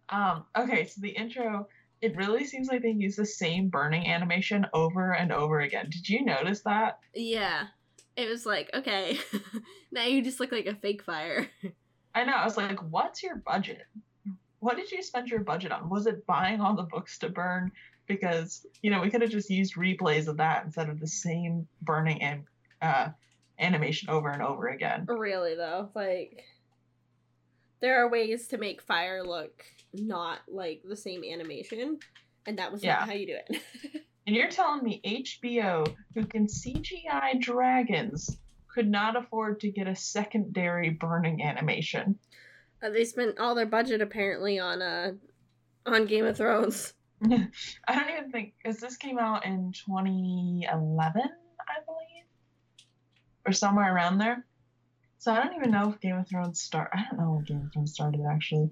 Um, 0.09 0.45
okay, 0.55 0.85
so 0.85 1.01
the 1.01 1.09
intro, 1.09 1.67
it 2.01 2.15
really 2.15 2.45
seems 2.45 2.67
like 2.67 2.81
they 2.81 2.91
use 2.91 3.15
the 3.15 3.25
same 3.25 3.69
burning 3.69 4.07
animation 4.07 4.65
over 4.73 5.13
and 5.13 5.31
over 5.31 5.61
again. 5.61 5.89
Did 5.89 6.07
you 6.07 6.23
notice 6.23 6.61
that? 6.61 6.99
Yeah. 7.13 7.67
It 8.15 8.29
was 8.29 8.45
like, 8.45 8.69
okay, 8.73 9.19
now 9.91 10.05
you 10.05 10.23
just 10.23 10.39
look 10.39 10.51
like 10.51 10.65
a 10.65 10.75
fake 10.75 11.03
fire. 11.03 11.47
I 12.15 12.23
know. 12.23 12.33
I 12.33 12.45
was 12.45 12.57
like, 12.57 12.79
what's 12.91 13.21
your 13.21 13.35
budget? 13.35 13.85
What 14.59 14.75
did 14.75 14.91
you 14.91 15.03
spend 15.03 15.27
your 15.27 15.41
budget 15.41 15.71
on? 15.71 15.89
Was 15.89 16.07
it 16.07 16.25
buying 16.25 16.59
all 16.59 16.75
the 16.75 16.83
books 16.83 17.19
to 17.19 17.29
burn? 17.29 17.71
Because, 18.07 18.65
you 18.81 18.89
know, 18.89 19.01
we 19.01 19.09
could 19.09 19.21
have 19.21 19.29
just 19.29 19.49
used 19.49 19.75
replays 19.75 20.27
of 20.27 20.37
that 20.37 20.65
instead 20.65 20.89
of 20.89 20.99
the 20.99 21.07
same 21.07 21.67
burning 21.81 22.21
and 22.23 22.43
uh, 22.81 23.09
animation 23.59 24.09
over 24.09 24.29
and 24.29 24.41
over 24.41 24.67
again. 24.67 25.05
Really, 25.07 25.55
though. 25.55 25.89
Like, 25.93 26.43
there 27.79 28.03
are 28.03 28.09
ways 28.09 28.47
to 28.47 28.57
make 28.57 28.81
fire 28.81 29.23
look 29.23 29.63
not 29.93 30.39
like 30.47 30.81
the 30.87 30.95
same 30.95 31.23
animation, 31.23 31.99
and 32.45 32.57
that 32.57 32.71
was 32.71 32.83
yeah. 32.83 32.95
not 32.95 33.09
how 33.09 33.13
you 33.13 33.27
do 33.27 33.35
it. 33.49 33.61
and 34.27 34.35
you're 34.35 34.49
telling 34.49 34.83
me 34.83 35.01
HBO, 35.05 35.93
who 36.13 36.25
can 36.25 36.47
CGI 36.47 37.39
dragons, 37.39 38.37
could 38.67 38.89
not 38.89 39.15
afford 39.15 39.59
to 39.61 39.71
get 39.71 39.87
a 39.87 39.95
secondary 39.95 40.89
burning 40.89 41.41
animation. 41.41 42.17
Uh, 42.81 42.89
they 42.89 43.05
spent 43.05 43.39
all 43.39 43.55
their 43.55 43.65
budget 43.65 44.01
apparently 44.01 44.59
on 44.59 44.81
uh 44.81 45.13
on 45.85 46.05
Game 46.05 46.25
of 46.25 46.37
Thrones. 46.37 46.93
I 47.23 47.95
don't 47.95 48.09
even 48.09 48.31
think 48.31 48.53
because 48.61 48.79
this 48.79 48.97
came 48.97 49.17
out 49.17 49.45
in 49.45 49.71
2011, 49.71 50.69
I 50.69 51.85
believe, 51.85 52.25
or 53.45 53.51
somewhere 53.51 53.93
around 53.93 54.19
there. 54.19 54.45
So 55.27 55.33
I 55.33 55.43
don't 55.43 55.57
even 55.57 55.71
know 55.71 55.89
if 55.89 55.99
Game 55.99 56.15
of 56.15 56.25
Thrones 56.25 56.61
start. 56.61 56.89
I 56.93 57.03
don't 57.03 57.19
know 57.19 57.31
when 57.31 57.43
Game 57.43 57.65
of 57.65 57.73
Thrones 57.73 57.91
started 57.91 58.21
actually. 58.31 58.71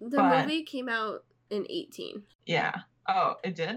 The 0.00 0.16
but, 0.16 0.40
movie 0.40 0.64
came 0.64 0.88
out 0.88 1.22
in 1.50 1.66
18. 1.70 2.24
Yeah. 2.46 2.74
Oh, 3.08 3.36
it 3.44 3.54
did? 3.54 3.76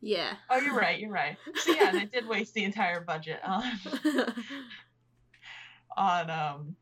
Yeah. 0.00 0.32
Oh, 0.48 0.56
you're 0.56 0.74
right. 0.74 0.98
You're 0.98 1.10
right. 1.10 1.36
So 1.56 1.74
yeah, 1.74 1.90
they 1.90 2.06
did 2.06 2.26
waste 2.26 2.54
the 2.54 2.64
entire 2.64 3.02
budget 3.02 3.40
on 3.44 3.64
on 5.98 6.30
um 6.30 6.76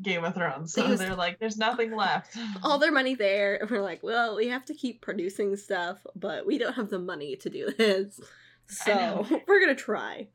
Game 0.00 0.24
of 0.24 0.34
Thrones. 0.34 0.72
So 0.72 0.94
they're 0.96 1.14
like, 1.14 1.38
there's 1.38 1.58
nothing 1.58 1.94
left. 1.94 2.38
All 2.62 2.78
their 2.78 2.92
money 2.92 3.14
there. 3.14 3.56
And 3.56 3.68
we're 3.68 3.82
like, 3.82 4.02
well, 4.02 4.34
we 4.34 4.48
have 4.48 4.64
to 4.64 4.74
keep 4.74 5.02
producing 5.02 5.56
stuff, 5.56 5.98
but 6.16 6.46
we 6.46 6.56
don't 6.56 6.72
have 6.72 6.88
the 6.88 6.98
money 6.98 7.36
to 7.36 7.50
do 7.50 7.70
this. 7.70 8.18
So 8.66 9.26
we're 9.46 9.60
gonna 9.60 9.74
try. 9.74 10.28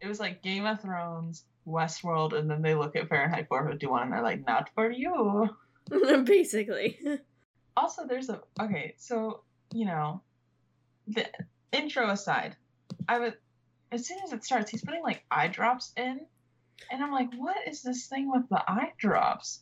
It 0.00 0.08
was 0.08 0.18
like 0.18 0.40
Game 0.42 0.64
of 0.64 0.80
Thrones, 0.80 1.44
Westworld, 1.68 2.32
and 2.32 2.50
then 2.50 2.62
they 2.62 2.74
look 2.74 2.96
at 2.96 3.08
Fahrenheit 3.08 3.48
451 3.48 4.02
and 4.02 4.12
they're 4.12 4.22
like, 4.22 4.46
not 4.46 4.70
for 4.74 4.90
you. 4.90 5.48
Basically. 6.24 6.98
Also, 7.76 8.06
there's 8.06 8.28
a 8.28 8.40
okay, 8.60 8.94
so 8.98 9.42
you 9.72 9.86
know, 9.86 10.22
the 11.06 11.26
intro 11.72 12.10
aside, 12.10 12.56
I 13.08 13.18
would 13.18 13.34
as 13.92 14.06
soon 14.06 14.18
as 14.24 14.32
it 14.32 14.44
starts, 14.44 14.70
he's 14.70 14.84
putting 14.84 15.02
like 15.02 15.24
eye 15.30 15.48
drops 15.48 15.92
in, 15.96 16.20
and 16.90 17.02
I'm 17.02 17.12
like, 17.12 17.30
what 17.36 17.56
is 17.66 17.82
this 17.82 18.06
thing 18.06 18.30
with 18.30 18.48
the 18.48 18.62
eye 18.70 18.92
drops? 18.98 19.60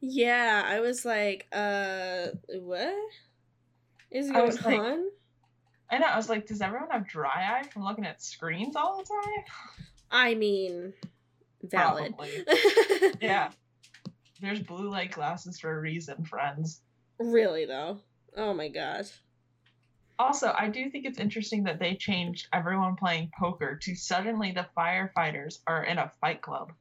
Yeah, 0.00 0.62
I 0.66 0.80
was 0.80 1.04
like, 1.04 1.46
uh, 1.52 2.28
what 2.48 2.94
is 4.10 4.30
going 4.30 4.50
on? 4.60 4.64
Like, 4.64 4.98
I 5.90 5.98
know. 5.98 6.06
I 6.06 6.16
was 6.16 6.28
like, 6.28 6.46
does 6.46 6.60
everyone 6.60 6.90
have 6.90 7.08
dry 7.08 7.58
eye 7.58 7.66
from 7.68 7.84
looking 7.84 8.06
at 8.06 8.22
screens 8.22 8.76
all 8.76 8.98
the 8.98 9.04
time? 9.04 9.44
I 10.10 10.34
mean, 10.34 10.92
valid. 11.62 12.14
yeah. 13.20 13.50
There's 14.40 14.60
blue 14.60 14.90
light 14.90 15.12
glasses 15.12 15.58
for 15.58 15.76
a 15.76 15.80
reason, 15.80 16.24
friends. 16.24 16.80
Really 17.18 17.64
though. 17.64 17.98
Oh 18.36 18.52
my 18.52 18.68
gosh. 18.68 19.10
Also, 20.18 20.54
I 20.56 20.68
do 20.68 20.90
think 20.90 21.06
it's 21.06 21.18
interesting 21.18 21.64
that 21.64 21.80
they 21.80 21.96
changed 21.96 22.46
everyone 22.52 22.96
playing 22.96 23.30
poker 23.38 23.78
to 23.82 23.94
suddenly 23.96 24.52
the 24.52 24.66
firefighters 24.76 25.58
are 25.66 25.84
in 25.84 25.98
a 25.98 26.12
fight 26.20 26.40
club. 26.40 26.72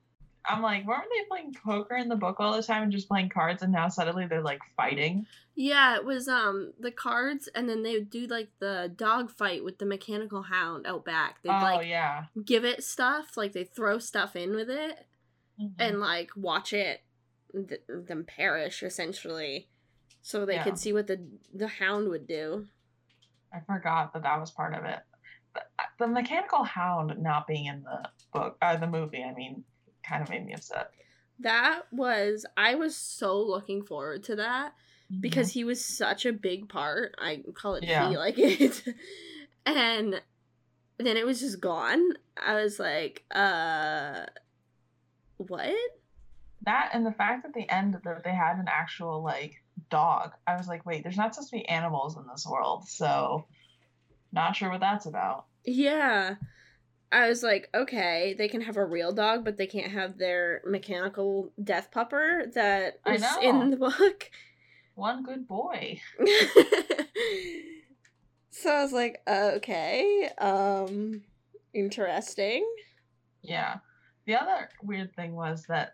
I'm 0.46 0.62
like, 0.62 0.86
why 0.86 0.96
weren't 0.96 1.10
they 1.10 1.26
playing 1.28 1.56
poker 1.64 1.96
in 1.96 2.10
the 2.10 2.16
book 2.16 2.38
all 2.40 2.56
the 2.56 2.64
time 2.64 2.84
and 2.84 2.92
just 2.92 3.08
playing 3.08 3.30
cards 3.30 3.64
and 3.64 3.72
now 3.72 3.88
suddenly 3.88 4.28
they're 4.28 4.42
like 4.42 4.62
fighting? 4.76 5.26
Yeah, 5.56 5.96
it 5.96 6.06
was 6.06 6.28
um 6.28 6.74
the 6.80 6.92
cards 6.92 7.48
and 7.56 7.70
then 7.70 7.84
they 7.84 7.94
would 7.94 8.10
do 8.10 8.28
like 8.28 8.50
the 8.60 8.92
dog 8.96 9.32
fight 9.32 9.64
with 9.64 9.78
the 9.78 9.86
mechanical 9.86 10.42
hound 10.42 10.86
out 10.86 11.06
back. 11.06 11.42
They'd 11.44 11.50
oh, 11.50 11.62
like 11.62 11.88
yeah. 11.88 12.26
give 12.44 12.66
it 12.66 12.84
stuff, 12.84 13.38
like 13.38 13.54
they 13.54 13.64
throw 13.64 14.00
stuff 14.00 14.36
in 14.36 14.56
with 14.56 14.70
it 14.70 15.06
mm-hmm. 15.60 15.80
and 15.80 16.00
like 16.00 16.32
watch 16.36 16.74
it 16.74 17.02
th- 17.54 17.82
them 17.88 18.26
perish 18.26 18.84
essentially 18.84 19.70
so 20.24 20.46
they 20.46 20.56
yeah. 20.56 20.64
could 20.64 20.80
see 20.80 20.94
what 20.94 21.08
the 21.08 21.22
the 21.54 21.68
hound 21.68 22.10
would 22.10 22.28
do. 22.28 22.66
I 23.54 23.60
forgot 23.60 24.14
that 24.14 24.24
that 24.24 24.40
was 24.40 24.50
part 24.50 24.74
of 24.74 24.86
it. 24.86 25.00
The, 25.54 25.62
the 26.00 26.08
mechanical 26.08 26.64
hound 26.64 27.22
not 27.22 27.46
being 27.46 27.66
in 27.66 27.84
the 27.84 28.10
book, 28.34 28.58
uh, 28.62 28.78
the 28.78 28.88
movie, 28.88 29.24
I 29.24 29.34
mean, 29.34 29.64
kind 30.08 30.22
of 30.22 30.30
made 30.30 30.46
me 30.46 30.54
upset. 30.54 30.92
That 31.40 31.84
was 31.92 32.46
I 32.56 32.76
was 32.76 32.96
so 32.96 33.40
looking 33.40 33.84
forward 33.84 34.24
to 34.24 34.36
that 34.38 34.74
because 35.20 35.52
he 35.52 35.64
was 35.64 35.84
such 35.84 36.26
a 36.26 36.34
big 36.34 36.70
part. 36.70 37.16
I 37.18 37.44
call 37.54 37.76
it 37.76 37.84
yeah. 37.84 38.10
he 38.10 38.18
like 38.18 38.38
it. 38.38 38.84
and 39.66 40.22
then 40.98 41.18
it 41.18 41.26
was 41.26 41.40
just 41.40 41.60
gone. 41.60 42.14
I 42.38 42.56
was 42.56 42.80
like, 42.80 43.24
uh 43.32 44.26
what? 45.38 45.76
That 46.66 46.92
and 46.94 47.06
the 47.06 47.12
fact 47.12 47.46
at 47.46 47.54
the 47.54 47.70
end 47.70 48.00
that 48.04 48.24
they 48.24 48.34
had 48.34 48.58
an 48.58 48.68
actual 48.68 49.22
like 49.22 49.62
dog. 49.90 50.32
I 50.48 50.56
was 50.56 50.68
like, 50.68 50.86
wait, 50.86 51.04
there's 51.04 51.18
not 51.18 51.36
supposed 51.36 51.52
to 51.52 51.58
be 51.58 51.68
animals 51.68 52.18
in 52.18 52.24
this 52.32 52.46
world, 52.48 52.88
so 52.88 53.46
not 54.32 54.56
sure 54.56 54.70
what 54.70 54.80
that's 54.80 55.06
about. 55.06 55.46
Yeah. 55.66 56.36
I 57.14 57.30
was 57.30 57.44
like, 57.44 57.70
okay, 57.76 58.34
they 58.36 58.48
can 58.48 58.62
have 58.62 58.76
a 58.76 58.84
real 58.84 59.12
dog, 59.12 59.46
but 59.46 59.56
they 59.56 59.68
can't 59.68 59.92
have 59.92 60.18
their 60.18 60.62
mechanical 60.66 61.52
death 61.64 61.90
pupper 61.94 62.52
that 62.54 63.00
is 63.06 63.24
in 63.42 63.70
the 63.70 63.78
book. 63.78 64.32
One 64.96 65.24
good 65.24 65.48
boy. 65.48 66.02
so 68.50 68.72
I 68.72 68.82
was 68.82 68.92
like, 68.92 69.22
okay, 69.28 70.28
um, 70.40 71.22
interesting. 71.74 72.66
Yeah. 73.44 73.76
The 74.26 74.36
other 74.36 74.70
weird 74.82 75.16
thing 75.16 75.36
was 75.36 75.66
that 75.68 75.94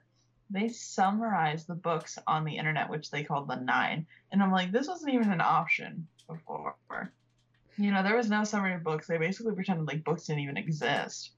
they 0.50 0.70
summarized 0.70 1.68
the 1.68 1.76
books 1.76 2.18
on 2.28 2.46
the 2.46 2.56
internet, 2.58 2.90
which 2.90 3.12
they 3.12 3.24
called 3.24 3.50
the 3.50 3.58
Nine. 3.58 4.08
And 4.32 4.42
I'm 4.42 4.52
like, 4.52 4.72
this 4.72 4.88
wasn't 4.88 5.14
even 5.14 5.32
an 5.32 5.42
option 5.42 6.08
before. 6.28 6.76
You 7.80 7.92
know, 7.92 8.04
there 8.04 8.18
was 8.18 8.30
no 8.30 8.44
summary 8.44 8.74
of 8.74 8.84
books. 8.84 9.08
They 9.08 9.18
basically 9.18 9.56
pretended 9.56 9.88
like 9.88 10.04
books 10.04 10.26
didn't 10.26 10.42
even 10.42 10.58
exist. 10.58 11.32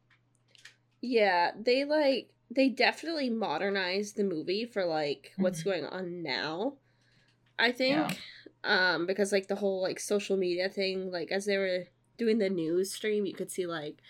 Yeah, 0.99 1.51
they 1.59 1.83
like 1.83 2.29
they 2.49 2.67
definitely 2.69 3.29
modernized 3.29 4.17
the 4.17 4.23
movie 4.23 4.65
for 4.65 4.85
like 4.85 5.31
what's 5.37 5.59
mm-hmm. 5.59 5.69
going 5.69 5.85
on 5.85 6.23
now. 6.23 6.73
I 7.59 7.71
think 7.71 8.19
yeah. 8.63 8.93
um 8.93 9.05
because 9.05 9.31
like 9.31 9.47
the 9.47 9.55
whole 9.55 9.83
like 9.83 9.99
social 9.99 10.35
media 10.35 10.67
thing 10.67 11.11
like 11.11 11.31
as 11.31 11.45
they 11.45 11.57
were 11.57 11.85
doing 12.17 12.39
the 12.39 12.49
news 12.49 12.91
stream 12.91 13.25
you 13.25 13.33
could 13.33 13.51
see 13.51 13.67
like 13.67 14.01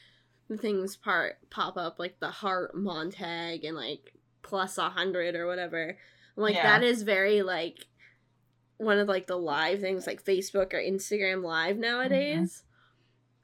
the 0.47 0.57
things 0.57 0.95
part 0.95 1.37
pop 1.49 1.75
up 1.75 1.99
like 1.99 2.19
the 2.19 2.29
heart 2.29 2.75
Montag 2.75 3.65
and 3.65 3.75
like 3.75 4.13
plus 4.41 4.77
a 4.77 4.89
hundred 4.89 5.35
or 5.35 5.47
whatever. 5.47 5.97
Like 6.35 6.55
yeah. 6.55 6.63
that 6.63 6.83
is 6.83 7.03
very 7.03 7.41
like 7.41 7.85
one 8.81 8.97
of 8.97 9.07
like 9.07 9.27
the 9.27 9.37
live 9.37 9.79
things 9.79 10.07
like 10.07 10.23
Facebook 10.23 10.73
or 10.73 10.79
Instagram 10.79 11.43
live 11.43 11.77
nowadays. 11.77 12.63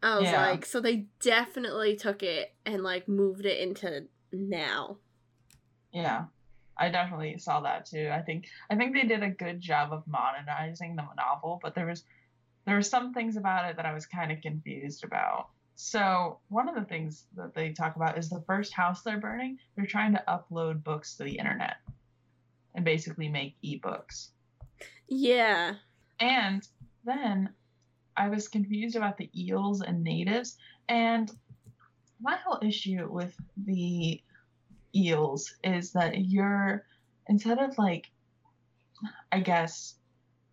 Mm-hmm. 0.04 0.06
I 0.06 0.20
was 0.20 0.26
yeah. 0.26 0.50
like, 0.50 0.66
so 0.66 0.80
they 0.80 1.06
definitely 1.22 1.96
took 1.96 2.24
it 2.24 2.54
and 2.66 2.84
like 2.84 3.08
moved 3.08 3.46
it 3.46 3.60
into 3.60 4.06
now. 4.32 4.98
Yeah. 5.92 6.26
I 6.78 6.90
definitely 6.90 7.38
saw 7.40 7.62
that 7.62 7.86
too. 7.86 8.10
I 8.12 8.22
think 8.22 8.48
I 8.70 8.76
think 8.76 8.94
they 8.94 9.08
did 9.08 9.24
a 9.24 9.30
good 9.30 9.60
job 9.60 9.92
of 9.92 10.04
modernizing 10.08 10.96
the 10.96 11.04
novel, 11.18 11.60
but 11.62 11.74
there 11.74 11.88
was 11.88 12.04
there 12.66 12.76
were 12.76 12.84
some 12.84 13.14
things 13.14 13.38
about 13.38 13.70
it 13.70 13.78
that 13.78 13.86
I 13.86 13.94
was 13.94 14.06
kind 14.06 14.32
of 14.32 14.42
confused 14.42 15.04
about. 15.04 15.50
So 15.76 16.40
one 16.50 16.70
of 16.70 16.76
the 16.76 16.84
things 16.84 17.26
that 17.36 17.56
they 17.56 17.72
talk 17.72 17.96
about 17.96 18.18
is 18.18 18.30
the 18.30 18.44
first 18.46 18.74
house 18.74 19.02
they're 19.02 19.20
burning. 19.20 19.58
They're 19.76 19.86
trying 19.86 20.14
to 20.14 20.24
upload 20.28 20.84
books 20.84 21.16
to 21.16 21.24
the 21.24 21.38
internet 21.38 21.78
and 22.76 22.86
basically 22.86 23.30
make 23.30 23.56
ebooks. 23.64 24.30
Yeah. 25.08 25.76
And 26.20 26.68
then 27.06 27.50
I 28.16 28.30
was 28.30 28.48
confused 28.48 28.96
about 28.96 29.18
the 29.18 29.30
eels 29.36 29.82
and 29.82 30.04
natives. 30.04 30.58
And 30.90 31.32
my 32.20 32.36
whole 32.36 32.60
issue 32.62 33.08
with 33.10 33.36
the 33.58 34.22
eels 34.96 35.54
is 35.64 35.94
that 35.94 36.18
you're, 36.26 36.84
instead 37.28 37.60
of 37.60 37.78
like, 37.78 38.10
I 39.32 39.40
guess, 39.40 39.96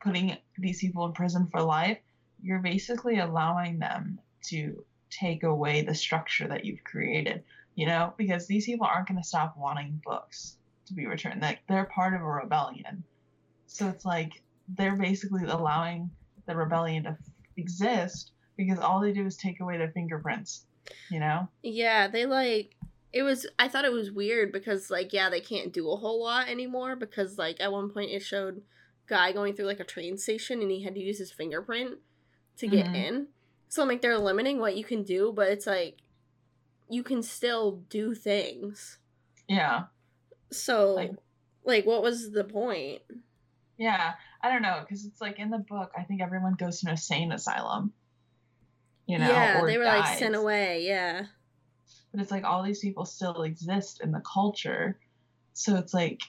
putting 0.03 0.37
these 0.59 0.81
people 0.81 1.07
in 1.07 1.13
prison 1.13 1.49
for 1.51 1.63
life, 1.63 1.99
you're 2.43 2.59
basically 2.59 3.19
allowing 3.19 3.79
them 3.79 4.21
to 4.49 4.85
take 5.09 5.45
away 5.45 5.83
the 5.83 5.95
structure 5.95 6.47
that 6.49 6.65
you've 6.65 6.85
created, 6.85 7.43
you 7.75 7.87
know, 7.87 8.13
because 8.19 8.47
these 8.47 8.67
people 8.67 8.87
aren't 8.87 9.09
going 9.09 9.21
to 9.21 9.27
stop 9.27 9.57
wanting 9.57 10.03
books 10.05 10.57
to 10.87 10.93
be 10.93 11.07
returned. 11.07 11.41
Like 11.41 11.61
they're 11.67 11.87
part 11.87 12.13
of 12.13 12.21
a 12.21 12.25
rebellion. 12.25 13.05
So 13.67 13.89
it's 13.89 14.05
like 14.05 14.43
they're 14.69 14.97
basically 14.97 15.45
allowing 15.45 16.11
the 16.47 16.57
rebellion 16.57 17.05
to 17.05 17.17
exist 17.57 18.33
because 18.57 18.79
all 18.79 19.01
they 19.01 19.13
do 19.13 19.27
is 19.27 19.37
take 19.37 19.61
away 19.61 19.79
their 19.79 19.91
fingerprints, 19.91 20.67
you 21.11 21.21
know? 21.21 21.49
Yeah, 21.63 22.09
they 22.09 22.27
like 22.27 22.77
it 23.13 23.23
was 23.23 23.47
I 23.59 23.69
thought 23.69 23.85
it 23.85 23.93
was 23.93 24.11
weird 24.11 24.53
because 24.53 24.91
like 24.91 25.13
yeah, 25.13 25.31
they 25.31 25.41
can't 25.41 25.73
do 25.73 25.91
a 25.91 25.97
whole 25.97 26.23
lot 26.23 26.49
anymore 26.49 26.97
because 26.97 27.39
like 27.39 27.61
at 27.61 27.73
one 27.73 27.91
point 27.91 28.11
it 28.11 28.21
showed 28.21 28.63
guy 29.07 29.33
going 29.33 29.55
through 29.55 29.67
like 29.67 29.81
a 29.81 29.85
train 29.85 30.17
station 30.17 30.63
and 30.63 30.71
he 30.71 30.83
had 30.83 30.95
to 30.95 31.01
use 31.01 31.19
his 31.19 31.31
fingerprint 31.31 31.99
to 32.57 32.67
get 32.67 32.87
mm-hmm. 32.87 32.95
in. 32.95 33.27
So 33.69 33.85
like 33.85 34.03
they're 34.03 34.19
limiting 34.19 34.59
what 34.59 34.77
you 34.77 34.85
can 34.85 35.03
do, 35.03 35.33
but 35.35 35.49
it's 35.49 35.67
like 35.67 35.99
you 36.89 37.03
can 37.03 37.23
still 37.23 37.83
do 37.89 38.15
things. 38.15 38.99
Yeah. 39.49 39.85
So 40.51 40.95
like, 40.95 41.13
like 41.65 41.87
what 41.87 42.03
was 42.03 42.33
the 42.33 42.45
point? 42.45 43.03
Yeah, 43.77 44.15
I 44.41 44.51
don't 44.51 44.63
know 44.63 44.81
because 44.81 45.05
it's 45.05 45.21
like 45.21 45.39
in 45.39 45.51
the 45.51 45.59
book, 45.59 45.93
I 45.97 46.03
think 46.03 46.21
everyone 46.23 46.55
goes 46.55 46.81
to 46.81 46.87
an 46.87 46.93
insane 46.93 47.33
asylum. 47.33 47.93
You 49.07 49.19
know, 49.19 49.29
yeah, 49.29 49.65
they 49.65 49.77
were 49.79 49.85
dies. 49.85 50.01
like 50.01 50.19
sent 50.19 50.35
away. 50.35 50.87
Yeah, 50.87 51.27
but 52.11 52.21
it's 52.21 52.31
like 52.31 52.45
all 52.45 52.63
these 52.63 52.81
people 52.81 53.05
still 53.05 53.43
exist 53.43 54.01
in 54.03 54.13
the 54.13 54.21
culture, 54.21 54.99
so 55.53 55.77
it's 55.77 55.93
like 55.93 56.21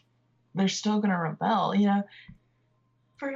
they're 0.56 0.68
still 0.68 1.00
gonna 1.00 1.20
rebel. 1.20 1.76
You 1.76 1.88
know, 1.88 2.04
for 3.18 3.34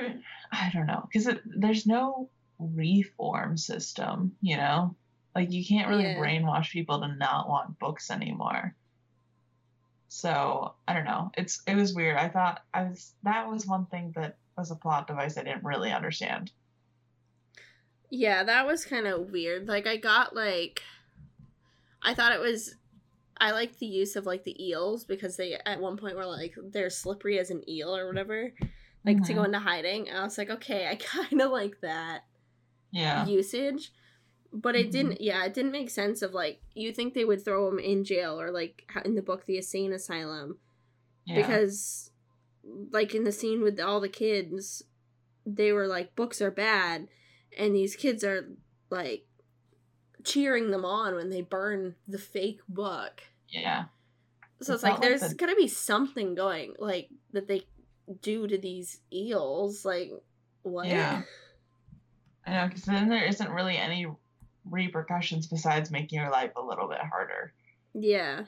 I 0.51 0.71
don't 0.73 0.87
know 0.87 1.07
because 1.11 1.29
there's 1.45 1.85
no 1.85 2.29
reform 2.57 3.57
system. 3.57 4.35
You 4.41 4.57
know, 4.57 4.95
like 5.35 5.51
you 5.51 5.65
can't 5.65 5.87
really 5.87 6.03
yeah. 6.03 6.17
brainwash 6.17 6.71
people 6.71 6.99
to 7.01 7.07
not 7.07 7.47
want 7.47 7.79
books 7.79 8.11
anymore. 8.11 8.75
So 10.09 10.73
I 10.87 10.93
don't 10.93 11.05
know. 11.05 11.31
It's 11.37 11.61
it 11.67 11.75
was 11.75 11.93
weird. 11.93 12.17
I 12.17 12.27
thought 12.27 12.63
I 12.73 12.83
was 12.83 13.13
that 13.23 13.47
was 13.49 13.67
one 13.67 13.85
thing 13.85 14.11
that 14.15 14.37
was 14.57 14.71
a 14.71 14.75
plot 14.75 15.07
device 15.07 15.37
I 15.37 15.43
didn't 15.43 15.63
really 15.63 15.91
understand. 15.91 16.51
Yeah, 18.09 18.43
that 18.43 18.65
was 18.65 18.85
kind 18.85 19.05
of 19.05 19.31
weird. 19.31 19.67
Like 19.67 19.85
I 19.85 19.97
got 19.97 20.35
like 20.35 20.81
I 22.01 22.15
thought 22.15 22.33
it 22.33 22.39
was 22.39 22.75
I 23.37 23.51
liked 23.51 23.79
the 23.79 23.85
use 23.85 24.15
of 24.15 24.25
like 24.25 24.43
the 24.43 24.67
eels 24.67 25.05
because 25.05 25.37
they 25.37 25.53
at 25.65 25.79
one 25.79 25.95
point 25.95 26.15
were 26.15 26.25
like 26.25 26.55
they're 26.71 26.89
slippery 26.89 27.37
as 27.37 27.51
an 27.51 27.67
eel 27.69 27.95
or 27.95 28.07
whatever. 28.07 28.51
Like 29.05 29.17
mm-hmm. 29.17 29.25
to 29.25 29.33
go 29.33 29.39
mm-hmm. 29.41 29.45
into 29.45 29.59
hiding. 29.59 30.09
And 30.09 30.17
I 30.17 30.23
was 30.23 30.39
like, 30.39 30.49
okay, 30.49 30.87
I 30.87 30.95
kind 30.99 31.39
of 31.39 31.51
like 31.51 31.79
that. 31.81 32.21
Yeah. 32.91 33.27
Usage 33.27 33.91
but 34.51 34.75
it 34.75 34.87
mm-hmm. 34.87 34.91
didn't 34.91 35.21
yeah 35.21 35.45
it 35.45 35.53
didn't 35.53 35.71
make 35.71 35.89
sense 35.89 36.21
of 36.21 36.33
like 36.33 36.61
you 36.73 36.91
think 36.91 37.13
they 37.13 37.25
would 37.25 37.43
throw 37.43 37.67
him 37.67 37.79
in 37.79 38.03
jail 38.03 38.39
or 38.39 38.51
like 38.51 38.89
in 39.05 39.15
the 39.15 39.21
book 39.21 39.45
the 39.45 39.57
insane 39.57 39.93
asylum 39.93 40.57
yeah. 41.25 41.35
because 41.35 42.11
like 42.91 43.13
in 43.13 43.23
the 43.23 43.31
scene 43.31 43.61
with 43.61 43.79
all 43.79 43.99
the 43.99 44.09
kids 44.09 44.83
they 45.45 45.71
were 45.71 45.87
like 45.87 46.15
books 46.15 46.41
are 46.41 46.51
bad 46.51 47.07
and 47.57 47.75
these 47.75 47.95
kids 47.95 48.23
are 48.23 48.49
like 48.89 49.25
cheering 50.23 50.71
them 50.71 50.85
on 50.85 51.15
when 51.15 51.29
they 51.29 51.41
burn 51.41 51.95
the 52.07 52.17
fake 52.17 52.59
book 52.67 53.21
yeah 53.47 53.85
so 54.61 54.73
it's, 54.73 54.83
it's 54.83 54.91
like 54.91 55.01
there's 55.01 55.21
like 55.21 55.31
the... 55.31 55.37
gonna 55.37 55.55
be 55.55 55.67
something 55.67 56.35
going 56.35 56.73
like 56.79 57.09
that 57.31 57.47
they 57.47 57.63
do 58.21 58.47
to 58.47 58.57
these 58.57 58.99
eels 59.13 59.85
like 59.85 60.11
what 60.63 60.87
yeah 60.87 61.21
I 62.45 62.53
know, 62.53 62.67
because 62.67 62.85
then 62.85 63.09
there 63.09 63.25
isn't 63.25 63.51
really 63.51 63.77
any 63.77 64.07
repercussions 64.71 65.47
besides 65.47 65.91
making 65.91 66.19
your 66.19 66.29
life 66.29 66.51
a 66.55 66.61
little 66.61 66.87
bit 66.87 66.99
harder. 66.99 67.53
Yeah. 67.93 68.45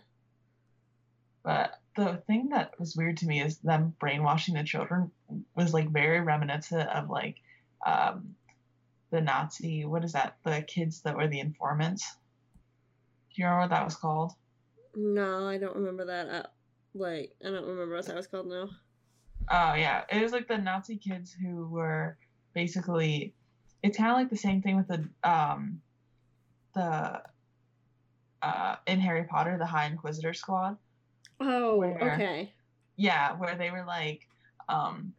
But 1.44 1.80
the 1.96 2.22
thing 2.28 2.50
that 2.50 2.80
was 2.80 2.96
weird 2.96 3.18
to 3.18 3.28
me 3.28 3.42
is 3.42 3.58
them 3.58 3.96
brainwashing 4.00 4.56
the 4.56 4.64
children 4.64 5.12
was 5.56 5.74
like 5.74 5.90
very 5.90 6.22
reminiscent 6.22 6.90
of 6.90 7.10
like 7.10 7.38
um, 7.86 8.36
the 9.12 9.22
Nazi. 9.22 9.86
What 9.86 10.04
is 10.04 10.14
that? 10.14 10.38
The 10.44 10.62
kids 10.62 11.02
that 11.02 11.18
were 11.18 11.28
the 11.28 11.40
informants. 11.40 12.06
Do 13.36 13.42
you 13.42 13.46
remember 13.46 13.62
what 13.62 13.70
that 13.72 13.86
was 13.86 13.96
called? 13.96 14.34
No, 14.96 15.48
I 15.48 15.58
don't 15.58 15.76
remember 15.76 16.06
that. 16.06 16.52
Like, 16.94 17.34
I 17.42 17.50
don't 17.50 17.66
remember 17.66 17.96
what 17.96 18.06
that 18.08 18.16
was 18.16 18.28
called 18.28 18.48
now. 18.48 18.70
Oh 19.50 19.74
yeah, 19.74 20.04
it 20.10 20.22
was 20.22 20.32
like 20.32 20.48
the 20.48 20.58
Nazi 20.58 20.98
kids 20.98 21.34
who 21.34 21.68
were 21.68 22.18
basically. 22.54 23.34
It's 23.84 23.98
kind 23.98 24.12
of 24.12 24.18
like 24.18 24.30
the 24.30 24.38
same 24.38 24.62
thing 24.62 24.78
with 24.78 24.88
the 24.88 25.10
um, 25.28 25.82
the 26.74 27.22
uh, 28.42 28.76
in 28.88 29.00
Harry 29.00 29.24
Potter, 29.24 29.58
the 29.58 29.66
High 29.66 29.86
Inquisitor 29.86 30.34
Squad. 30.34 30.78
Oh, 31.40 31.78
where, 31.78 32.14
okay. 32.14 32.54
Yeah, 32.96 33.34
where 33.34 33.56
they 33.56 33.72
were 33.72 33.86
like, 33.86 34.28
um, 34.68 35.14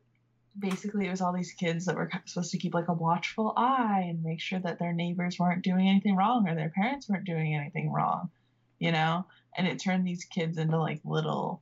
basically, 0.58 1.06
it 1.06 1.10
was 1.10 1.20
all 1.20 1.32
these 1.32 1.52
kids 1.52 1.86
that 1.86 1.96
were 1.96 2.10
supposed 2.26 2.52
to 2.52 2.58
keep 2.58 2.74
like 2.74 2.88
a 2.88 2.92
watchful 2.92 3.52
eye 3.56 4.06
and 4.08 4.22
make 4.22 4.40
sure 4.40 4.58
that 4.58 4.78
their 4.78 4.92
neighbors 4.92 5.38
weren't 5.38 5.62
doing 5.62 5.88
anything 5.88 6.16
wrong 6.16 6.48
or 6.48 6.54
their 6.54 6.70
parents 6.70 7.08
weren't 7.08 7.24
doing 7.24 7.54
anything 7.54 7.90
wrong, 7.90 8.30
you 8.78 8.92
know. 8.92 9.24
And 9.56 9.66
it 9.66 9.78
turned 9.78 10.06
these 10.06 10.24
kids 10.24 10.58
into 10.58 10.78
like 10.78 11.00
little, 11.04 11.60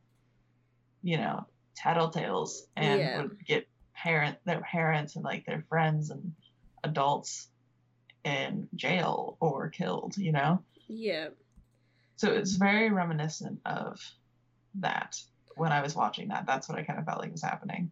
you 1.03 1.17
know, 1.17 1.47
tattletales 1.79 2.61
and 2.77 3.01
yeah. 3.01 3.23
would 3.23 3.45
get 3.45 3.69
parent 3.95 4.39
their 4.45 4.61
parents 4.61 5.17
and 5.17 5.25
like 5.25 5.45
their 5.45 5.65
friends 5.69 6.11
and 6.11 6.35
adults 6.85 7.49
in 8.25 8.69
jail 8.75 9.37
or 9.41 9.69
killed, 9.69 10.17
you 10.17 10.33
know? 10.33 10.63
Yeah. 10.89 11.29
So 12.17 12.33
it's 12.33 12.57
very 12.57 12.91
reminiscent 12.91 13.61
of 13.65 13.99
that 14.75 15.21
when 15.57 15.73
I 15.73 15.83
was 15.83 15.95
watching 15.95 16.29
that. 16.29 16.47
That's 16.47 16.69
what 16.69 16.79
I 16.79 16.83
kind 16.83 16.99
of 16.99 17.07
felt 17.07 17.21
like 17.21 17.33
was 17.33 17.43
happening. 17.43 17.91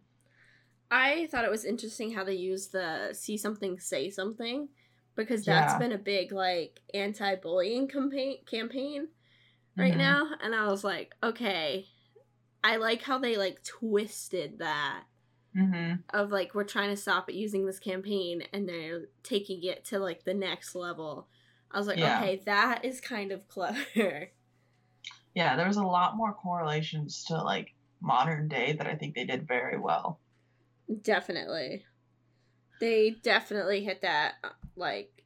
I 0.91 1.27
thought 1.31 1.45
it 1.45 1.51
was 1.51 1.65
interesting 1.65 2.13
how 2.13 2.23
they 2.23 2.33
used 2.33 2.71
the 2.71 3.09
see 3.13 3.37
something, 3.37 3.79
say 3.79 4.09
something, 4.09 4.69
because 5.15 5.45
that's 5.45 5.73
yeah. 5.73 5.79
been 5.79 5.91
a 5.91 5.97
big 5.97 6.31
like 6.31 6.79
anti 6.93 7.35
bullying 7.35 7.87
campaign 7.87 8.37
campaign 8.49 9.07
right 9.77 9.91
mm-hmm. 9.91 9.99
now. 9.99 10.29
And 10.41 10.55
I 10.55 10.67
was 10.67 10.83
like, 10.83 11.13
okay. 11.23 11.85
I 12.63 12.75
like 12.75 13.01
how 13.01 13.19
they 13.19 13.37
like 13.37 13.63
twisted 13.63 14.59
that 14.59 15.03
mm-hmm. 15.55 15.93
of 16.11 16.31
like 16.31 16.53
we're 16.53 16.63
trying 16.63 16.89
to 16.89 16.97
stop 16.97 17.29
it 17.29 17.35
using 17.35 17.65
this 17.65 17.79
campaign 17.79 18.43
and 18.53 18.67
they're 18.67 19.05
taking 19.23 19.63
it 19.63 19.85
to 19.85 19.99
like 19.99 20.23
the 20.23 20.33
next 20.33 20.75
level. 20.75 21.27
I 21.71 21.77
was 21.77 21.87
like, 21.87 21.99
yeah. 21.99 22.19
okay, 22.19 22.41
that 22.45 22.83
is 22.83 22.99
kind 23.01 23.31
of 23.31 23.47
clever. 23.47 24.29
Yeah, 25.35 25.55
there 25.55 25.67
was 25.67 25.77
a 25.77 25.83
lot 25.83 26.17
more 26.17 26.33
correlations 26.33 27.23
to 27.25 27.41
like 27.41 27.73
modern 28.01 28.47
day 28.47 28.73
that 28.73 28.87
I 28.87 28.95
think 28.95 29.15
they 29.15 29.25
did 29.25 29.47
very 29.47 29.79
well. 29.79 30.19
Definitely. 31.01 31.85
They 32.79 33.11
definitely 33.11 33.83
hit 33.83 34.01
that 34.01 34.35
like 34.75 35.23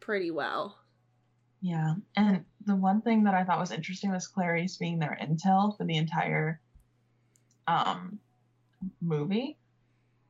pretty 0.00 0.30
well. 0.30 0.78
Yeah. 1.60 1.94
And 2.16 2.44
the 2.64 2.74
one 2.74 3.02
thing 3.02 3.24
that 3.24 3.34
I 3.34 3.44
thought 3.44 3.60
was 3.60 3.70
interesting 3.70 4.10
was 4.10 4.28
Clarisse 4.28 4.78
being 4.78 4.98
their 4.98 5.16
intel 5.20 5.76
for 5.76 5.84
the 5.84 5.96
entire 5.96 6.60
um 7.68 8.18
movie. 9.00 9.56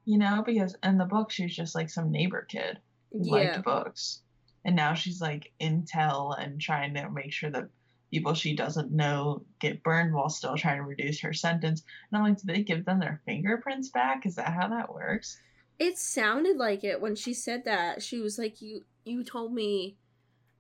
You 0.05 0.18
know, 0.18 0.42
because 0.44 0.76
in 0.82 0.98
the 0.98 1.05
book 1.05 1.30
she 1.30 1.44
was 1.44 1.55
just 1.55 1.74
like 1.74 1.90
some 1.90 2.11
neighbor 2.11 2.46
kid 2.48 2.78
who 3.12 3.26
yeah. 3.26 3.32
liked 3.32 3.64
books. 3.64 4.22
And 4.64 4.76
now 4.76 4.94
she's 4.94 5.20
like 5.20 5.53
intel 5.61 6.38
and 6.38 6.61
trying 6.61 6.94
to 6.94 7.11
make 7.11 7.32
sure 7.32 7.51
that 7.51 7.68
people 8.11 8.34
she 8.34 8.55
doesn't 8.55 8.90
know 8.90 9.44
get 9.61 9.82
burned 9.82 10.12
while 10.12 10.28
still 10.28 10.57
trying 10.57 10.78
to 10.78 10.82
reduce 10.82 11.20
her 11.20 11.32
sentence. 11.32 11.82
And 12.11 12.18
I'm 12.18 12.28
like, 12.28 12.38
did 12.38 12.46
they 12.46 12.62
give 12.62 12.84
them 12.84 12.98
their 12.98 13.20
fingerprints 13.24 13.90
back? 13.90 14.26
Is 14.26 14.34
that 14.36 14.53
how 14.53 14.68
that 14.68 14.92
works? 14.92 15.38
It 15.78 15.96
sounded 15.96 16.57
like 16.57 16.84
it 16.84 17.01
when 17.01 17.14
she 17.14 17.32
said 17.32 17.64
that. 17.64 18.03
She 18.03 18.20
was 18.20 18.38
like, 18.38 18.61
You 18.61 18.84
you 19.05 19.24
told 19.24 19.55
me 19.55 19.96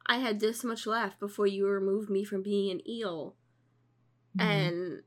I 0.06 0.18
had 0.18 0.40
this 0.40 0.64
much 0.64 0.86
left 0.86 1.20
before 1.20 1.46
you 1.46 1.66
removed 1.66 2.08
me 2.08 2.24
from 2.24 2.42
being 2.42 2.70
an 2.70 2.88
eel. 2.88 3.34
Mm-hmm. 4.38 4.48
And 4.48 5.02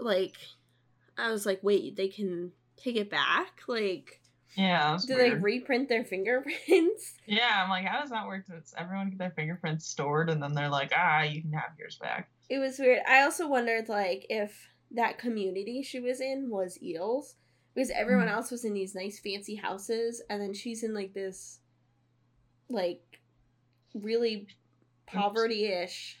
like 0.00 0.36
I 1.20 1.30
was 1.30 1.46
like, 1.46 1.60
wait, 1.62 1.96
they 1.96 2.08
can 2.08 2.52
take 2.76 2.96
it 2.96 3.10
back? 3.10 3.60
Like 3.66 4.20
yeah. 4.56 4.98
Do 5.06 5.14
weird. 5.14 5.32
they 5.32 5.34
reprint 5.36 5.88
their 5.88 6.04
fingerprints? 6.04 7.14
Yeah, 7.26 7.62
I'm 7.62 7.70
like, 7.70 7.84
how 7.84 8.00
does 8.00 8.10
that 8.10 8.26
work? 8.26 8.46
Does 8.48 8.74
everyone 8.76 9.10
get 9.10 9.18
their 9.18 9.30
fingerprints 9.30 9.86
stored 9.86 10.28
and 10.30 10.42
then 10.42 10.54
they're 10.54 10.68
like, 10.68 10.92
ah, 10.96 11.22
you 11.22 11.40
can 11.40 11.52
have 11.52 11.70
yours 11.78 11.96
back? 12.02 12.28
It 12.48 12.58
was 12.58 12.78
weird. 12.80 12.98
I 13.06 13.22
also 13.22 13.46
wondered, 13.46 13.88
like, 13.88 14.26
if 14.28 14.70
that 14.90 15.18
community 15.18 15.82
she 15.82 16.00
was 16.00 16.20
in 16.20 16.50
was 16.50 16.82
eels. 16.82 17.36
Because 17.74 17.90
everyone 17.90 18.26
mm. 18.26 18.32
else 18.32 18.50
was 18.50 18.64
in 18.64 18.74
these 18.74 18.96
nice 18.96 19.20
fancy 19.20 19.54
houses, 19.54 20.20
and 20.28 20.42
then 20.42 20.52
she's 20.52 20.82
in 20.82 20.92
like 20.92 21.14
this 21.14 21.60
like 22.68 23.20
really 23.94 24.48
poverty 25.06 25.66
ish 25.66 26.18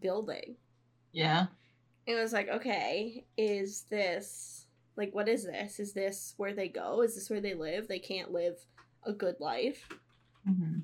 building. 0.00 0.56
Yeah. 1.12 1.46
It 2.06 2.14
was 2.14 2.32
like, 2.32 2.48
okay, 2.48 3.24
is 3.36 3.82
this 3.90 4.66
like, 4.96 5.14
what 5.14 5.28
is 5.28 5.44
this? 5.44 5.80
Is 5.80 5.92
this 5.92 6.34
where 6.36 6.54
they 6.54 6.68
go? 6.68 7.02
Is 7.02 7.14
this 7.14 7.30
where 7.30 7.40
they 7.40 7.54
live? 7.54 7.88
They 7.88 7.98
can't 7.98 8.32
live 8.32 8.56
a 9.04 9.12
good 9.12 9.36
life. 9.40 9.88
Mm-hmm. 10.48 10.80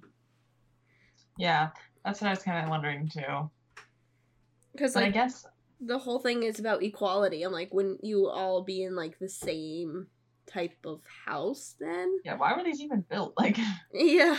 Yeah, 1.39 1.71
that's 2.05 2.21
what 2.21 2.29
I 2.29 2.31
was 2.31 2.43
kind 2.43 2.65
of 2.65 2.71
wondering 2.71 3.09
too. 3.09 3.51
Because 4.73 4.97
like, 4.97 5.07
I 5.07 5.11
guess 5.11 5.47
the 5.81 5.99
whole 5.99 6.19
thing 6.19 6.43
is 6.43 6.59
about 6.59 6.83
equality. 6.83 7.43
I'm 7.43 7.53
like, 7.53 7.73
wouldn't 7.73 8.05
you 8.05 8.29
all 8.29 8.63
be 8.63 8.83
in 8.83 8.97
like 8.97 9.19
the 9.19 9.29
same 9.29 10.07
type 10.47 10.77
of 10.85 11.01
house 11.27 11.77
then? 11.81 12.19
Yeah. 12.25 12.37
Why 12.37 12.55
were 12.57 12.65
these 12.65 12.81
even 12.81 13.05
built? 13.09 13.35
Like. 13.39 13.59
Yeah. 13.93 14.39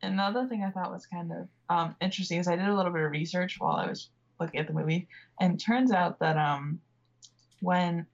Another 0.00 0.46
thing 0.46 0.62
I 0.62 0.70
thought 0.70 0.92
was 0.92 1.06
kind 1.06 1.32
of 1.32 1.48
um, 1.68 1.96
interesting 2.00 2.38
is 2.38 2.46
I 2.48 2.56
did 2.56 2.68
a 2.68 2.74
little 2.74 2.92
bit 2.92 3.02
of 3.02 3.10
research 3.10 3.56
while 3.58 3.76
I 3.76 3.88
was 3.88 4.10
looking 4.40 4.60
at 4.60 4.66
the 4.66 4.72
movie, 4.72 5.08
and 5.40 5.54
it 5.54 5.64
turns 5.64 5.92
out 5.92 6.18
that 6.20 6.36
um, 6.36 6.80
when 7.60 8.06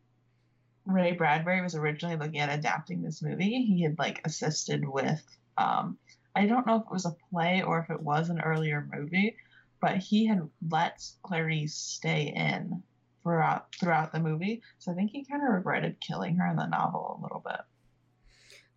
Ray 0.86 1.12
Bradbury 1.12 1.62
was 1.62 1.74
originally 1.74 2.16
looking 2.16 2.40
at 2.40 2.56
adapting 2.56 3.02
this 3.02 3.22
movie, 3.22 3.62
he 3.62 3.82
had 3.82 3.98
like 3.98 4.20
assisted 4.24 4.86
with 4.86 5.22
um, 5.56 5.98
I 6.34 6.46
don't 6.46 6.66
know 6.66 6.76
if 6.76 6.82
it 6.82 6.92
was 6.92 7.06
a 7.06 7.16
play 7.30 7.62
or 7.62 7.80
if 7.80 7.90
it 7.90 8.00
was 8.00 8.28
an 8.28 8.40
earlier 8.40 8.86
movie, 8.92 9.36
but 9.80 9.98
he 9.98 10.26
had 10.26 10.48
let 10.68 11.04
Clarisse 11.22 11.70
stay 11.70 12.32
in 12.34 12.82
throughout 13.22 13.74
throughout 13.74 14.12
the 14.12 14.20
movie. 14.20 14.62
So 14.78 14.92
I 14.92 14.94
think 14.94 15.10
he 15.10 15.24
kind 15.24 15.42
of 15.42 15.54
regretted 15.54 16.00
killing 16.00 16.36
her 16.36 16.46
in 16.48 16.56
the 16.56 16.66
novel 16.66 17.18
a 17.18 17.22
little 17.22 17.42
bit. 17.44 17.60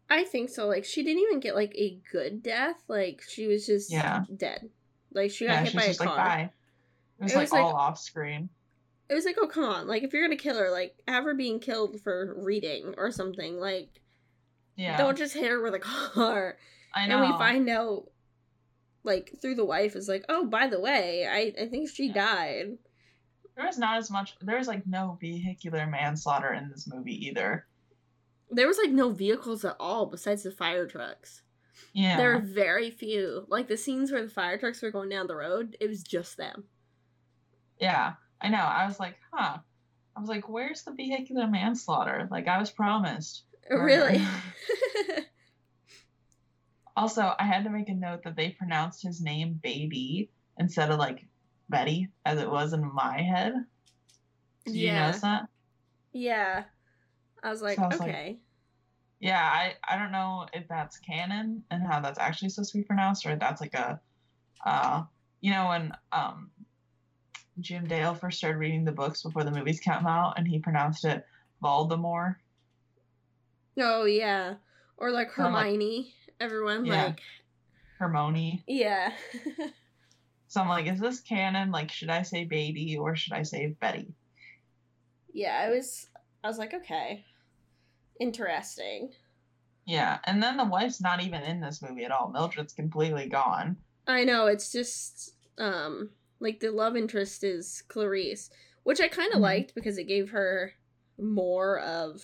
I 0.10 0.24
think 0.24 0.50
so. 0.50 0.68
Like 0.68 0.86
she 0.86 1.04
didn't 1.04 1.24
even 1.24 1.39
get 1.39 1.56
like 1.56 1.74
a 1.76 2.00
good 2.12 2.41
death. 2.43 2.78
Like 2.88 3.22
she 3.28 3.48
was 3.48 3.66
just 3.66 3.91
yeah. 3.91 4.24
dead. 4.36 4.70
Like 5.14 5.32
she 5.32 5.48
got 5.48 5.54
yeah, 5.54 5.64
hit 5.64 5.76
by 5.76 5.84
a 5.84 5.95
car. 5.95 6.18
Like. 6.18 6.52
It 7.20 7.24
was, 7.24 7.34
it 7.34 7.36
like, 7.36 7.51
was 7.51 7.53
all 7.53 7.76
off 7.76 7.99
screen 7.99 8.49
it 9.09 9.13
was 9.13 9.26
like, 9.26 9.38
oh 9.39 9.47
come 9.47 9.63
on, 9.63 9.88
like 9.88 10.03
if 10.03 10.13
you're 10.13 10.24
gonna 10.24 10.36
kill 10.36 10.57
her, 10.57 10.70
like 10.70 10.95
have 11.07 11.24
her 11.24 11.34
being 11.34 11.59
killed 11.59 12.01
for 12.01 12.36
reading 12.38 12.93
or 12.97 13.11
something. 13.11 13.59
Like, 13.59 14.01
yeah, 14.76 14.97
don't 14.97 15.18
just 15.18 15.34
hit 15.34 15.49
her 15.49 15.61
with 15.61 15.76
a 15.76 15.80
car. 16.13 16.57
I 16.93 17.07
know. 17.07 17.24
And 17.24 17.32
we 17.32 17.38
find 17.38 17.70
out, 17.70 18.05
like 19.03 19.36
through 19.41 19.55
the 19.55 19.65
wife 19.65 19.95
is 19.95 20.09
like, 20.09 20.26
oh 20.28 20.45
by 20.45 20.68
the 20.68 20.80
way, 20.80 21.26
I 21.26 21.63
I 21.63 21.68
think 21.68 21.89
she 21.89 22.07
yeah. 22.07 22.13
died. 22.13 22.78
There 23.55 23.65
was 23.65 23.78
not 23.78 23.97
as 23.97 24.11
much. 24.11 24.36
There 24.41 24.57
was 24.57 24.68
like 24.68 24.86
no 24.86 25.18
vehicular 25.20 25.88
manslaughter 25.88 26.53
in 26.53 26.70
this 26.70 26.88
movie 26.88 27.28
either. 27.28 27.65
There 28.51 28.68
was 28.68 28.78
like 28.78 28.91
no 28.91 29.11
vehicles 29.11 29.65
at 29.65 29.76
all 29.80 30.05
besides 30.05 30.43
the 30.43 30.51
fire 30.51 30.86
trucks. 30.86 31.41
Yeah. 31.93 32.18
There 32.18 32.34
were 32.34 32.41
very 32.41 32.91
few. 32.91 33.45
Like 33.47 33.68
the 33.68 33.78
scenes 33.78 34.11
where 34.11 34.24
the 34.24 34.30
fire 34.30 34.57
trucks 34.57 34.82
were 34.82 34.91
going 34.91 35.09
down 35.09 35.28
the 35.28 35.36
road, 35.36 35.76
it 35.80 35.89
was 35.89 36.03
just 36.03 36.38
them. 36.38 36.65
Yeah. 37.80 38.14
I 38.42 38.50
know. 38.50 38.58
I 38.58 38.86
was 38.86 39.00
like, 39.00 39.16
huh. 39.32 39.58
I 40.16 40.20
was 40.20 40.30
like, 40.30 40.50
where's 40.50 40.84
the 40.84 40.92
vehicular 40.92 41.48
manslaughter? 41.48 42.28
Like 42.32 42.48
I 42.48 42.60
was 42.60 42.72
promised. 42.72 43.44
Really? 43.70 44.22
also, 46.96 47.34
I 47.38 47.46
had 47.46 47.64
to 47.66 47.70
make 47.70 47.90
a 47.90 47.94
note 47.94 48.24
that 48.24 48.36
they 48.36 48.50
pronounced 48.50 49.04
his 49.04 49.22
name 49.22 49.60
baby 49.62 50.30
instead 50.58 50.90
of 50.92 51.00
like 51.00 51.26
Betty 51.70 52.10
as 52.26 52.40
it 52.40 52.50
was 52.50 52.74
in 52.74 52.94
my 52.94 53.22
head. 53.22 53.54
Did 54.66 54.76
yeah. 54.76 54.94
you 54.94 55.06
notice 55.06 55.22
that? 55.22 55.48
Yeah. 56.14 56.64
I 57.44 57.50
was 57.50 57.62
like, 57.62 57.78
so 57.78 57.84
I 57.84 57.88
was 57.88 58.02
okay. 58.02 58.28
Like, 58.28 58.38
yeah, 59.20 59.42
I, 59.42 59.74
I 59.88 59.98
don't 59.98 60.12
know 60.12 60.48
if 60.54 60.68
that's 60.68 60.98
canon 60.98 61.64
and 61.72 61.84
how 61.86 62.00
that's 62.00 62.20
actually 62.20 62.50
supposed 62.50 62.72
to 62.72 62.78
be 62.78 62.84
pronounced 62.84 63.26
or 63.26 63.32
if 63.32 63.40
that's 63.40 63.62
like 63.62 63.74
a 63.74 64.00
uh 64.66 65.04
you 65.42 65.52
know 65.52 65.68
when 65.68 65.94
um 66.12 66.50
Jim 67.60 67.88
Dale 67.88 68.14
first 68.14 68.38
started 68.38 68.58
reading 68.58 68.86
the 68.86 68.91
books 68.91 69.24
before 69.24 69.43
the 69.43 69.51
movies 69.51 69.80
came 69.80 70.05
out, 70.05 70.36
and 70.38 70.47
he 70.47 70.60
pronounced 70.60 71.05
it 71.05 71.26
Voldemort. 71.62 72.36
Oh 73.80 74.05
yeah, 74.05 74.55
or 74.97 75.12
like 75.12 75.32
Hermione. 75.32 75.97
Like, 75.97 76.36
Everyone 76.39 76.86
yeah. 76.86 77.05
like 77.05 77.22
Hermione. 77.99 78.64
Yeah. 78.68 79.12
so 80.47 80.62
I'm 80.62 80.70
like, 80.70 80.88
is 80.88 80.99
this 80.99 81.20
canon? 81.20 81.72
Like, 81.72 81.91
should 81.91 82.10
I 82.10 82.22
say 82.22 82.45
baby 82.45 82.97
or 82.97 83.16
should 83.16 83.34
I 83.34 83.43
say 83.43 83.68
Betty? 83.80 84.14
Yeah, 85.34 85.58
I 85.58 85.70
was. 85.70 86.08
I 86.43 86.47
was 86.47 86.58
like, 86.58 86.74
okay, 86.74 87.26
interesting. 88.20 89.12
Yeah, 89.86 90.20
and 90.26 90.43
then 90.43 90.58
the 90.58 90.66
wife's 90.66 91.01
not 91.01 91.24
even 91.24 91.41
in 91.43 91.62
this 91.62 91.82
movie 91.82 92.03
at 92.03 92.12
all. 92.12 92.30
Mildred's 92.30 92.74
completely 92.74 93.28
gone. 93.28 93.78
I 94.05 94.24
know. 94.24 94.47
It's 94.47 94.72
just 94.72 95.34
um 95.58 96.10
like 96.40 96.60
the 96.60 96.72
love 96.72 96.96
interest 96.96 97.44
is 97.44 97.84
Clarisse, 97.88 98.50
which 98.84 99.02
I 99.02 99.08
kind 99.08 99.30
of 99.30 99.36
mm-hmm. 99.36 99.44
liked 99.44 99.76
because 99.76 99.98
it 99.98 100.08
gave 100.08 100.32
her 100.32 100.74
more 101.20 101.80
of 101.80 102.24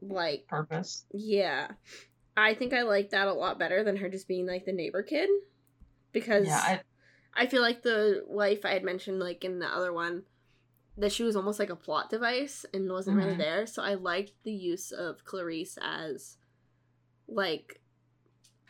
like 0.00 0.46
purpose. 0.48 1.04
Yeah. 1.12 1.68
I 2.36 2.54
think 2.54 2.72
I 2.72 2.82
like 2.82 3.10
that 3.10 3.26
a 3.26 3.32
lot 3.32 3.58
better 3.58 3.82
than 3.82 3.96
her 3.96 4.08
just 4.08 4.28
being 4.28 4.46
like 4.46 4.64
the 4.64 4.72
neighbor 4.72 5.02
kid 5.02 5.28
because 6.12 6.46
yeah, 6.46 6.60
I, 6.62 6.80
I 7.34 7.46
feel 7.46 7.62
like 7.62 7.82
the 7.82 8.22
wife 8.26 8.64
I 8.64 8.72
had 8.72 8.84
mentioned 8.84 9.18
like 9.18 9.44
in 9.44 9.58
the 9.58 9.66
other 9.66 9.92
one 9.92 10.22
that 10.96 11.12
she 11.12 11.24
was 11.24 11.36
almost 11.36 11.58
like 11.58 11.70
a 11.70 11.76
plot 11.76 12.10
device 12.10 12.64
and 12.72 12.90
wasn't 12.90 13.16
mm-hmm. 13.16 13.26
really 13.26 13.38
there. 13.38 13.66
So 13.66 13.82
I 13.82 13.94
liked 13.94 14.32
the 14.44 14.52
use 14.52 14.92
of 14.92 15.24
Clarisse 15.24 15.78
as 15.80 16.36
like 17.28 17.80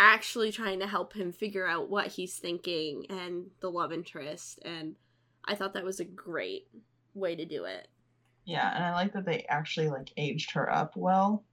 actually 0.01 0.53
trying 0.53 0.81
to 0.81 0.87
help 0.87 1.13
him 1.13 1.33
figure 1.33 1.67
out 1.67 1.89
what 1.91 2.07
he's 2.09 2.37
thinking 2.37 3.07
and 3.11 3.47
the 3.61 3.71
love 3.71 3.93
interest 3.93 4.59
and 4.65 4.95
I 5.45 5.55
thought 5.55 5.73
that 5.75 5.85
was 5.85 5.99
a 6.01 6.05
great 6.05 6.69
way 7.15 7.35
to 7.35 7.45
do 7.45 7.65
it. 7.65 7.89
Yeah, 8.45 8.75
and 8.75 8.85
I 8.85 8.93
like 8.93 9.13
that 9.15 9.25
they 9.25 9.45
actually 9.49 9.89
like 9.89 10.13
aged 10.17 10.51
her 10.53 10.71
up 10.73 10.97
well. 10.97 11.45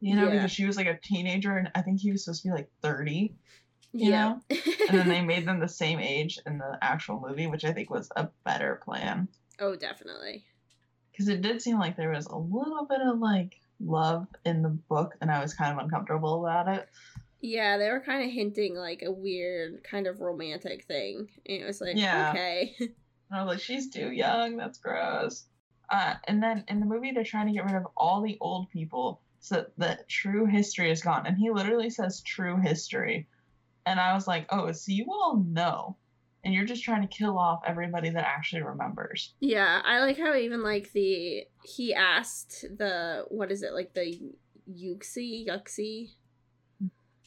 You 0.00 0.16
know, 0.16 0.24
Yeah. 0.28 0.30
because 0.34 0.50
she 0.52 0.64
was 0.64 0.76
like 0.76 0.86
a 0.86 0.98
teenager 1.02 1.56
and 1.56 1.70
I 1.74 1.82
think 1.82 2.00
he 2.00 2.10
was 2.10 2.24
supposed 2.24 2.42
to 2.42 2.48
be 2.48 2.54
like 2.54 2.70
30. 2.82 3.34
You 3.92 4.10
yeah. 4.10 4.28
know? 4.28 4.40
And 4.88 4.98
then 4.98 5.08
they 5.08 5.20
made 5.20 5.46
them 5.46 5.60
the 5.60 5.68
same 5.68 5.98
age 5.98 6.38
in 6.46 6.56
the 6.58 6.78
actual 6.80 7.20
movie, 7.20 7.46
which 7.46 7.64
I 7.64 7.72
think 7.72 7.90
was 7.90 8.10
a 8.16 8.28
better 8.44 8.80
plan. 8.82 9.28
oh, 9.60 9.76
definitely. 9.76 10.44
Because 11.10 11.28
it 11.28 11.42
did 11.42 11.60
seem 11.60 11.78
like 11.78 11.96
there 11.96 12.10
was 12.12 12.26
a 12.26 12.36
little 12.36 12.86
bit 12.88 13.00
of 13.02 13.18
like 13.18 13.60
love 13.80 14.26
in 14.46 14.62
the 14.62 14.68
book, 14.70 15.14
and 15.20 15.30
I 15.30 15.42
was 15.42 15.52
kind 15.52 15.72
of 15.76 15.84
uncomfortable 15.84 16.44
about 16.46 16.68
it. 16.68 16.88
Yeah, 17.40 17.78
they 17.78 17.90
were 17.90 18.00
kind 18.00 18.24
of 18.24 18.30
hinting 18.30 18.74
like 18.74 19.02
a 19.02 19.10
weird 19.12 19.84
kind 19.84 20.06
of 20.06 20.20
romantic 20.20 20.84
thing. 20.84 21.28
And 21.46 21.62
it 21.62 21.66
was 21.66 21.80
like, 21.80 21.96
Yeah. 21.96 22.30
okay. 22.30 22.74
I 23.32 23.42
was 23.44 23.54
like, 23.54 23.60
she's 23.60 23.90
too 23.90 24.10
young. 24.10 24.56
That's 24.56 24.78
gross. 24.78 25.44
Uh, 25.90 26.14
and 26.26 26.42
then 26.42 26.64
in 26.68 26.80
the 26.80 26.86
movie, 26.86 27.12
they're 27.12 27.24
trying 27.24 27.46
to 27.46 27.52
get 27.52 27.64
rid 27.64 27.74
of 27.74 27.86
all 27.96 28.22
the 28.22 28.36
old 28.40 28.70
people 28.70 29.20
so 29.40 29.66
that 29.78 30.08
true 30.08 30.46
history 30.46 30.90
is 30.90 31.02
gone. 31.02 31.26
And 31.26 31.36
he 31.38 31.50
literally 31.50 31.90
says 31.90 32.22
true 32.22 32.56
history. 32.56 33.26
And 33.86 34.00
I 34.00 34.14
was 34.14 34.26
like, 34.26 34.46
oh, 34.50 34.72
so 34.72 34.92
you 34.92 35.06
all 35.10 35.36
know. 35.46 35.96
And 36.44 36.54
you're 36.54 36.64
just 36.66 36.84
trying 36.84 37.02
to 37.02 37.08
kill 37.08 37.38
off 37.38 37.62
everybody 37.66 38.10
that 38.10 38.24
actually 38.24 38.62
remembers. 38.62 39.34
yeah, 39.40 39.80
I 39.84 40.00
like 40.00 40.18
how 40.18 40.34
even 40.34 40.62
like 40.62 40.92
the 40.92 41.44
he 41.64 41.92
asked 41.94 42.64
the 42.76 43.24
what 43.28 43.50
is 43.50 43.62
it 43.62 43.72
like 43.74 43.92
the 43.92 44.18
Yuxie 44.70 45.46
Yuxie. 45.46 46.10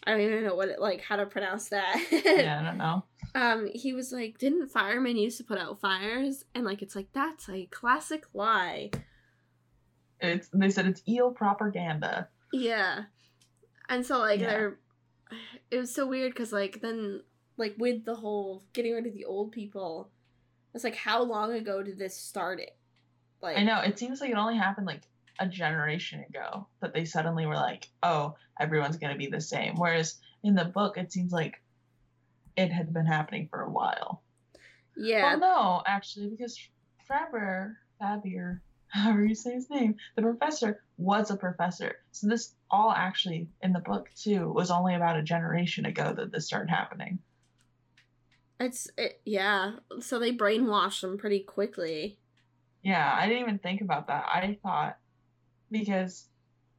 I 0.06 0.12
don't 0.12 0.22
even 0.22 0.43
know 0.43 0.56
what 0.56 0.70
it 0.70 0.80
like 0.82 1.02
how 1.02 1.16
to 1.18 1.26
pronounce 1.26 1.70
that. 1.70 1.95
yeah, 2.12 2.60
I 2.60 2.64
don't 2.68 2.78
know. 2.78 3.04
um 3.36 3.70
he 3.74 3.93
was 3.93 4.12
like 4.12 4.38
didn't 4.39 4.70
firemen 4.70 5.16
used 5.18 5.38
to 5.38 5.43
put 5.43 5.60
out 5.60 5.80
fires 5.80 6.43
and 6.56 6.66
like 6.66 6.82
it's 6.82 6.95
like 6.95 7.08
that's 7.14 7.47
a 7.49 7.66
classic 7.68 8.26
lie 8.34 8.89
It's 10.20 10.49
they 10.54 10.70
said 10.70 10.88
it's 10.88 11.02
eel 11.08 11.32
propaganda. 11.32 12.30
yeah 12.52 13.04
and 13.89 14.06
so 14.06 14.20
like 14.20 14.39
Yeah. 14.39 14.49
they're 14.49 14.80
it 15.70 15.78
was 15.78 15.93
so 15.93 16.06
weird 16.08 16.34
because 16.34 16.52
like 16.52 16.82
then 16.82 17.22
like 17.58 17.76
with 17.78 18.04
the 18.06 18.16
whole 18.16 18.64
getting 18.74 18.93
rid 18.93 19.06
of 19.08 19.14
the 19.14 19.26
old 19.26 19.52
people 19.52 20.10
it's 20.74 20.84
like 20.84 20.95
how 20.95 21.22
long 21.24 21.54
ago 21.54 21.84
did 21.84 21.97
this 21.97 22.16
start 22.18 22.60
it 22.60 22.76
like 23.41 23.58
I 23.58 23.64
know. 23.64 23.80
It 23.82 23.97
seems 23.97 24.22
like 24.22 24.30
it 24.30 24.38
only 24.38 24.56
happened 24.58 24.86
like 24.88 25.02
a 25.39 25.47
generation 25.47 26.23
ago 26.29 26.67
that 26.82 26.93
they 26.93 27.05
suddenly 27.05 27.45
were 27.45 27.55
like, 27.55 27.88
oh, 28.03 28.36
everyone's 28.59 28.97
going 28.97 29.13
to 29.13 29.17
be 29.17 29.27
the 29.27 29.41
same. 29.41 29.75
Whereas 29.75 30.19
in 30.43 30.55
the 30.55 30.65
book, 30.65 30.97
it 30.97 31.11
seems 31.11 31.32
like 31.32 31.61
it 32.55 32.71
had 32.71 32.93
been 32.93 33.05
happening 33.05 33.47
for 33.49 33.61
a 33.61 33.69
while. 33.71 34.23
yeah 34.95 35.36
Well, 35.36 35.39
no, 35.39 35.84
actually, 35.86 36.27
because 36.27 36.59
Faber, 37.07 37.77
Fabier, 37.99 38.61
however 38.88 39.25
you 39.25 39.36
say 39.36 39.53
his 39.53 39.69
name, 39.69 39.95
the 40.15 40.21
professor 40.21 40.82
was 40.97 41.32
a 41.32 41.38
professor. 41.38 41.95
So 42.11 42.27
this 42.27 42.53
all 42.69 42.91
actually 42.91 43.47
in 43.61 43.73
the 43.73 43.79
book 43.79 44.09
too 44.15 44.49
was 44.51 44.71
only 44.71 44.95
about 44.95 45.17
a 45.17 45.23
generation 45.23 45.86
ago 45.86 46.13
that 46.13 46.32
this 46.32 46.45
started 46.47 46.69
happening. 46.69 47.19
it's 48.59 48.89
it, 48.97 49.19
yeah 49.25 49.73
so 49.99 50.19
they 50.19 50.32
brainwashed 50.32 51.01
them 51.01 51.17
pretty 51.17 51.39
quickly 51.39 52.17
Yeah, 52.84 53.11
I 53.13 53.27
didn't 53.27 53.41
even 53.43 53.59
think 53.59 53.82
about 53.82 54.07
that. 54.07 54.25
I 54.27 54.57
thought 54.63 54.97
because 55.72 56.28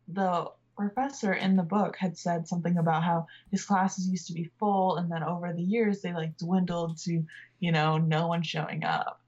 the 0.08 0.50
professor 0.76 1.32
in 1.34 1.56
the 1.56 1.62
book 1.62 1.96
had 1.98 2.16
said 2.18 2.46
something 2.48 2.78
about 2.78 3.02
how 3.04 3.26
his 3.50 3.64
classes 3.64 4.08
used 4.08 4.26
to 4.28 4.32
be 4.34 4.50
full 4.58 4.96
and 4.96 5.10
then 5.10 5.22
over 5.22 5.52
the 5.52 5.62
years 5.62 6.00
they 6.02 6.12
like 6.12 6.36
dwindled 6.38 6.98
to, 6.98 7.24
you 7.60 7.72
know, 7.72 7.98
no 7.98 8.26
one 8.28 8.42
showing 8.42 8.84
up. 8.84 9.20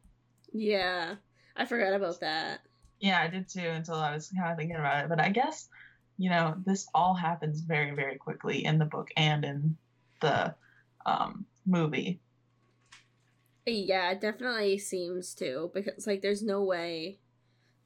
yeah 0.53 1.17
i 1.57 1.65
forgot 1.65 1.93
about 1.95 2.21
that 2.21 2.61
Yeah, 3.01 3.21
I 3.21 3.29
did 3.29 3.49
too 3.49 3.61
until 3.69 3.97
I 3.97 4.15
was 4.15 4.29
kind 4.31 4.53
of 4.53 4.57
thinking 4.59 4.77
about 4.77 5.05
it. 5.05 5.09
But 5.09 5.21
I 5.21 5.31
guess, 5.31 5.69
you 6.17 6.31
know, 6.31 6.57
this 6.65 6.89
all 6.95 7.15
happens 7.15 7.61
very, 7.61 7.93
very 7.95 8.17
quickly 8.17 8.65
in 8.65 8.79
the 8.79 8.85
book 8.87 9.09
and 9.17 9.45
in 9.45 9.77
the 10.21 10.55
um, 11.07 11.47
movie. 11.67 12.21
Yeah, 13.67 14.11
it 14.13 14.21
definitely 14.21 14.79
seems 14.79 15.35
to 15.37 15.71
because 15.75 16.07
like 16.07 16.21
there's 16.23 16.43
no 16.43 16.63
way 16.63 17.19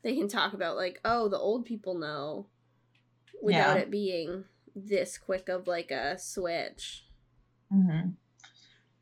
they 0.03 0.15
can 0.17 0.29
talk 0.29 0.53
about 0.53 0.77
like 0.77 1.01
oh 1.05 1.29
the 1.29 1.39
old 1.39 1.65
people 1.65 1.99
know 1.99 2.47
without 3.43 3.77
Yeah. 3.77 3.83
it 3.83 3.91
being 3.91 4.45
this 4.75 5.19
quick 5.19 5.49
of 5.49 5.67
like 5.67 5.91
a 5.91 6.19
switch. 6.19 7.05
hmm 7.71 8.11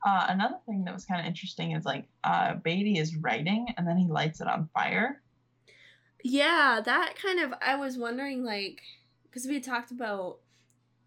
Uh, 0.05 0.27
another 0.29 0.59
thing 0.67 0.85
that 0.85 0.95
was 0.95 1.05
kind 1.05 1.21
of 1.21 1.27
interesting 1.27 1.73
is 1.73 1.85
like 1.85 2.09
uh, 2.25 2.55
Beatty 2.55 2.99
is 2.99 3.17
writing 3.17 3.67
and 3.77 3.87
then 3.87 3.97
he 3.97 4.07
lights 4.07 4.41
it 4.41 4.47
on 4.47 4.69
fire. 4.73 5.23
Yeah, 6.23 6.81
that 6.85 7.15
kind 7.21 7.41
of 7.41 7.53
I 7.61 7.77
was 7.77 7.99
wondering 7.99 8.45
like 8.45 8.81
because 9.25 9.47
we 9.47 9.55
had 9.55 9.65
talked 9.65 9.91
about 9.91 10.39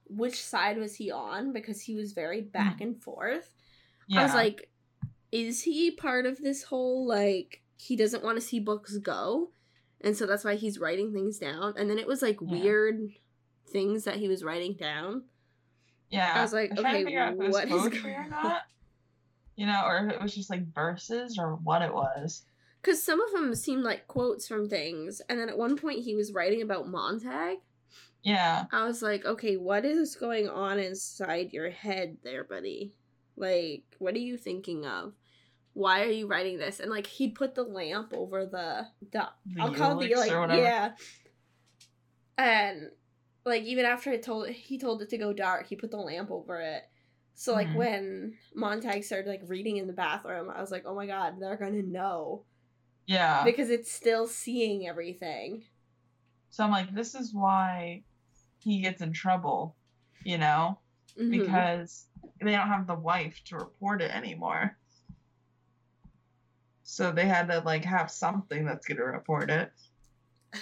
which 0.07 0.43
side 0.43 0.77
was 0.77 0.95
he 0.95 1.11
on 1.11 1.53
because 1.53 1.81
he 1.81 1.95
was 1.95 2.13
very 2.13 2.41
back 2.41 2.81
and 2.81 3.01
forth. 3.01 3.53
Yeah. 4.07 4.21
I 4.21 4.23
was 4.23 4.33
like, 4.33 4.69
is 5.31 5.63
he 5.63 5.91
part 5.91 6.25
of 6.25 6.37
this 6.39 6.63
whole 6.63 7.05
like 7.07 7.61
he 7.77 7.95
doesn't 7.95 8.23
want 8.23 8.37
to 8.37 8.41
see 8.45 8.59
books 8.59 8.97
go, 8.97 9.51
and 10.01 10.15
so 10.15 10.25
that's 10.25 10.43
why 10.43 10.55
he's 10.55 10.79
writing 10.79 11.11
things 11.13 11.37
down. 11.37 11.73
And 11.77 11.89
then 11.89 11.99
it 11.99 12.07
was 12.07 12.21
like 12.21 12.39
Yeah. 12.41 12.47
weird 12.61 13.09
things 13.67 14.03
that 14.05 14.17
he 14.17 14.27
was 14.27 14.43
writing 14.43 14.73
down. 14.73 15.23
yeah. 16.09 16.33
I 16.35 16.41
was 16.41 16.53
like, 16.53 16.71
trying 16.73 16.85
okay, 16.85 16.99
to 16.99 17.05
figure 17.05 17.21
out 17.21 17.33
if 17.33 17.39
it 17.39 17.45
was 17.47 17.53
what 17.53 17.65
is 17.65 18.01
going 18.01 18.15
or 18.15 18.21
on? 18.23 18.29
not. 18.29 18.61
You 19.55 19.65
know, 19.67 19.83
or 19.85 19.97
if 20.07 20.13
it 20.13 20.21
was 20.21 20.33
just 20.33 20.49
like 20.49 20.73
verses 20.73 21.37
or 21.37 21.55
what 21.55 21.81
it 21.81 21.93
was. 21.93 22.43
Because 22.81 23.03
some 23.03 23.19
of 23.19 23.31
them 23.33 23.53
seemed 23.55 23.83
like 23.83 24.07
quotes 24.07 24.47
from 24.47 24.69
things, 24.69 25.21
and 25.27 25.37
then 25.37 25.49
at 25.49 25.57
one 25.57 25.75
point 25.77 25.99
he 26.05 26.15
was 26.15 26.31
writing 26.33 26.61
about 26.61 26.87
Montag. 26.87 27.57
Yeah. 28.23 28.65
I 28.71 28.85
was 28.85 29.01
like, 29.01 29.25
okay, 29.25 29.57
what 29.57 29.83
is 29.85 30.15
going 30.15 30.47
on 30.47 30.79
inside 30.79 31.51
your 31.53 31.69
head 31.69 32.17
there, 32.23 32.43
buddy? 32.45 32.93
Like, 33.35 33.83
what 33.99 34.15
are 34.15 34.19
you 34.19 34.37
thinking 34.37 34.85
of? 34.85 35.13
Why 35.73 36.03
are 36.03 36.11
you 36.11 36.27
writing 36.27 36.57
this? 36.57 36.79
And 36.79 36.89
like, 36.89 37.07
he'd 37.07 37.35
put 37.35 37.55
the 37.55 37.63
lamp 37.63 38.13
over 38.13 38.45
the, 38.45 38.87
the 39.11 39.29
The 39.45 39.61
I'll 39.61 39.73
call 39.73 39.99
it 39.99 40.09
the 40.09 40.15
like, 40.15 40.31
yeah. 40.57 40.91
And 42.37 42.91
like, 43.45 43.63
even 43.63 43.85
after 43.85 44.11
it 44.11 44.23
told 44.23 44.49
he 44.49 44.79
told 44.79 45.01
it 45.01 45.09
to 45.09 45.17
go 45.17 45.33
dark, 45.33 45.67
he 45.67 45.75
put 45.75 45.91
the 45.91 45.97
lamp 45.97 46.31
over 46.31 46.59
it. 46.59 46.83
So 47.35 47.53
like, 47.53 47.67
Mhm. 47.69 47.75
when 47.75 48.37
Montag 48.53 49.03
started 49.03 49.29
like 49.29 49.41
reading 49.45 49.77
in 49.77 49.87
the 49.87 49.93
bathroom, 49.93 50.49
I 50.49 50.59
was 50.59 50.71
like, 50.71 50.83
oh 50.85 50.95
my 50.95 51.05
god, 51.05 51.39
they're 51.39 51.57
gonna 51.57 51.81
know 51.81 52.45
Yeah. 53.05 53.43
because 53.45 53.69
it's 53.69 53.91
still 53.91 54.27
seeing 54.27 54.87
everything. 54.87 55.63
So 56.49 56.63
I'm 56.63 56.71
like, 56.71 56.93
this 56.93 57.15
is 57.15 57.33
why 57.33 58.03
he 58.57 58.81
gets 58.81 59.01
in 59.01 59.13
trouble, 59.13 59.77
you 60.25 60.37
know, 60.37 60.79
Mhm. 61.17 61.31
because 61.31 62.07
they 62.41 62.51
don't 62.51 62.67
have 62.67 62.87
the 62.87 62.95
wife 62.95 63.41
to 63.45 63.57
report 63.57 64.01
it 64.01 64.11
anymore. 64.11 64.77
So 66.91 67.11
they 67.11 67.27
had 67.27 67.49
to 67.49 67.59
like 67.59 67.85
have 67.85 68.09
something 68.09 68.65
that's 68.65 68.87
gonna 68.87 69.05
report 69.05 69.51
it. 69.51 69.71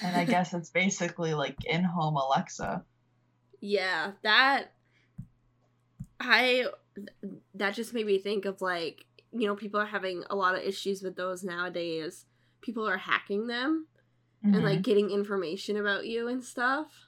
And 0.04 0.14
I 0.14 0.26
guess 0.26 0.54
it's 0.54 0.70
basically 0.70 1.34
like 1.34 1.56
in 1.66 1.86
home 1.86 2.18
Alexa. 2.18 2.84
Yeah, 3.62 4.12
that 4.24 4.74
I 6.20 6.68
that 7.56 7.76
just 7.76 7.94
made 7.94 8.06
me 8.06 8.20
think 8.20 8.44
of 8.44 8.62
like, 8.62 9.06
you 9.32 9.48
know, 9.48 9.56
people 9.56 9.80
are 9.80 9.86
having 9.86 10.26
a 10.30 10.36
lot 10.36 10.56
of 10.56 10.64
issues 10.64 11.02
with 11.02 11.16
those 11.16 11.46
nowadays. 11.46 12.26
People 12.62 12.86
are 12.86 12.98
hacking 12.98 13.48
them 13.48 13.88
and 14.44 14.56
Mhm. 14.56 14.64
like 14.64 14.82
getting 14.82 15.10
information 15.10 15.78
about 15.78 16.08
you 16.08 16.28
and 16.28 16.44
stuff 16.44 17.08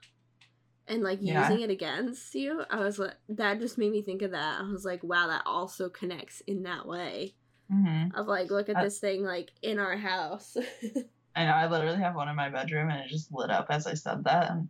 and 0.87 1.03
like 1.03 1.19
Yeah. 1.21 1.41
using 1.41 1.61
it 1.61 1.69
against 1.69 2.33
you. 2.35 2.63
I 2.69 2.79
was 2.79 2.97
like 2.97 3.15
that 3.27 3.59
just 3.59 3.77
made 3.77 3.91
me 3.91 4.01
think 4.01 4.21
of 4.21 4.31
that. 4.31 4.61
I 4.61 4.63
was 4.63 4.85
like, 4.85 5.03
wow, 5.03 5.27
that 5.27 5.43
also 5.45 5.89
connects 5.89 6.39
in 6.47 6.63
that 6.63 6.87
way. 6.87 7.35
Mhm. 7.71 8.13
Of 8.15 8.27
like, 8.27 8.49
look 8.49 8.69
at 8.69 8.75
Uh, 8.77 8.83
this 8.83 8.99
thing 8.99 9.23
like 9.23 9.51
in 9.61 9.79
our 9.79 9.97
house. 9.97 10.55
I 11.35 11.45
know 11.45 11.53
I 11.53 11.67
literally 11.67 11.99
have 11.99 12.15
one 12.15 12.27
in 12.27 12.35
my 12.35 12.49
bedroom 12.49 12.89
and 12.89 12.99
it 13.01 13.09
just 13.09 13.31
lit 13.31 13.49
up 13.51 13.67
as 13.69 13.85
I 13.87 13.93
said 13.93 14.23
that. 14.25 14.51
And 14.51 14.69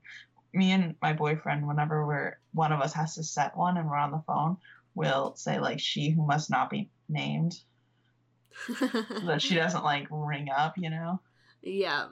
me 0.53 0.71
and 0.71 0.95
my 1.01 1.13
boyfriend, 1.13 1.67
whenever 1.67 2.05
we're 2.05 2.37
one 2.53 2.71
of 2.73 2.81
us 2.81 2.93
has 2.93 3.15
to 3.15 3.23
set 3.23 3.55
one 3.57 3.77
and 3.77 3.89
we're 3.89 3.95
on 3.95 4.11
the 4.11 4.23
phone, 4.27 4.57
will 4.95 5.35
say 5.35 5.59
like 5.59 5.79
she 5.79 6.09
who 6.09 6.25
must 6.25 6.49
not 6.49 6.69
be 6.69 6.89
named. 7.07 7.61
so 8.67 9.25
that 9.25 9.41
she 9.41 9.55
doesn't 9.63 9.83
like 9.83 10.07
ring 10.11 10.49
up, 10.49 10.77
you 10.77 10.89
know. 10.89 11.21
yeah. 11.61 12.07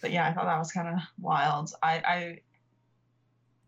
But 0.00 0.10
yeah, 0.12 0.26
I 0.26 0.32
thought 0.32 0.44
that 0.46 0.58
was 0.58 0.72
kind 0.72 0.88
of 0.88 1.00
wild. 1.18 1.72
I 1.82 2.40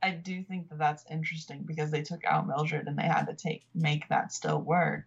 I 0.02 0.08
I 0.08 0.10
do 0.12 0.42
think 0.42 0.68
that 0.68 0.78
that's 0.78 1.04
interesting 1.10 1.62
because 1.62 1.90
they 1.90 2.02
took 2.02 2.24
out 2.24 2.46
Mildred 2.46 2.88
and 2.88 2.98
they 2.98 3.02
had 3.04 3.26
to 3.26 3.34
take 3.34 3.64
make 3.74 4.08
that 4.08 4.32
still 4.32 4.60
word. 4.60 5.04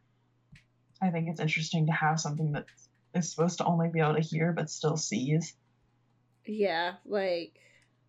I 1.02 1.10
think 1.10 1.28
it's 1.30 1.40
interesting 1.40 1.88
to 1.88 1.92
have 1.92 2.20
something 2.20 2.54
that 2.54 2.66
is 3.14 3.30
supposed 3.30 3.58
to 3.60 3.66
only 3.66 3.90
be 3.90 4.00
able 4.00 4.16
to 4.16 4.22
hear 4.22 4.52
but 4.52 4.70
still 4.70 4.98
sees. 4.98 5.56
Yeah, 6.46 6.94
like 7.06 7.60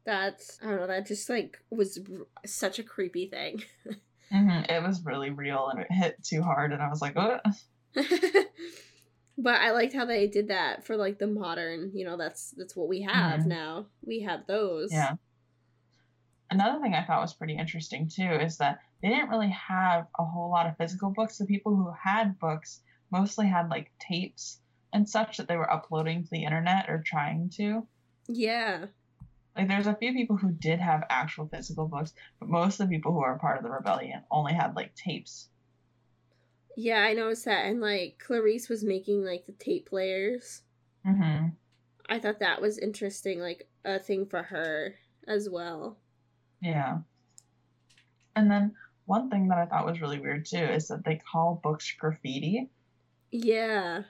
that's 0.05 0.59
I 0.63 0.67
don't 0.67 0.77
know. 0.77 0.87
That 0.87 1.07
just 1.07 1.29
like 1.29 1.59
was 1.71 1.99
r- 2.11 2.27
such 2.45 2.79
a 2.79 2.85
creepy 2.85 3.29
thing. 3.29 3.63
hmm 4.33 4.63
It 4.69 4.83
was 4.83 5.05
really 5.05 5.31
real 5.31 5.69
and 5.69 5.81
it 5.81 5.91
hit 5.91 6.23
too 6.23 6.43
hard, 6.43 6.73
and 6.73 6.83
I 6.83 6.89
was 6.89 7.01
like, 7.01 7.17
"What?" 7.17 7.45
but 7.95 8.07
But 9.39 9.61
I 9.61 9.73
liked 9.73 9.93
how 9.93 10.07
they 10.07 10.27
did 10.27 10.49
that 10.49 10.87
for 10.87 10.97
like 10.97 11.19
the 11.19 11.27
modern, 11.27 11.91
you 11.95 12.05
know, 12.05 12.17
that's 12.17 12.53
that's 12.57 12.75
what 12.75 12.89
we 12.89 13.03
have 13.03 13.41
mm-hmm. 13.41 13.49
now. 13.49 13.87
We 14.03 14.21
have 14.21 14.47
those. 14.47 14.93
Yeah. 14.93 15.17
Another 16.51 16.81
thing 16.81 16.95
I 16.95 17.05
thought 17.05 17.23
was 17.23 17.35
pretty 17.35 17.57
interesting 17.57 18.09
too 18.09 18.31
is 18.31 18.59
that 18.59 18.81
they 19.03 19.09
didn't 19.09 19.31
really 19.31 19.51
have 19.51 20.07
a 20.19 20.25
whole 20.25 20.51
lot 20.51 20.67
of 20.67 20.77
physical 20.77 21.11
books. 21.11 21.39
The 21.39 21.47
people 21.47 21.75
who 21.75 21.93
had 21.93 22.39
books 22.39 22.81
mostly 23.11 23.47
had 23.47 23.69
like 23.69 23.91
tapes 23.99 24.61
and 24.93 25.09
such 25.09 25.37
that 25.37 25.49
they 25.49 25.57
were 25.57 25.71
uploading 25.71 26.23
to 26.23 26.31
the 26.31 26.45
internet 26.45 26.89
or 26.89 27.03
trying 27.05 27.51
to. 27.57 27.87
Yeah. 28.29 28.87
Like 29.57 29.69
there's 29.69 29.87
a 29.87 29.95
few 29.95 30.13
people 30.13 30.37
who 30.37 30.53
did 30.53 30.81
have 30.81 31.05
actual 31.09 31.49
physical 31.49 31.89
books, 31.89 32.13
but 32.39 32.49
most 32.49 32.79
of 32.79 32.89
the 32.89 32.95
people 32.95 33.13
who 33.13 33.21
are 33.21 33.39
part 33.39 33.57
of 33.57 33.65
the 33.65 33.71
rebellion 33.71 34.23
only 34.31 34.53
had 34.53 34.77
like 34.77 34.95
tapes. 34.95 35.49
Yeah, 36.77 36.99
I 36.99 37.15
noticed 37.15 37.47
that, 37.47 37.65
and 37.65 37.81
like 37.81 38.23
Clarisse 38.25 38.69
was 38.69 38.85
making 38.85 39.25
like 39.25 39.47
the 39.47 39.53
tape 39.53 39.89
players. 39.89 40.63
Mm-hmm. 41.07 41.49
I 42.09 42.19
thought 42.19 42.41
that 42.41 42.61
was 42.61 42.79
interesting, 42.79 43.41
like 43.41 43.67
a 43.85 43.99
thing 43.99 44.27
for 44.27 44.43
her 44.43 44.97
as 45.27 45.49
well. 45.51 45.97
Yeah. 46.61 46.99
And 48.35 48.51
then 48.51 48.75
one 49.07 49.31
thing 49.31 49.49
that 49.49 49.59
I 49.59 49.67
thought 49.67 49.87
was 49.87 50.01
really 50.01 50.19
weird 50.19 50.47
too 50.47 50.59
is 50.59 50.89
that 50.89 51.05
they 51.05 51.21
call 51.31 51.61
books 51.63 51.95
graffiti. 51.99 52.69
Yeah. 53.31 54.03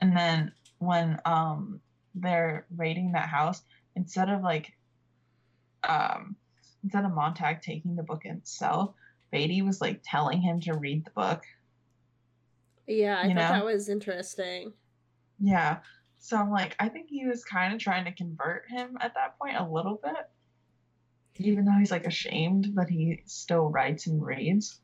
And 0.00 0.16
then 0.16 0.52
when 0.78 1.20
um 1.24 1.80
they're 2.14 2.66
raiding 2.76 3.12
that 3.12 3.28
house, 3.28 3.62
instead 3.94 4.28
of 4.28 4.42
like 4.42 4.72
um 5.84 6.36
instead 6.82 7.04
of 7.04 7.12
Montag 7.12 7.62
taking 7.62 7.94
the 7.94 8.02
book 8.02 8.22
himself, 8.24 8.94
Beatty 9.30 9.62
was 9.62 9.80
like 9.80 10.00
telling 10.04 10.40
him 10.40 10.60
to 10.62 10.74
read 10.74 11.04
the 11.04 11.10
book. 11.10 11.42
Yeah, 12.86 13.20
I 13.22 13.26
you 13.26 13.34
thought 13.34 13.52
know? 13.52 13.58
that 13.60 13.64
was 13.64 13.88
interesting. 13.88 14.72
Yeah. 15.40 15.78
So 16.18 16.36
I'm 16.36 16.50
like, 16.50 16.76
I 16.78 16.88
think 16.88 17.08
he 17.08 17.26
was 17.26 17.44
kind 17.44 17.74
of 17.74 17.80
trying 17.80 18.04
to 18.04 18.12
convert 18.12 18.64
him 18.68 18.96
at 19.00 19.14
that 19.14 19.38
point 19.38 19.56
a 19.56 19.68
little 19.68 20.00
bit. 20.02 20.28
Even 21.38 21.64
though 21.64 21.78
he's 21.78 21.90
like 21.90 22.06
ashamed 22.06 22.72
that 22.74 22.88
he 22.88 23.22
still 23.26 23.68
writes 23.68 24.06
and 24.06 24.24
reads. 24.24 24.80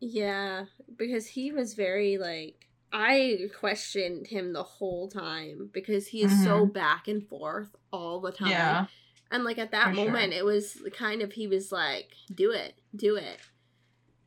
Yeah, 0.00 0.64
because 0.96 1.26
he 1.26 1.52
was 1.52 1.74
very 1.74 2.18
like 2.18 2.68
I 2.92 3.48
questioned 3.58 4.28
him 4.28 4.52
the 4.52 4.62
whole 4.62 5.08
time 5.08 5.70
because 5.72 6.06
he 6.06 6.22
is 6.22 6.32
mm-hmm. 6.32 6.44
so 6.44 6.66
back 6.66 7.08
and 7.08 7.26
forth 7.26 7.74
all 7.92 8.20
the 8.20 8.30
time. 8.30 8.50
Yeah. 8.50 8.86
And 9.32 9.42
like 9.42 9.58
at 9.58 9.72
that 9.72 9.88
For 9.88 9.94
moment, 9.94 10.32
sure. 10.32 10.40
it 10.40 10.44
was 10.44 10.80
kind 10.96 11.20
of 11.20 11.32
he 11.32 11.48
was 11.48 11.72
like, 11.72 12.10
"Do 12.32 12.52
it, 12.52 12.74
do 12.94 13.16
it." 13.16 13.40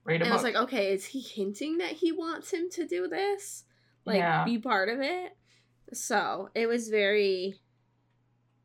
Right? 0.04 0.22
And 0.22 0.30
I 0.30 0.34
was 0.34 0.44
like, 0.44 0.56
"Okay, 0.56 0.92
is 0.92 1.06
he 1.06 1.22
hinting 1.22 1.78
that 1.78 1.94
he 1.94 2.12
wants 2.12 2.52
him 2.52 2.70
to 2.72 2.86
do 2.86 3.08
this? 3.08 3.64
Like, 4.04 4.18
yeah. 4.18 4.44
be 4.44 4.58
part 4.58 4.90
of 4.90 5.00
it?" 5.00 5.38
So 5.94 6.50
it 6.54 6.68
was 6.68 6.90
very, 6.90 7.56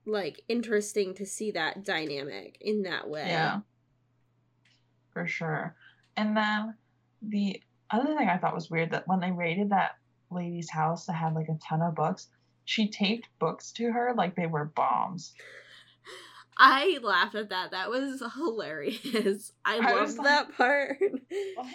like, 0.04 0.42
interesting 0.48 1.14
to 1.14 1.26
see 1.26 1.52
that 1.52 1.84
dynamic 1.84 2.58
in 2.60 2.82
that 2.82 3.08
way. 3.08 3.26
Yeah. 3.28 3.60
For 5.12 5.26
sure. 5.26 5.76
And 6.16 6.36
then 6.36 6.74
the 7.20 7.62
other 7.90 8.14
thing 8.16 8.28
I 8.28 8.38
thought 8.38 8.54
was 8.54 8.70
weird 8.70 8.90
that 8.90 9.06
when 9.06 9.20
they 9.20 9.30
raided 9.30 9.70
that 9.70 9.92
lady's 10.30 10.70
house 10.70 11.06
that 11.06 11.12
had 11.12 11.34
like 11.34 11.48
a 11.48 11.58
ton 11.68 11.82
of 11.82 11.94
books, 11.94 12.28
she 12.64 12.88
taped 12.88 13.28
books 13.38 13.72
to 13.72 13.92
her 13.92 14.14
like 14.16 14.34
they 14.34 14.46
were 14.46 14.72
bombs. 14.76 15.34
I 16.56 16.98
laughed 17.02 17.34
at 17.34 17.50
that. 17.50 17.70
That 17.72 17.90
was 17.90 18.22
hilarious. 18.34 19.52
I, 19.64 19.78
I 19.78 19.94
loved 19.94 20.18
like, 20.18 20.26
that 20.26 20.56
part. 20.56 20.98
What? 21.56 21.66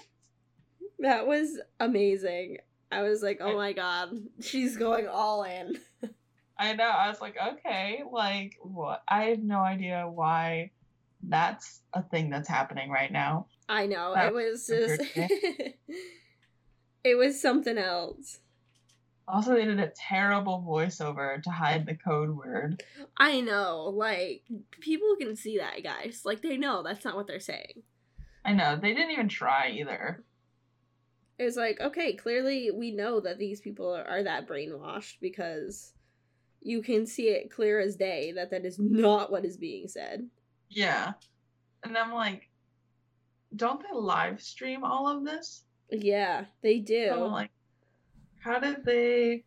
That 0.99 1.27
was 1.27 1.59
amazing. 1.79 2.57
I 2.91 3.03
was 3.03 3.21
like, 3.21 3.37
oh 3.39 3.55
my 3.55 3.73
god, 3.73 4.17
she's 4.41 4.77
going 4.77 5.07
all 5.07 5.43
in. 5.43 5.77
I 6.59 6.73
know. 6.73 6.89
I 6.89 7.09
was 7.09 7.21
like, 7.21 7.35
okay, 7.53 8.03
like 8.11 8.57
what? 8.61 9.03
I 9.07 9.25
have 9.25 9.39
no 9.39 9.59
idea 9.59 10.07
why 10.07 10.71
that's 11.23 11.81
a 11.93 12.01
thing 12.01 12.29
that's 12.29 12.49
happening 12.49 12.89
right 12.89 13.11
now. 13.11 13.47
I 13.69 13.85
know. 13.85 14.13
That 14.13 14.27
it 14.27 14.33
was 14.33 14.67
just 14.67 15.01
It 17.03 17.15
was 17.15 17.41
something 17.41 17.77
else. 17.77 18.39
Also, 19.29 19.53
they 19.53 19.63
did 19.63 19.79
a 19.79 19.91
terrible 19.95 20.61
voiceover 20.67 21.41
to 21.43 21.49
hide 21.49 21.85
the 21.85 21.95
code 21.95 22.35
word. 22.35 22.83
I 23.17 23.39
know. 23.39 23.93
Like, 23.95 24.43
people 24.81 25.15
can 25.17 25.37
see 25.37 25.57
that, 25.57 25.83
guys. 25.83 26.23
Like, 26.25 26.41
they 26.41 26.57
know 26.57 26.83
that's 26.83 27.05
not 27.05 27.15
what 27.15 27.27
they're 27.27 27.39
saying. 27.39 27.83
I 28.43 28.53
know. 28.53 28.77
They 28.77 28.93
didn't 28.93 29.11
even 29.11 29.29
try 29.29 29.69
either. 29.69 30.23
It's 31.39 31.55
like, 31.55 31.79
okay, 31.79 32.13
clearly 32.15 32.71
we 32.71 32.91
know 32.91 33.21
that 33.21 33.37
these 33.37 33.61
people 33.61 33.93
are, 33.93 34.05
are 34.05 34.23
that 34.23 34.47
brainwashed 34.47 35.15
because 35.21 35.93
you 36.67 36.81
can 36.81 37.05
see 37.05 37.29
it 37.29 37.49
clear 37.49 37.79
as 37.79 37.95
day 37.95 38.33
that 38.33 38.51
that 38.51 38.65
is 38.65 38.77
not 38.77 39.31
what 39.31 39.45
is 39.45 39.55
being 39.55 39.87
said. 39.87 40.27
Yeah. 40.69 41.13
And 41.83 41.97
I'm 41.97 42.11
like, 42.13 42.49
don't 43.55 43.81
they 43.81 43.97
live 43.97 44.41
stream 44.41 44.83
all 44.83 45.07
of 45.07 45.23
this? 45.23 45.63
Yeah, 45.89 46.43
they 46.61 46.79
do. 46.79 47.09
I'm 47.13 47.31
like, 47.31 47.51
how 48.39 48.59
did 48.59 48.83
they 48.83 49.45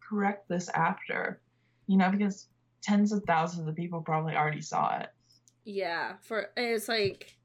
correct 0.00 0.48
this 0.48 0.68
after? 0.68 1.40
You 1.88 1.96
know, 1.96 2.10
because 2.10 2.46
tens 2.82 3.10
of 3.10 3.24
thousands 3.24 3.66
of 3.66 3.74
people 3.74 4.00
probably 4.00 4.36
already 4.36 4.62
saw 4.62 4.98
it. 5.00 5.08
Yeah, 5.64 6.12
for 6.22 6.50
it's 6.56 6.88
like 6.88 7.36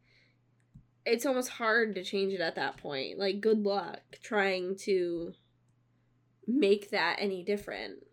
it's 1.03 1.25
almost 1.25 1.49
hard 1.49 1.95
to 1.95 2.03
change 2.03 2.31
it 2.33 2.41
at 2.41 2.55
that 2.55 2.77
point. 2.77 3.17
Like 3.17 3.41
good 3.41 3.63
luck 3.63 4.01
trying 4.21 4.75
to 4.81 5.33
make 6.45 6.91
that 6.91 7.15
any 7.19 7.41
different. 7.41 8.03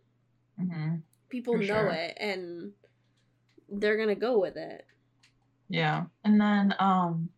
Mm-hmm. 0.60 0.96
People 1.28 1.54
for 1.54 1.60
know 1.60 1.66
sure. 1.66 1.88
it 1.90 2.16
and 2.18 2.72
they're 3.68 3.96
going 3.96 4.08
to 4.08 4.14
go 4.14 4.38
with 4.38 4.56
it. 4.56 4.86
Yeah. 5.68 6.04
And 6.24 6.40
then 6.40 6.74
um 6.78 7.30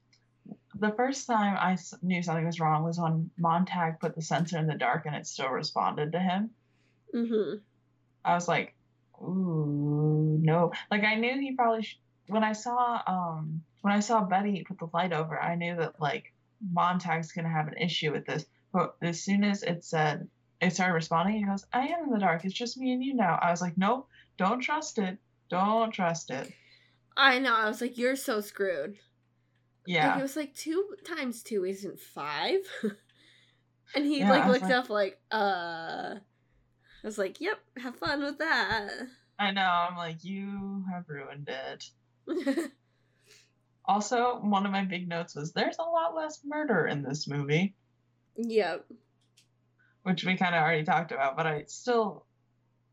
the 0.75 0.93
first 0.93 1.27
time 1.27 1.57
I 1.59 1.77
knew 2.03 2.23
something 2.23 2.47
was 2.47 2.61
wrong 2.61 2.85
was 2.85 2.99
when 2.99 3.31
Montag 3.39 4.01
put 4.01 4.15
the 4.15 4.23
sensor 4.23 4.59
in 4.59 4.67
the 4.67 4.75
dark 4.75 5.07
and 5.07 5.17
it 5.17 5.27
still 5.27 5.49
responded 5.49 6.13
to 6.13 6.21
him. 6.21 6.51
Mm-hmm. 7.15 7.59
I 8.25 8.35
was 8.35 8.47
like, 8.47 8.75
ooh, 9.21 10.39
no. 10.41 10.73
Like 10.91 11.05
I 11.05 11.17
knew 11.17 11.41
he 11.41 11.57
probably 11.57 11.83
sh- 11.83 11.99
when 12.29 12.45
I 12.45 12.53
saw 12.53 13.03
um 13.07 13.63
when 13.81 13.95
I 13.95 14.01
saw 14.01 14.23
Betty 14.23 14.65
put 14.67 14.79
the 14.79 14.89
light 14.93 15.13
over, 15.13 15.41
I 15.41 15.55
knew 15.55 15.77
that 15.77 16.01
like 16.01 16.33
Montag's 16.61 17.33
gonna 17.33 17.49
have 17.49 17.69
an 17.69 17.79
issue 17.79 18.13
with 18.13 18.27
this. 18.27 18.45
But 18.73 18.95
as 19.01 19.23
soon 19.23 19.45
as 19.45 19.63
it 19.63 19.85
said 19.85 20.29
it 20.61 20.75
started 20.75 20.95
responding, 20.95 21.37
he 21.37 21.45
goes, 21.45 21.65
I 21.73 21.87
am 21.87 22.05
in 22.05 22.11
the 22.11 22.19
dark. 22.19 22.45
It's 22.45 22.55
just 22.55 22.77
me 22.77 22.93
and 22.93 23.03
you 23.03 23.15
now. 23.15 23.39
I 23.41 23.51
was 23.51 23.61
like, 23.61 23.79
nope, 23.79 24.09
don't 24.37 24.61
trust 24.61 24.99
it. 24.99 25.19
Don't 25.49 25.93
trust 25.93 26.31
it. 26.31 26.53
I 27.17 27.39
know. 27.39 27.55
I 27.55 27.69
was 27.69 27.81
like, 27.81 27.99
you're 27.99 28.17
so 28.17 28.41
screwed. 28.41 28.97
Yeah. 29.87 30.09
Like 30.09 30.19
it 30.19 30.23
was 30.23 30.37
like 30.37 30.55
two 30.55 30.97
times 31.05 31.43
two 31.43 31.65
isn't 31.65 31.99
five. 31.99 32.59
and 33.95 34.05
he 34.05 34.19
yeah, 34.19 34.31
like 34.31 34.47
looked 34.47 34.63
like, 34.63 34.73
up 34.73 34.91
like, 34.91 35.19
uh 35.33 36.17
I 36.17 37.07
was 37.07 37.19
like, 37.19 37.41
Yep, 37.41 37.59
have 37.79 37.97
fun 37.97 38.23
with 38.23 38.39
that. 38.39 38.91
I 39.39 39.53
know, 39.53 39.63
I'm 39.63 39.97
like, 39.97 40.25
you 40.25 40.85
have 40.93 41.09
ruined 41.09 41.49
it. 41.49 41.91
also, 43.85 44.41
one 44.41 44.67
of 44.67 44.73
my 44.73 44.85
big 44.85 45.09
notes 45.09 45.35
was 45.35 45.53
there's 45.53 45.79
a 45.79 45.83
lot 45.83 46.15
less 46.15 46.41
murder 46.45 46.87
in 46.87 47.03
this 47.03 47.29
movie. 47.29 47.75
Yep. 48.37 48.85
Which 50.09 50.25
we 50.25 50.37
kind 50.37 50.55
of 50.55 50.63
already 50.63 50.85
talked 50.85 51.13
about, 51.13 51.37
but 51.37 51.47
I 51.47 51.65
still 51.67 52.25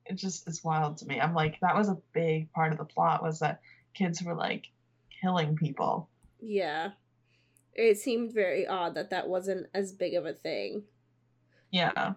it 0.05 0.15
just 0.15 0.47
is 0.47 0.63
wild 0.63 0.97
to 0.97 1.05
me. 1.05 1.19
I'm 1.19 1.33
like, 1.33 1.59
that 1.61 1.75
was 1.75 1.89
a 1.89 1.97
big 2.13 2.51
part 2.51 2.71
of 2.71 2.77
the 2.77 2.85
plot 2.85 3.23
was 3.23 3.39
that 3.39 3.61
kids 3.93 4.21
were 4.21 4.35
like 4.35 4.67
killing 5.21 5.55
people. 5.55 6.09
Yeah. 6.41 6.91
It 7.73 7.97
seemed 7.97 8.33
very 8.33 8.67
odd 8.67 8.95
that 8.95 9.09
that 9.09 9.27
wasn't 9.27 9.67
as 9.73 9.91
big 9.93 10.13
of 10.13 10.25
a 10.25 10.33
thing. 10.33 10.83
Yeah. 11.71 12.13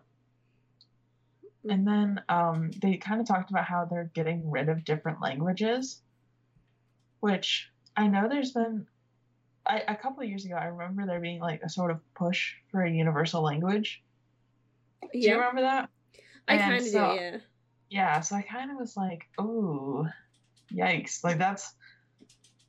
And 1.68 1.86
then 1.86 2.20
um, 2.28 2.70
they 2.82 2.96
kind 2.96 3.20
of 3.20 3.26
talked 3.26 3.50
about 3.50 3.64
how 3.64 3.84
they're 3.84 4.10
getting 4.14 4.50
rid 4.50 4.68
of 4.68 4.84
different 4.84 5.20
languages, 5.20 6.00
which 7.20 7.70
I 7.96 8.06
know 8.06 8.28
there's 8.28 8.52
been 8.52 8.86
I, 9.66 9.82
a 9.88 9.96
couple 9.96 10.22
of 10.22 10.28
years 10.28 10.44
ago. 10.44 10.54
I 10.54 10.66
remember 10.66 11.06
there 11.06 11.20
being 11.20 11.40
like 11.40 11.62
a 11.62 11.68
sort 11.68 11.90
of 11.90 12.00
push 12.14 12.54
for 12.70 12.82
a 12.82 12.90
universal 12.90 13.42
language. 13.42 14.02
Do 15.02 15.18
you 15.18 15.34
remember 15.34 15.62
that? 15.62 15.88
I 16.46 16.58
kind 16.58 16.76
of 16.76 16.82
so, 16.88 17.10
do, 17.10 17.20
yeah. 17.20 17.36
Yeah, 17.90 18.20
so 18.20 18.36
I 18.36 18.42
kind 18.42 18.70
of 18.70 18.78
was 18.78 18.96
like, 18.96 19.26
"Oh, 19.38 20.06
yikes!" 20.72 21.24
Like 21.24 21.38
that's 21.38 21.74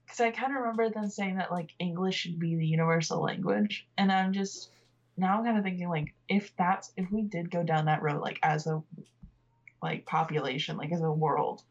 because 0.05 0.21
I 0.21 0.31
kind 0.31 0.53
of 0.53 0.61
remember 0.61 0.89
them 0.89 1.09
saying 1.09 1.37
that 1.37 1.51
like 1.51 1.71
English 1.79 2.15
should 2.15 2.39
be 2.39 2.55
the 2.55 2.65
universal 2.65 3.21
language, 3.21 3.87
and 3.97 4.11
I'm 4.11 4.33
just 4.33 4.71
now 5.19 5.37
I'm 5.37 5.45
kind 5.45 5.57
of 5.57 5.63
thinking 5.63 5.89
like 5.89 6.13
if 6.27 6.55
that's 6.57 6.91
if 6.95 7.11
we 7.11 7.23
did 7.23 7.51
go 7.51 7.63
down 7.63 7.85
that 7.85 8.01
road 8.01 8.21
like 8.21 8.39
as 8.41 8.65
a 8.67 8.81
like 9.83 10.05
population 10.05 10.77
like 10.77 10.91
as 10.91 11.01
a 11.01 11.11
world 11.11 11.61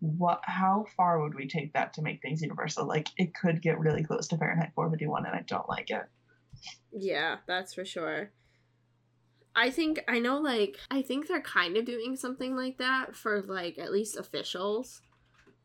what 0.00 0.40
how 0.42 0.84
far 0.96 1.22
would 1.22 1.34
we 1.34 1.46
take 1.46 1.72
that 1.72 1.92
to 1.94 2.02
make 2.02 2.20
things 2.20 2.42
universal 2.42 2.86
like 2.86 3.08
it 3.18 3.34
could 3.34 3.62
get 3.62 3.78
really 3.78 4.02
close 4.02 4.26
to 4.28 4.36
fahrenheit 4.36 4.72
451 4.74 5.26
and 5.26 5.34
i 5.34 5.42
don't 5.46 5.68
like 5.68 5.90
it 5.90 6.04
yeah 6.92 7.36
that's 7.46 7.74
for 7.74 7.84
sure 7.84 8.30
I 9.56 9.70
think 9.70 10.04
I 10.06 10.18
know 10.18 10.38
like 10.38 10.76
I 10.90 11.00
think 11.02 11.26
they're 11.26 11.40
kind 11.40 11.76
of 11.76 11.84
doing 11.86 12.14
something 12.14 12.54
like 12.54 12.76
that 12.78 13.16
for 13.16 13.40
like 13.42 13.78
at 13.78 13.90
least 13.90 14.16
officials. 14.16 15.00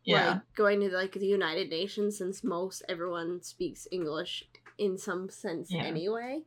Yeah. 0.05 0.29
Like 0.29 0.41
going 0.55 0.79
to 0.79 0.89
like 0.89 1.11
the 1.13 1.27
United 1.27 1.69
Nations 1.69 2.17
since 2.17 2.43
most 2.43 2.81
everyone 2.89 3.43
speaks 3.43 3.87
English 3.91 4.45
in 4.77 4.97
some 4.97 5.29
sense 5.29 5.69
Yeah. 5.71 5.83
anyway 5.83 6.41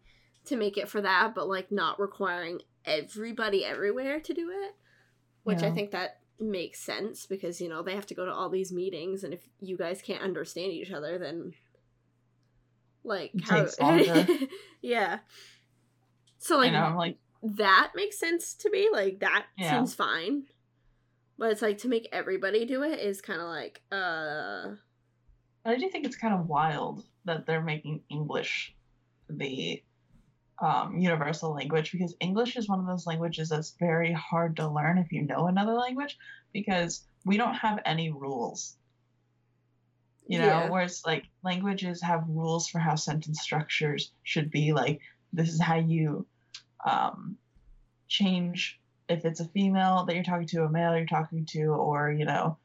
to 0.46 0.56
make 0.56 0.76
it 0.76 0.88
for 0.88 1.00
that 1.02 1.34
but 1.34 1.46
like 1.48 1.70
not 1.70 2.00
requiring 2.00 2.60
everybody 2.84 3.64
everywhere 3.64 4.18
to 4.20 4.34
do 4.34 4.50
it 4.50 4.74
which 5.44 5.62
I 5.62 5.70
think 5.70 5.92
that 5.92 6.18
makes 6.40 6.80
sense 6.80 7.26
because 7.26 7.60
you 7.60 7.68
know 7.68 7.82
they 7.82 7.94
have 7.94 8.06
to 8.06 8.14
go 8.14 8.24
to 8.24 8.32
all 8.32 8.48
these 8.50 8.72
meetings 8.72 9.22
and 9.22 9.32
if 9.32 9.46
you 9.60 9.76
guys 9.76 10.02
can't 10.02 10.22
understand 10.22 10.72
each 10.72 10.90
other 10.90 11.16
then 11.18 11.52
like 13.04 13.30
It 13.34 13.80
longer. 13.80 14.26
yeah 14.82 15.18
so 16.38 16.58
like 16.58 16.72
know. 16.72 16.80
I'm 16.82 16.96
like, 16.96 17.16
that 17.44 17.92
makes 17.94 18.18
sense 18.18 18.54
to 18.54 18.70
me 18.70 18.88
like 18.92 19.20
that 19.20 19.46
Yeah. 19.56 19.70
seems 19.70 19.94
fine 19.94 20.44
but 21.38 21.50
it's 21.52 21.62
like 21.62 21.78
to 21.78 21.88
make 21.88 22.08
everybody 22.12 22.64
do 22.64 22.82
it 22.82 23.00
is 23.00 23.20
kind 23.20 23.40
of 23.40 23.48
like 23.48 23.82
uh 23.92 24.74
I 25.64 25.76
do 25.76 25.88
think 25.90 26.06
it's 26.06 26.16
kind 26.16 26.34
of 26.34 26.48
wild 26.48 27.04
that 27.24 27.46
they're 27.46 27.62
making 27.62 28.04
English 28.10 28.74
the 29.28 29.82
um, 30.60 30.98
universal 30.98 31.52
language 31.54 31.92
because 31.92 32.16
English 32.20 32.56
is 32.56 32.68
one 32.68 32.80
of 32.80 32.86
those 32.86 33.06
languages 33.06 33.48
that's 33.48 33.72
very 33.78 34.12
hard 34.12 34.56
to 34.56 34.68
learn 34.68 34.98
if 34.98 35.12
you 35.12 35.22
know 35.22 35.46
another 35.48 35.74
language 35.74 36.18
because 36.52 37.06
we 37.24 37.36
don't 37.36 37.54
have 37.54 37.80
any 37.86 38.10
rules. 38.12 38.76
You 40.26 40.38
know, 40.38 40.66
Yeah. 40.66 40.70
whereas 40.70 41.02
like 41.06 41.24
languages 41.42 42.02
have 42.02 42.28
rules 42.28 42.68
for 42.68 42.78
how 42.78 42.94
sentence 42.94 43.40
structures 43.42 44.12
should 44.22 44.50
be. 44.50 44.72
Like 44.72 45.00
this 45.32 45.50
is 45.52 45.60
how 45.60 45.76
you 45.76 46.26
um, 46.84 47.36
change 48.08 48.80
if 49.08 49.24
it's 49.24 49.40
a 49.40 49.48
female 49.48 50.04
that 50.04 50.14
you're 50.14 50.24
talking 50.24 50.46
to, 50.48 50.64
a 50.64 50.70
male 50.70 50.96
you're 50.96 51.06
talking 51.06 51.46
to, 51.46 51.64
or 51.66 52.10
you 52.10 52.24
know, 52.24 52.58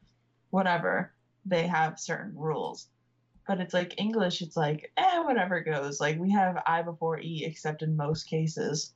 whatever. 0.50 1.12
They 1.46 1.66
have 1.66 1.98
certain 1.98 2.36
rules. 2.36 2.88
But 3.46 3.60
it's 3.60 3.74
like 3.74 3.98
English, 4.00 4.42
it's 4.42 4.56
like, 4.56 4.92
eh, 4.96 5.18
whatever 5.20 5.60
goes. 5.60 6.00
Like 6.00 6.18
we 6.18 6.30
have 6.32 6.62
I 6.66 6.82
before 6.82 7.18
E, 7.18 7.44
except 7.46 7.82
in 7.82 7.96
most 7.96 8.24
cases. 8.24 8.94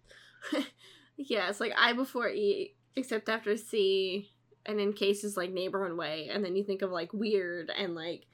yeah 1.16 1.48
it's 1.48 1.60
like 1.60 1.72
i 1.76 1.92
before 1.92 2.28
e 2.28 2.74
except 2.96 3.28
after 3.28 3.56
c 3.56 4.30
and 4.66 4.80
in 4.80 4.92
cases 4.92 5.36
like 5.36 5.52
neighbor 5.52 5.86
and 5.86 5.96
way 5.96 6.28
and 6.32 6.44
then 6.44 6.56
you 6.56 6.64
think 6.64 6.82
of 6.82 6.90
like 6.90 7.12
weird 7.12 7.70
and 7.76 7.94
like 7.94 8.26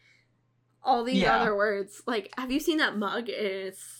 all 0.82 1.04
these 1.04 1.22
Yeah. 1.22 1.36
other 1.36 1.54
words 1.56 2.02
like 2.06 2.32
have 2.38 2.50
you 2.50 2.58
seen 2.60 2.78
that 2.78 2.96
mug 2.96 3.24
it's 3.28 3.99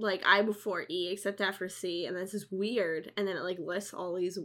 like 0.00 0.22
i 0.26 0.42
before 0.42 0.84
e 0.88 1.08
except 1.12 1.40
after 1.40 1.68
c 1.68 2.06
and 2.06 2.16
this 2.16 2.34
is 2.34 2.46
weird 2.50 3.12
and 3.16 3.26
then 3.28 3.36
it 3.36 3.42
like 3.42 3.58
lists 3.58 3.92
all 3.94 4.14
these 4.14 4.38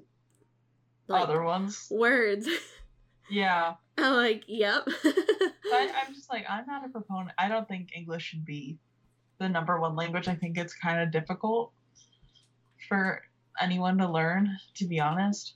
like 1.07 1.23
Other 1.23 1.41
ones. 1.43 1.87
words 1.91 2.47
Yeah. 3.29 3.75
i'm 3.97 4.13
like 4.15 4.43
yep 4.47 4.87
I, 5.73 5.91
I'm 6.05 6.13
just 6.13 6.29
like, 6.31 6.45
I'm 6.47 6.65
not 6.67 6.85
a 6.85 6.89
proponent. 6.89 7.31
I 7.39 7.49
don't 7.49 7.67
think 7.67 7.89
English 7.95 8.23
should 8.23 8.45
be 8.45 8.77
the 9.39 9.49
number 9.49 9.79
one 9.81 9.95
language. 9.95 10.27
I 10.27 10.35
think 10.35 10.57
it's 10.57 10.75
kind 10.75 11.01
of 11.01 11.11
difficult 11.11 11.73
for 12.87 13.21
anyone 13.59 13.97
to 13.97 14.09
learn, 14.09 14.55
to 14.75 14.85
be 14.85 14.99
honest. 14.99 15.55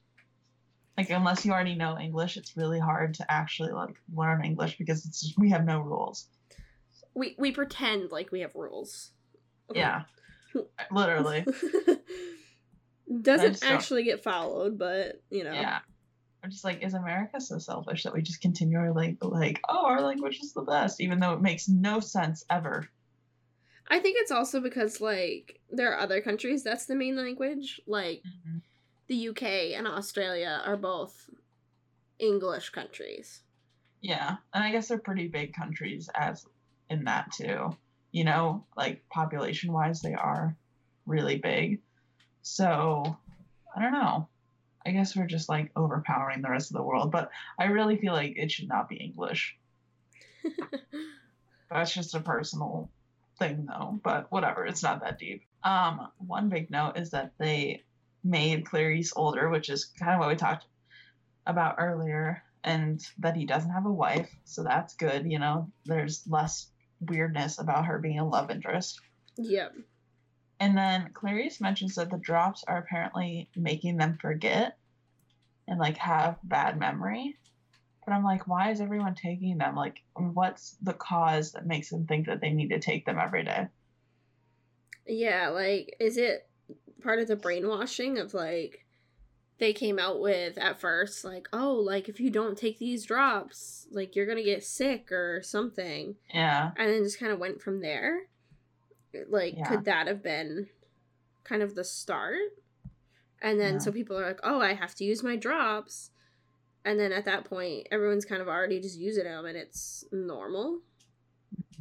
Like, 0.98 1.12
unless 1.12 1.46
you 1.46 1.52
already 1.54 1.76
know 1.76 1.98
English, 1.98 2.38
it's 2.38 2.58
really 2.58 2.80
hard 2.80 3.14
to 3.16 3.32
actually 3.32 3.72
like 3.72 3.96
learn 4.14 4.44
English 4.44 4.78
because 4.80 5.06
it's 5.06 5.22
just, 5.22 5.38
we 5.38 5.52
have 5.52 5.64
no 5.64 5.80
rules. 5.80 6.28
we 7.14 7.36
we 7.38 7.52
pretend 7.52 8.12
like 8.12 8.32
we 8.32 8.42
have 8.42 8.56
rules 8.56 9.12
Yeah. 9.74 10.04
Literally. 10.92 11.46
doesn't 13.22 13.52
just 13.52 13.64
don't- 13.64 13.72
actually 13.72 14.04
get 14.04 14.24
followed 14.24 14.78
but 14.78 15.22
you 15.30 15.44
know 15.44 15.54
Yeah. 15.54 15.80
I'm 16.44 16.52
just 16.52 16.64
like, 16.64 16.82
is 16.84 16.94
America 16.94 17.42
so 17.42 17.58
selfish 17.58 18.04
that 18.04 18.14
we 18.14 18.22
just 18.22 18.42
continually 18.42 19.18
like, 19.22 19.60
oh, 19.68 19.86
our 19.86 20.02
language 20.02 20.40
is 20.42 20.54
the 20.54 20.62
best, 20.62 21.02
even 21.02 21.20
though 21.20 21.34
it 21.34 21.42
makes 21.42 21.68
no 21.68 22.00
sense 22.00 22.46
ever. 22.50 22.88
I 23.90 24.00
think 24.00 24.18
it's 24.20 24.32
also 24.32 24.62
because 24.62 25.02
like 25.02 25.60
there 25.72 25.92
are 25.92 26.00
other 26.00 26.22
countries 26.22 26.64
that's 26.64 26.86
the 26.86 26.96
main 26.96 27.16
language. 27.16 27.82
Like 27.88 28.24
mm-hmm. 28.24 28.60
the 29.08 29.30
UK 29.30 29.44
and 29.78 29.88
Australia 29.88 30.62
are 30.64 30.78
both 30.78 31.30
English 32.20 32.70
countries. 32.70 33.42
Yeah, 34.02 34.38
and 34.54 34.64
I 34.64 34.72
guess 34.72 34.88
they're 34.88 35.00
pretty 35.00 35.28
big 35.28 35.54
countries 35.54 36.10
as 36.16 36.46
in 36.90 37.04
that 37.06 37.32
too. 37.34 37.76
You 38.12 38.24
know, 38.24 38.66
like 38.76 39.08
population 39.10 39.72
wise, 39.72 40.02
they 40.02 40.14
are 40.14 40.56
really 41.06 41.38
big. 41.38 41.80
So 42.42 43.18
I 43.76 43.82
don't 43.82 43.94
know. 43.94 44.28
I 44.86 44.92
guess 44.92 45.16
we're 45.16 45.28
just 45.28 45.50
like 45.50 45.72
overpowering 45.76 46.42
the 46.42 46.50
rest 46.50 46.72
of 46.72 46.78
the 46.78 46.84
world, 46.84 47.12
but 47.12 47.30
I 47.60 47.66
really 47.66 47.98
feel 47.98 48.14
like 48.14 48.34
it 48.38 48.52
should 48.52 48.68
not 48.68 48.90
be 48.90 48.96
English. 48.96 49.58
That's 51.70 51.94
just 51.94 52.16
a 52.16 52.20
personal 52.20 52.90
thing 53.38 53.68
though, 53.68 54.00
but 54.04 54.32
whatever, 54.32 54.66
it's 54.66 54.84
not 54.84 55.02
that 55.02 55.20
deep. 55.20 55.44
Um, 55.64 56.10
one 56.18 56.50
big 56.50 56.72
note 56.72 56.98
is 56.98 57.12
that 57.12 57.34
they 57.38 57.84
made 58.24 58.66
Clarisse 58.66 59.14
older, 59.16 59.50
which 59.50 59.70
is 59.70 59.86
kind 59.86 60.14
of 60.14 60.20
what 60.20 60.30
we 60.30 60.36
talked 60.36 60.66
about 61.46 61.76
earlier, 61.78 62.44
and 62.64 63.06
that 63.20 63.36
he 63.36 63.46
doesn't 63.46 63.72
have 63.72 63.86
a 63.86 63.92
wife, 63.92 64.30
so 64.46 64.64
that's 64.64 64.96
good, 64.96 65.30
you 65.32 65.40
know. 65.40 65.70
There's 65.86 66.24
less 66.28 66.68
weirdness 67.00 67.60
about 67.60 67.86
her 67.86 68.00
being 68.00 68.20
a 68.20 68.28
love 68.28 68.52
interest. 68.52 69.00
yep. 69.38 69.74
And 70.60 70.78
then 70.78 71.12
Clarisse 71.14 71.62
mentions 71.62 71.96
that 71.96 72.12
the 72.12 72.18
drops 72.18 72.66
are 72.68 72.78
apparently 72.78 73.50
making 73.56 73.98
them 73.98 74.18
forget 74.20 74.78
and 75.68 75.80
like 75.80 75.98
have 75.98 76.38
bad 76.44 76.78
memory. 76.78 77.38
But 78.06 78.14
I'm 78.14 78.24
like, 78.24 78.48
why 78.48 78.72
is 78.72 78.82
everyone 78.82 79.16
taking 79.16 79.58
them? 79.58 79.76
Like, 79.76 80.02
what's 80.16 80.76
the 80.82 80.94
cause 80.94 81.52
that 81.54 81.68
makes 81.68 81.90
them 81.90 82.08
think 82.08 82.26
that 82.26 82.42
they 82.42 82.50
need 82.50 82.70
to 82.70 82.80
take 82.80 83.06
them 83.06 83.20
every 83.20 83.46
day? 83.46 83.68
Yeah, 85.06 85.50
like 85.50 85.96
is 86.00 86.18
it 86.18 86.50
part 87.02 87.20
of 87.20 87.28
the 87.28 87.36
brainwashing 87.36 88.18
of 88.18 88.34
like 88.34 88.86
they 89.60 89.74
came 89.74 90.00
out 90.00 90.20
with 90.22 90.58
at 90.58 90.80
first 90.80 91.24
like, 91.26 91.48
oh, 91.54 91.74
like 91.74 92.08
if 92.10 92.20
you 92.20 92.30
don't 92.30 92.58
take 92.58 92.80
these 92.80 93.06
drops, 93.06 93.88
like 93.92 94.16
you're 94.16 94.26
to 94.38 94.44
get 94.44 94.64
sick 94.64 95.12
or 95.12 95.42
something. 95.44 96.16
Yeah. 96.34 96.72
and 96.78 96.90
then 96.90 97.04
just 97.04 97.20
kind 97.20 97.32
of 97.32 97.40
went 97.40 97.62
from 97.62 97.82
there. 97.82 98.22
Like, 99.30 99.56
Yeah. 99.58 99.68
could 99.68 99.86
that 99.86 100.08
have 100.08 100.24
been 100.24 100.68
kind 101.44 101.62
of 101.62 101.76
the 101.76 101.84
start? 101.84 102.38
And 103.42 103.60
then 103.60 103.74
Yeah. 103.74 103.80
so 103.80 103.92
people 103.92 104.18
are 104.18 104.26
like, 104.28 104.40
oh, 104.44 104.62
I 104.62 104.74
have 104.74 104.96
to 104.96 105.04
use 105.04 105.24
my 105.24 105.36
drops. 105.36 106.12
And 106.86 106.98
then 107.00 107.12
at 107.12 107.26
that 107.26 107.44
point, 107.46 107.88
everyone's 107.92 108.26
kind 108.26 108.42
of 108.42 108.48
already 108.48 108.80
just 108.80 108.98
using 108.98 109.26
them 109.26 109.46
and 109.46 109.58
it's 109.58 110.06
normal. 110.12 110.82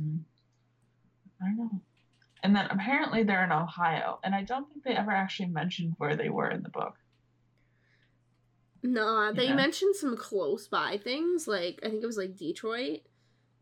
Mhm. 0.01 0.25
I 1.41 1.47
don't 1.47 1.57
know. 1.59 1.81
And 2.43 2.55
then 2.57 2.67
apparently 2.71 3.23
they're 3.25 3.45
in 3.45 3.51
Ohio, 3.53 4.21
and 4.23 4.33
I 4.35 4.43
don't 4.43 4.69
think 4.71 4.85
they 4.85 4.95
ever 4.97 5.11
actually 5.11 5.49
mentioned 5.49 5.95
where 5.99 6.17
they 6.17 6.29
were 6.29 6.51
in 6.51 6.63
the 6.63 6.69
book. 6.69 6.97
No, 8.83 9.33
they 9.33 9.49
Yeah. 9.49 9.55
mentioned 9.55 9.97
some 9.97 10.17
close 10.17 10.69
by 10.69 10.99
things. 10.99 11.49
Like, 11.49 11.81
I 11.83 11.91
think 11.91 12.03
it 12.03 12.07
was 12.07 12.17
like 12.19 12.37
Detroit 12.37 13.01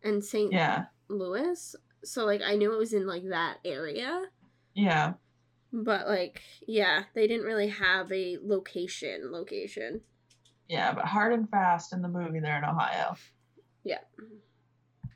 and 0.02 0.24
St. 0.24 0.52
Yeah. 0.52 0.86
Louis. 1.08 1.74
So, 2.04 2.24
like, 2.24 2.42
I 2.42 2.56
knew 2.56 2.72
it 2.72 2.78
was 2.78 2.92
in 2.92 3.06
like 3.06 3.28
that 3.28 3.58
area. 3.64 4.24
Yeah. 4.74 5.14
But, 5.72 6.06
like, 6.06 6.42
yeah, 6.66 7.04
they 7.14 7.26
didn't 7.26 7.46
really 7.46 7.68
have 7.68 8.12
a 8.12 8.38
location. 8.42 9.32
Location. 9.32 10.02
Yeah, 10.68 10.92
but 10.92 11.04
hard 11.04 11.32
and 11.32 11.48
fast 11.48 11.92
in 11.92 12.02
the 12.02 12.08
movie, 12.08 12.40
they're 12.40 12.58
in 12.58 12.64
Ohio. 12.64 13.16
Yeah. 13.84 14.00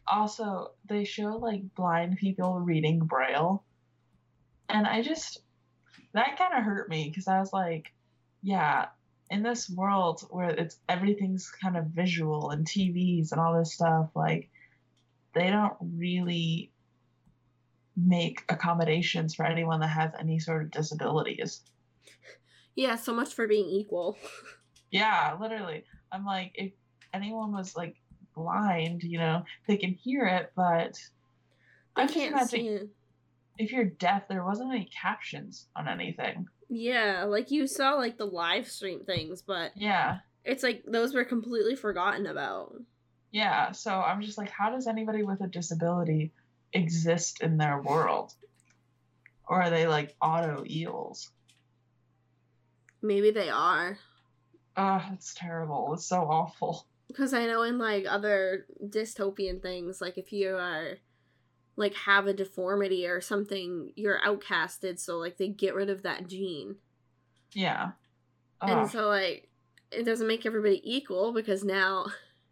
Also, 0.07 0.73
they 0.89 1.05
show 1.05 1.37
like 1.37 1.75
blind 1.75 2.17
people 2.17 2.61
reading 2.61 3.01
Braille. 3.01 3.65
And 4.69 4.87
I 4.87 5.03
just, 5.03 5.43
that 6.15 6.39
kind 6.39 6.55
of 6.55 6.65
hurt 6.65 6.89
me 6.89 7.09
because 7.09 7.29
I 7.29 7.39
was 7.41 7.53
like, 7.53 7.93
yeah, 8.43 8.87
in 9.31 9.43
this 9.43 9.71
world 9.71 10.27
where 10.31 10.51
it's 10.51 10.79
everything's 10.89 11.51
kind 11.63 11.77
of 11.77 11.87
visual 11.87 12.51
and 12.51 12.67
TVs 12.67 13.33
and 13.33 13.41
all 13.41 13.59
this 13.59 13.75
stuff, 13.75 14.11
like, 14.15 14.51
they 15.35 15.51
don't 15.51 15.77
really 15.81 16.73
make 17.97 18.45
accommodations 18.49 19.35
for 19.35 19.45
anyone 19.45 19.81
that 19.81 19.89
has 19.89 20.13
any 20.19 20.39
sort 20.39 20.63
of 20.63 20.71
disabilities. 20.71 21.63
Yeah, 22.75 22.97
so 22.97 23.13
much 23.13 23.35
for 23.35 23.47
being 23.47 23.69
equal. 23.69 24.19
Yeah, 24.91 25.37
literally. 25.41 25.85
I'm 26.11 26.25
like, 26.25 26.53
if 26.55 26.73
anyone 27.15 27.53
was 27.53 27.77
like 27.77 27.97
blind, 28.35 29.03
you 29.03 29.19
know, 29.19 29.45
they 29.69 29.77
can 29.77 29.93
hear 29.93 30.25
it, 30.25 30.53
but 30.57 30.99
I 31.95 32.03
I'm 32.03 32.09
can't 32.09 32.49
see 32.49 32.69
it. 32.69 32.89
If 33.61 33.73
you're 33.73 33.85
deaf, 33.85 34.27
there 34.27 34.45
wasn't 34.45 34.73
any 34.73 34.87
captions 34.87 35.67
on 35.77 35.87
anything. 35.87 36.49
Yeah, 36.71 37.25
like 37.25 37.51
you 37.51 37.67
saw 37.67 37.95
like 37.95 38.17
the 38.17 38.25
live 38.27 38.67
stream 38.69 39.05
things, 39.05 39.43
but 39.43 39.73
Yeah, 39.77 40.19
it's 40.45 40.63
like 40.63 40.83
those 40.87 41.13
were 41.15 41.25
completely 41.25 41.77
forgotten 41.77 42.27
about. 42.27 42.73
yeah. 43.33 43.73
So 43.73 44.01
I'm 44.01 44.23
just 44.23 44.39
like, 44.39 44.51
how 44.51 44.71
does 44.71 44.87
anybody 44.87 45.23
with 45.23 45.41
a 45.43 45.47
disability 45.47 46.33
exist 46.73 47.43
in 47.43 47.59
their 47.59 47.81
world? 47.83 48.33
Or 49.47 49.61
are 49.63 49.71
they 49.71 49.87
like 49.87 50.17
auto 50.23 50.65
eels? 50.67 51.31
maybe 53.03 53.31
they 53.31 53.49
are. 53.49 53.99
Ah, 54.77 55.09
uh, 55.11 55.15
it's 55.15 55.35
terrible. 55.35 55.93
It's 55.95 56.07
so 56.07 56.23
awful. 56.23 56.87
Because 57.09 57.35
I 57.35 57.47
know 57.47 57.63
in 57.63 57.79
like 57.79 58.05
other 58.09 58.67
dystopian 58.85 59.61
things, 59.61 60.01
like 60.01 60.17
if 60.19 60.33
you 60.33 60.57
are 60.57 60.99
like 61.81 61.95
have 61.95 62.27
a 62.27 62.35
deformity 62.35 63.07
or 63.07 63.23
something, 63.23 63.91
you're 63.97 64.21
outcasted. 64.21 65.01
So 65.01 65.17
like 65.17 65.39
they 65.39 65.49
get 65.49 65.75
rid 65.75 65.89
of 65.89 66.03
that 66.03 66.29
gene. 66.29 66.77
Yeah. 67.55 67.93
And 68.61 68.89
so 68.91 69.09
like 69.09 69.49
it 69.91 70.05
doesn't 70.05 70.29
make 70.29 70.45
everybody 70.45 70.83
equal 70.85 71.33
because 71.33 71.65
now 71.65 72.07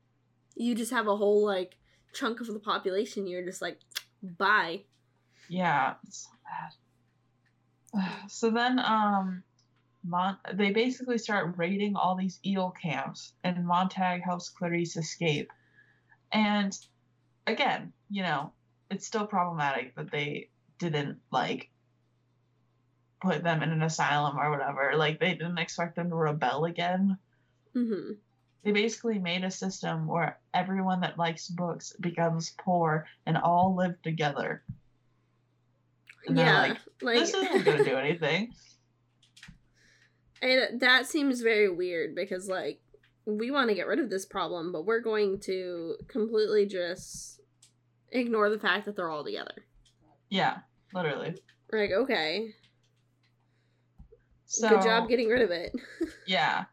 you 0.56 0.74
just 0.74 0.90
have 0.90 1.06
a 1.06 1.16
whole 1.16 1.44
like 1.44 1.76
chunk 2.14 2.40
of 2.40 2.46
the 2.46 2.58
population 2.58 3.26
you're 3.26 3.44
just 3.44 3.60
like 3.60 3.78
bye. 4.22 4.80
Yeah, 5.50 5.94
it's 6.06 6.24
so 6.24 6.30
bad. 7.92 8.30
So 8.30 8.50
then 8.50 8.78
um 8.78 9.42
Mon- 10.04 10.38
they 10.54 10.70
basically 10.70 11.18
start 11.18 11.58
raiding 11.58 11.96
all 11.96 12.16
these 12.16 12.40
eel 12.46 12.70
camps, 12.70 13.34
and 13.44 13.66
Montag 13.66 14.22
helps 14.22 14.50
Clarisse 14.50 14.96
escape. 14.96 15.50
And 16.32 16.72
again, 17.46 17.92
you 18.08 18.22
know, 18.22 18.52
it's 18.90 19.06
still 19.06 19.26
problematic 19.26 19.94
that 19.96 20.10
they 20.10 20.48
didn't 20.78 21.18
like 21.30 21.70
put 23.20 23.42
them 23.42 23.62
in 23.62 23.70
an 23.70 23.82
asylum 23.82 24.38
or 24.38 24.50
whatever. 24.50 24.92
Like 24.96 25.20
they 25.20 25.32
didn't 25.32 25.58
expect 25.58 25.96
them 25.96 26.10
to 26.10 26.16
rebel 26.16 26.64
again. 26.64 27.18
Mm-hmm. 27.74 28.12
They 28.64 28.72
basically 28.72 29.18
made 29.18 29.44
a 29.44 29.50
system 29.50 30.06
where 30.06 30.38
everyone 30.52 31.00
that 31.00 31.18
likes 31.18 31.48
books 31.48 31.92
becomes 32.00 32.54
poor 32.58 33.06
and 33.26 33.36
all 33.36 33.74
live 33.76 34.00
together. 34.02 34.62
And 36.26 36.36
yeah, 36.36 36.60
like, 36.60 36.78
like 37.00 37.18
this 37.18 37.34
isn't 37.34 37.64
gonna 37.64 37.84
do 37.84 37.96
anything. 37.96 38.52
And 40.40 40.80
that 40.82 41.06
seems 41.06 41.40
very 41.40 41.68
weird 41.68 42.14
because 42.14 42.48
like 42.48 42.80
we 43.26 43.50
want 43.50 43.68
to 43.68 43.74
get 43.74 43.86
rid 43.86 43.98
of 43.98 44.08
this 44.08 44.24
problem, 44.24 44.72
but 44.72 44.86
we're 44.86 45.00
going 45.00 45.40
to 45.40 45.96
completely 46.06 46.64
just 46.64 47.40
ignore 48.12 48.50
the 48.50 48.58
fact 48.58 48.86
that 48.86 48.96
they're 48.96 49.10
all 49.10 49.24
together. 49.24 49.54
Yeah, 50.30 50.58
literally. 50.92 51.34
Like, 51.72 51.90
okay. 51.90 52.54
So, 54.46 54.68
Good 54.68 54.82
job 54.82 55.08
getting 55.08 55.28
rid 55.28 55.42
of 55.42 55.50
it. 55.50 55.72
yeah. 56.26 56.64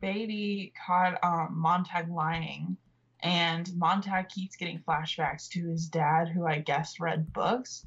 Beatty 0.00 0.72
caught 0.86 1.18
um, 1.24 1.54
Montag 1.58 2.08
lying, 2.08 2.76
and 3.20 3.68
Montag 3.76 4.28
keeps 4.28 4.54
getting 4.54 4.78
flashbacks 4.86 5.48
to 5.50 5.68
his 5.68 5.88
dad, 5.88 6.28
who 6.28 6.46
I 6.46 6.60
guess 6.60 7.00
read 7.00 7.32
books. 7.32 7.84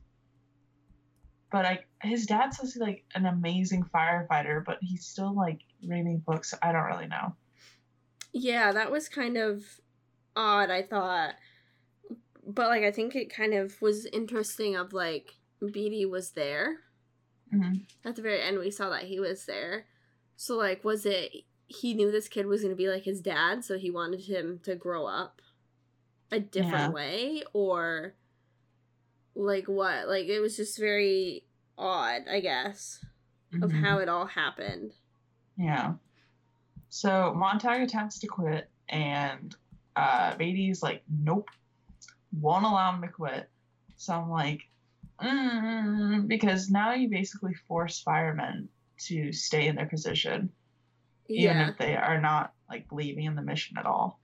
But 1.52 1.66
I, 1.66 1.80
his 2.02 2.26
dad 2.26 2.54
says 2.54 2.74
he's 2.74 2.82
like 2.82 3.04
an 3.16 3.26
amazing 3.26 3.86
firefighter, 3.94 4.64
but 4.64 4.78
he's 4.82 5.06
still 5.06 5.34
like 5.34 5.60
reading 5.86 6.22
books. 6.26 6.54
I 6.62 6.72
don't 6.72 6.84
really 6.84 7.08
know. 7.08 7.36
Yeah, 8.34 8.72
that 8.72 8.92
was 8.92 9.10
kind 9.10 9.38
of 9.38 9.64
odd. 10.36 10.70
I 10.70 10.82
thought, 10.84 11.36
but 12.46 12.68
like 12.68 12.84
I 12.84 12.92
think 12.92 13.16
it 13.16 13.34
kind 13.34 13.54
of 13.54 13.82
was 13.82 14.06
interesting. 14.08 14.76
Of 14.76 14.94
like 14.94 15.36
Beatty 15.60 16.06
was 16.06 16.32
there 16.32 16.78
mm-hmm. 17.54 17.76
at 18.06 18.16
the 18.16 18.22
very 18.22 18.42
end. 18.42 18.60
We 18.60 18.72
saw 18.72 18.90
that 18.90 19.04
he 19.04 19.20
was 19.20 19.46
there. 19.46 19.86
So 20.36 20.56
like, 20.56 20.84
was 20.84 21.06
it 21.06 21.32
he 21.68 21.94
knew 21.94 22.12
this 22.12 22.28
kid 22.28 22.48
was 22.48 22.62
going 22.62 22.74
to 22.74 22.78
be 22.78 22.90
like 22.90 23.04
his 23.04 23.22
dad, 23.22 23.64
so 23.64 23.78
he 23.78 23.92
wanted 23.92 24.22
him 24.22 24.60
to 24.64 24.76
grow 24.76 25.06
up 25.06 25.42
a 26.32 26.40
different 26.40 26.76
yeah. 26.76 26.90
way, 26.90 27.44
or 27.54 28.16
like 29.36 29.68
what? 29.68 30.08
Like 30.08 30.26
it 30.28 30.40
was 30.40 30.58
just 30.58 30.80
very 30.80 31.46
odd, 31.78 32.24
I 32.30 32.40
guess, 32.40 33.04
mm-hmm. 33.54 33.64
of 33.64 33.72
how 33.72 34.00
it 34.00 34.10
all 34.10 34.26
happened. 34.26 34.94
Yeah. 35.58 35.94
So 36.90 37.34
Montag 37.36 37.82
attempts 37.82 38.20
to 38.20 38.28
quit, 38.28 38.70
and 38.90 39.56
uh, 39.96 40.36
Beatty's 40.36 40.84
like, 40.84 41.04
nope, 41.10 41.50
won't 42.40 42.66
allow 42.66 42.94
him 42.94 43.02
to 43.02 43.08
quit. 43.08 43.50
So 43.98 44.14
I'm 44.14 44.30
like, 44.30 44.62
mm, 45.22 46.28
because 46.28 46.70
now 46.70 46.94
you 46.94 47.10
basically 47.10 47.54
force 47.68 48.02
firemen 48.02 48.70
to 49.08 49.32
stay 49.32 49.68
in 49.68 49.76
their 49.76 49.88
position, 49.88 50.52
even 51.28 51.58
yeah. 51.58 51.70
if 51.70 51.78
they 51.78 51.96
are 51.96 52.20
not 52.20 52.54
like 52.70 52.88
believing 52.90 53.26
in 53.26 53.36
the 53.36 53.42
mission 53.42 53.78
at 53.78 53.86
all. 53.86 54.20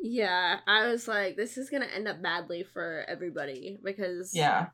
Yeah, 0.00 0.58
I 0.66 0.86
was 0.86 1.08
like, 1.08 1.36
this 1.36 1.58
is 1.58 1.70
gonna 1.70 1.86
end 1.86 2.06
up 2.06 2.22
badly 2.22 2.62
for 2.62 3.04
everybody 3.08 3.78
because 3.82 4.32
yeah, 4.34 4.66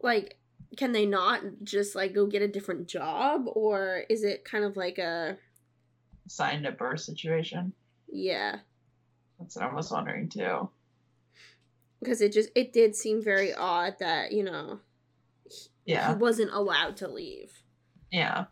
like, 0.00 0.38
can 0.76 0.92
they 0.92 1.04
not 1.04 1.42
just 1.62 1.94
like 1.94 2.14
go 2.14 2.26
get 2.26 2.40
a 2.40 2.48
different 2.48 2.88
job, 2.88 3.44
or 3.46 4.04
is 4.08 4.24
it 4.24 4.44
kind 4.44 4.64
of 4.64 4.76
like 4.76 4.96
a 4.98 5.36
signed 6.26 6.66
at 6.66 6.78
birth 6.78 7.00
situation? 7.00 7.74
Yeah, 8.10 8.56
that's 9.38 9.56
what 9.56 9.66
I 9.66 9.74
was 9.74 9.90
wondering 9.90 10.30
too. 10.30 10.70
Because 12.02 12.20
it 12.20 12.32
just 12.32 12.50
it 12.54 12.72
did 12.72 12.96
seem 12.96 13.22
very 13.22 13.54
odd 13.54 13.96
that 14.00 14.32
you 14.32 14.42
know, 14.42 14.80
yeah, 15.84 16.08
he 16.08 16.18
wasn't 16.18 16.52
allowed 16.52 16.96
to 16.98 17.08
leave. 17.08 17.52
Yeah. 18.10 18.46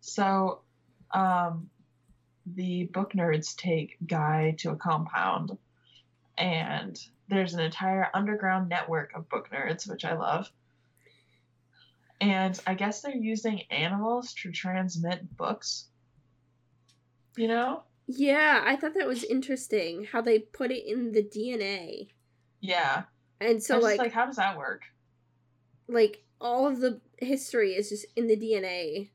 So, 0.00 0.60
um, 1.10 1.68
the 2.46 2.84
book 2.84 3.12
nerds 3.12 3.54
take 3.56 3.96
Guy 4.06 4.54
to 4.60 4.70
a 4.70 4.76
compound, 4.76 5.58
and 6.38 6.98
there's 7.28 7.54
an 7.54 7.60
entire 7.60 8.08
underground 8.14 8.68
network 8.68 9.12
of 9.14 9.28
book 9.28 9.48
nerds, 9.52 9.88
which 9.88 10.04
I 10.04 10.14
love. 10.14 10.50
And 12.20 12.58
I 12.66 12.74
guess 12.74 13.00
they're 13.00 13.16
using 13.16 13.62
animals 13.70 14.34
to 14.42 14.50
transmit 14.50 15.36
books. 15.36 15.86
You 17.36 17.48
know? 17.48 17.84
Yeah, 18.06 18.62
I 18.64 18.76
thought 18.76 18.94
that 18.94 19.06
was 19.06 19.24
interesting 19.24 20.04
how 20.10 20.20
they 20.20 20.40
put 20.40 20.70
it 20.70 20.84
in 20.84 21.12
the 21.12 21.22
DNA. 21.22 22.08
Yeah. 22.60 23.04
And 23.40 23.62
so 23.62 23.78
like, 23.78 23.98
like 23.98 24.12
how 24.12 24.26
does 24.26 24.36
that 24.36 24.56
work? 24.56 24.82
Like 25.88 26.22
all 26.40 26.66
of 26.66 26.80
the 26.80 27.00
history 27.18 27.72
is 27.72 27.88
just 27.88 28.06
in 28.16 28.26
the 28.26 28.36
DNA 28.36 29.10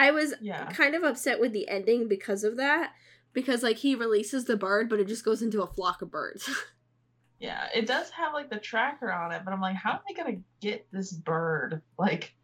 I 0.00 0.10
was 0.12 0.34
yeah. 0.40 0.70
kind 0.70 0.94
of 0.94 1.02
upset 1.02 1.40
with 1.40 1.52
the 1.52 1.68
ending 1.68 2.08
because 2.08 2.42
of 2.42 2.56
that. 2.56 2.92
Because 3.32 3.62
like 3.62 3.76
he 3.76 3.94
releases 3.94 4.46
the 4.46 4.56
bird, 4.56 4.88
but 4.88 4.98
it 4.98 5.06
just 5.06 5.24
goes 5.24 5.42
into 5.42 5.62
a 5.62 5.66
flock 5.66 6.02
of 6.02 6.10
birds. 6.10 6.50
yeah, 7.38 7.68
it 7.74 7.86
does 7.86 8.10
have 8.10 8.32
like 8.32 8.50
the 8.50 8.58
tracker 8.58 9.12
on 9.12 9.30
it, 9.30 9.42
but 9.44 9.52
I'm 9.52 9.60
like, 9.60 9.76
how 9.76 9.92
am 9.92 10.00
I 10.08 10.14
gonna 10.14 10.38
get 10.60 10.86
this 10.90 11.12
bird 11.12 11.82
like 11.98 12.34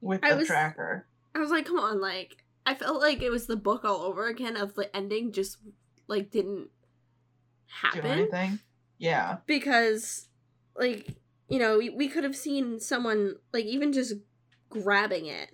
with 0.00 0.20
the 0.20 0.36
was, 0.36 0.46
tracker? 0.46 1.06
I 1.34 1.40
was 1.40 1.50
like, 1.50 1.66
come 1.66 1.80
on, 1.80 2.00
like 2.00 2.36
I 2.64 2.74
felt 2.74 3.00
like 3.00 3.22
it 3.22 3.30
was 3.30 3.46
the 3.46 3.56
book 3.56 3.84
all 3.84 4.02
over 4.02 4.28
again 4.28 4.56
of 4.56 4.74
the 4.74 4.94
ending 4.94 5.32
just 5.32 5.56
like 6.06 6.30
didn't 6.30 6.68
happen. 7.68 8.02
Do 8.02 8.08
anything? 8.08 8.58
Yeah. 8.98 9.38
Because 9.46 10.28
like, 10.76 11.14
you 11.48 11.58
know, 11.58 11.78
we, 11.78 11.90
we 11.90 12.08
could 12.08 12.24
have 12.24 12.36
seen 12.36 12.80
someone 12.80 13.36
like 13.52 13.64
even 13.64 13.92
just 13.92 14.14
grabbing 14.70 15.26
it 15.26 15.50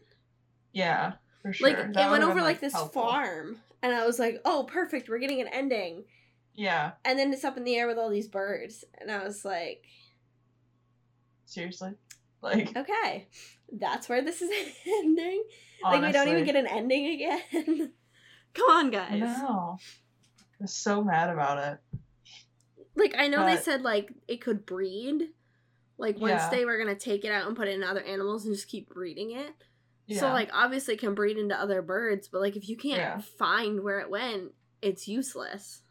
yeah, 0.74 1.12
for 1.41 1.53
sure. 1.53 1.69
Like 1.69 1.93
that 1.95 2.09
it 2.09 2.11
went 2.11 2.24
over 2.24 2.35
like, 2.35 2.45
like 2.45 2.61
this 2.61 2.74
helpful. 2.74 3.03
farm, 3.03 3.57
and 3.81 3.95
I 3.95 4.05
was 4.05 4.19
like, 4.19 4.41
"Oh, 4.45 4.66
perfect, 4.69 5.09
we're 5.09 5.20
getting 5.20 5.41
an 5.41 5.49
ending." 5.49 6.05
Yeah. 6.53 6.93
And 7.05 7.19
then 7.19 7.32
it's 7.32 7.45
up 7.45 7.57
in 7.57 7.65
the 7.65 7.77
air 7.77 7.86
with 7.86 7.97
all 7.97 8.11
these 8.11 8.28
birds, 8.28 8.85
and 9.01 9.11
I 9.11 9.24
was 9.24 9.45
like, 9.45 9.85
"Seriously." 11.47 11.93
Like 12.43 12.77
okay, 12.77 13.28
that's 13.73 14.09
where 14.09 14.23
this 14.23 14.43
is 14.43 14.51
ending. 14.86 15.45
Honestly. 15.82 16.03
Like 16.03 16.09
we 16.09 16.12
don't 16.12 16.28
even 16.28 16.45
get 16.45 16.57
an 16.57 16.66
ending 16.66 17.07
again. 17.15 17.93
Come 18.55 18.70
on, 18.70 18.91
guys. 18.91 19.20
No, 19.20 19.78
I'm 20.61 20.66
so 20.66 21.03
mad 21.03 21.31
about 21.31 21.59
it. 21.59 21.78
Like 22.96 23.14
I 23.18 23.28
know 23.28 23.38
but... 23.38 23.46
they 23.46 23.60
said 23.60 23.82
like 23.82 24.12
it 24.28 24.40
could 24.40 24.66
breed. 24.66 25.30
Like 25.96 26.18
once 26.18 26.42
yeah. 26.42 26.50
they 26.50 26.64
were 26.64 26.78
gonna 26.78 26.94
take 26.94 27.24
it 27.24 27.30
out 27.30 27.46
and 27.46 27.56
put 27.56 27.68
it 27.68 27.74
in 27.74 27.84
other 27.84 28.02
animals 28.02 28.44
and 28.44 28.54
just 28.54 28.68
keep 28.68 28.88
breeding 28.88 29.32
it. 29.32 29.52
Yeah. 30.06 30.20
So 30.20 30.28
like 30.28 30.50
obviously 30.52 30.96
can 30.96 31.14
breed 31.14 31.38
into 31.38 31.58
other 31.58 31.82
birds, 31.82 32.28
but 32.28 32.40
like 32.40 32.56
if 32.56 32.68
you 32.68 32.76
can't 32.76 32.98
yeah. 32.98 33.20
find 33.38 33.82
where 33.82 34.00
it 34.00 34.10
went, 34.10 34.52
it's 34.82 35.08
useless. 35.08 35.82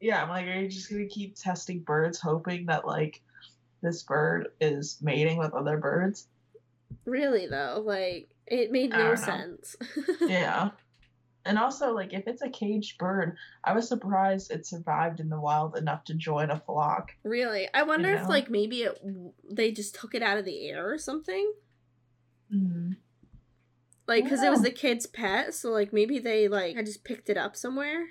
Yeah, 0.00 0.22
I'm 0.22 0.28
like, 0.28 0.46
are 0.46 0.60
you 0.60 0.68
just 0.68 0.90
gonna 0.90 1.06
keep 1.06 1.36
testing 1.36 1.80
birds, 1.80 2.20
hoping 2.20 2.66
that 2.66 2.86
like 2.86 3.22
this 3.82 4.02
bird 4.02 4.48
is 4.60 4.98
mating 5.00 5.38
with 5.38 5.54
other 5.54 5.76
birds? 5.76 6.26
Really 7.04 7.46
though, 7.46 7.82
like 7.84 8.28
it 8.46 8.70
made 8.70 8.90
no 8.90 9.14
sense. 9.14 9.76
yeah. 10.20 10.70
And 11.48 11.58
also, 11.58 11.94
like, 11.94 12.12
if 12.12 12.26
it's 12.26 12.42
a 12.42 12.50
caged 12.50 12.98
bird, 12.98 13.38
I 13.64 13.72
was 13.72 13.88
surprised 13.88 14.50
it 14.50 14.66
survived 14.66 15.18
in 15.18 15.30
the 15.30 15.40
wild 15.40 15.78
enough 15.78 16.04
to 16.04 16.14
join 16.14 16.50
a 16.50 16.60
flock. 16.60 17.12
Really, 17.24 17.66
I 17.72 17.84
wonder 17.84 18.10
you 18.10 18.16
know? 18.16 18.22
if 18.22 18.28
like 18.28 18.50
maybe 18.50 18.82
it 18.82 19.00
they 19.50 19.72
just 19.72 19.94
took 19.94 20.14
it 20.14 20.22
out 20.22 20.36
of 20.36 20.44
the 20.44 20.68
air 20.68 20.92
or 20.92 20.98
something. 20.98 21.54
Mm-hmm. 22.54 22.92
Like, 24.06 24.24
because 24.24 24.42
it 24.42 24.50
was 24.50 24.60
the 24.60 24.70
kid's 24.70 25.06
pet, 25.06 25.54
so 25.54 25.70
like 25.70 25.90
maybe 25.90 26.18
they 26.18 26.48
like 26.48 26.76
had 26.76 26.84
just 26.84 27.02
picked 27.02 27.30
it 27.30 27.38
up 27.38 27.56
somewhere. 27.56 28.08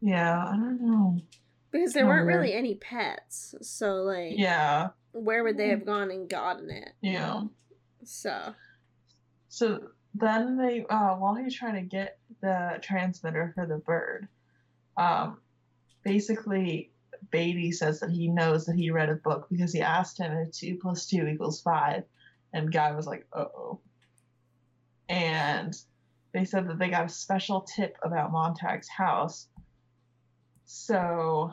Yeah, 0.00 0.38
I 0.46 0.52
don't 0.52 0.80
know. 0.80 1.20
Because 1.72 1.92
there 1.92 2.06
weren't 2.06 2.26
really 2.26 2.54
any 2.54 2.76
pets, 2.76 3.56
so 3.62 3.96
like 3.96 4.34
yeah, 4.36 4.90
where 5.10 5.42
would 5.42 5.56
they 5.56 5.70
have 5.70 5.84
gone 5.84 6.12
and 6.12 6.30
gotten 6.30 6.70
it? 6.70 6.92
Yeah. 7.00 7.42
So. 8.04 8.54
So 9.48 9.88
then 10.18 10.56
they, 10.56 10.86
uh, 10.86 11.14
while 11.16 11.34
he's 11.34 11.54
trying 11.54 11.74
to 11.74 11.82
get 11.82 12.18
the 12.40 12.78
transmitter 12.82 13.52
for 13.54 13.66
the 13.66 13.78
bird, 13.78 14.28
um, 14.96 15.38
basically 16.02 16.90
Beatty 17.30 17.72
says 17.72 18.00
that 18.00 18.10
he 18.10 18.28
knows 18.28 18.66
that 18.66 18.76
he 18.76 18.90
read 18.90 19.08
a 19.08 19.16
book 19.16 19.48
because 19.50 19.72
he 19.72 19.80
asked 19.80 20.18
him 20.18 20.32
if 20.32 20.52
two 20.52 20.78
plus 20.80 21.06
two 21.06 21.26
equals 21.26 21.60
five, 21.60 22.04
and 22.52 22.72
Guy 22.72 22.92
was 22.92 23.06
like, 23.06 23.26
"Uh 23.32 23.46
oh." 23.56 23.80
And 25.08 25.74
they 26.32 26.44
said 26.44 26.68
that 26.68 26.78
they 26.78 26.90
got 26.90 27.06
a 27.06 27.08
special 27.08 27.62
tip 27.62 27.96
about 28.02 28.32
Montag's 28.32 28.88
house. 28.88 29.48
So 30.64 31.52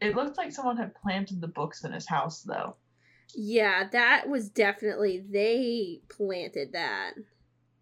it 0.00 0.14
looked 0.14 0.36
like 0.36 0.52
someone 0.52 0.76
had 0.76 0.94
planted 0.94 1.40
the 1.40 1.48
books 1.48 1.84
in 1.84 1.92
his 1.92 2.06
house, 2.06 2.42
though. 2.42 2.76
Yeah, 3.34 3.88
that 3.90 4.28
was 4.28 4.48
definitely 4.48 5.24
they 5.28 6.00
planted 6.08 6.72
that. 6.72 7.14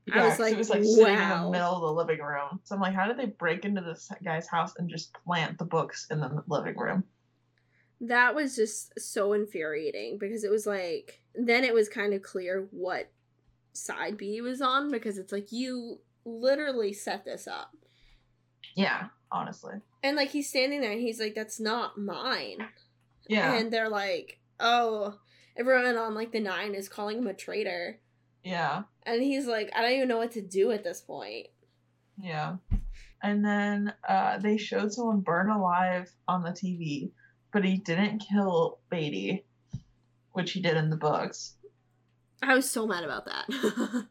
Yeah, 0.07 0.23
I 0.23 0.29
was 0.29 0.39
like, 0.39 0.53
it 0.53 0.59
was 0.59 0.69
like 0.69 0.83
wow. 0.83 0.95
sitting 0.95 1.15
in 1.15 1.29
the 1.29 1.51
middle 1.51 1.75
of 1.75 1.81
the 1.81 1.93
living 1.93 2.21
room. 2.21 2.61
So 2.65 2.75
I'm 2.75 2.81
like, 2.81 2.95
how 2.95 3.07
did 3.07 3.17
they 3.17 3.27
break 3.27 3.65
into 3.65 3.81
this 3.81 4.11
guy's 4.23 4.47
house 4.47 4.75
and 4.79 4.89
just 4.89 5.15
plant 5.25 5.59
the 5.59 5.65
books 5.65 6.07
in 6.11 6.21
the 6.21 6.43
living 6.47 6.77
room? 6.77 7.05
That 8.01 8.35
was 8.35 8.55
just 8.55 8.93
so 9.01 9.33
infuriating 9.33 10.19
because 10.19 10.45
it 10.45 10.51
was 10.51 10.67
like 10.67 11.21
then 11.35 11.65
it 11.65 11.73
was 11.73 11.89
kind 11.89 12.13
of 12.13 12.23
clear 12.23 12.69
what 12.71 13.11
side 13.73 14.17
B 14.17 14.41
was 14.41 14.61
on 14.61 14.91
because 14.91 15.17
it's 15.17 15.33
like 15.33 15.53
you 15.53 16.01
literally 16.25 16.93
set 16.93 17.25
this 17.25 17.47
up. 17.47 17.75
Yeah, 18.75 19.09
honestly. 19.31 19.75
And 20.03 20.17
like 20.17 20.31
he's 20.31 20.49
standing 20.49 20.81
there 20.81 20.93
and 20.93 21.01
he's 21.01 21.21
like, 21.21 21.35
That's 21.35 21.61
not 21.61 21.99
mine. 21.99 22.59
Yeah. 23.29 23.55
And 23.55 23.73
they're 23.73 23.89
like, 23.89 24.41
Oh, 24.61 25.19
everyone 25.57 25.97
on 25.97 26.15
like 26.15 26.33
the 26.33 26.41
nine 26.41 26.75
is 26.75 26.89
calling 26.89 27.19
him 27.19 27.27
a 27.27 27.35
traitor. 27.35 28.01
Yeah. 28.45 28.83
And 29.05 29.23
he's 29.23 29.47
like, 29.47 29.71
I 29.75 29.83
don't 29.83 29.93
even 29.93 30.09
know 30.09 30.19
what 30.19 30.33
to 30.33 30.43
do 30.43 30.71
at 30.71 30.85
this 30.85 31.01
point. 31.01 31.49
Yeah. 32.21 32.57
And 33.23 33.45
then 33.45 33.95
uh, 34.07 34.39
they 34.39 34.59
showed 34.59 34.93
someone 34.93 35.21
burn 35.21 35.49
alive 35.51 36.13
on 36.29 36.43
the 36.43 36.51
TV, 36.51 37.11
but 37.53 37.65
he 37.65 37.79
didn't 37.79 38.19
kill 38.19 38.79
Beatty, 38.91 39.47
which 40.33 40.53
he 40.53 40.61
did 40.61 40.77
in 40.77 40.91
the 40.91 40.97
books. 40.97 41.55
I 42.43 42.55
was 42.55 42.71
so 42.71 42.87
mad 42.87 43.03
about 43.03 43.25
that. 43.25 43.47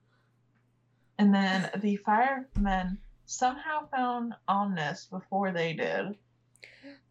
and 1.20 1.34
then 1.34 1.70
the 1.80 1.98
firemen 1.98 2.98
somehow 3.26 3.88
found 3.96 4.34
Omnis 4.48 5.08
before 5.12 5.52
they 5.52 5.74
did. 5.74 6.16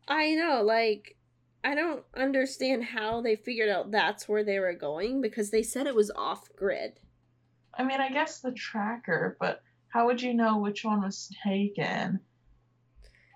I 0.08 0.34
know, 0.34 0.62
like, 0.62 1.16
I 1.62 1.76
don't 1.76 2.02
understand 2.16 2.82
how 2.82 3.20
they 3.20 3.36
figured 3.36 3.68
out 3.68 3.92
that's 3.92 4.28
where 4.28 4.42
they 4.42 4.58
were 4.58 4.74
going 4.74 5.20
because 5.20 5.50
they 5.50 5.62
said 5.62 5.86
it 5.86 5.94
was 5.94 6.10
off 6.16 6.48
grid. 6.56 6.98
I 7.74 7.84
mean, 7.84 8.00
I 8.00 8.10
guess 8.10 8.40
the 8.40 8.52
tracker, 8.52 9.36
but 9.40 9.62
how 9.88 10.06
would 10.06 10.20
you 10.20 10.34
know 10.34 10.58
which 10.58 10.84
one 10.84 11.02
was 11.02 11.30
taken? 11.42 12.20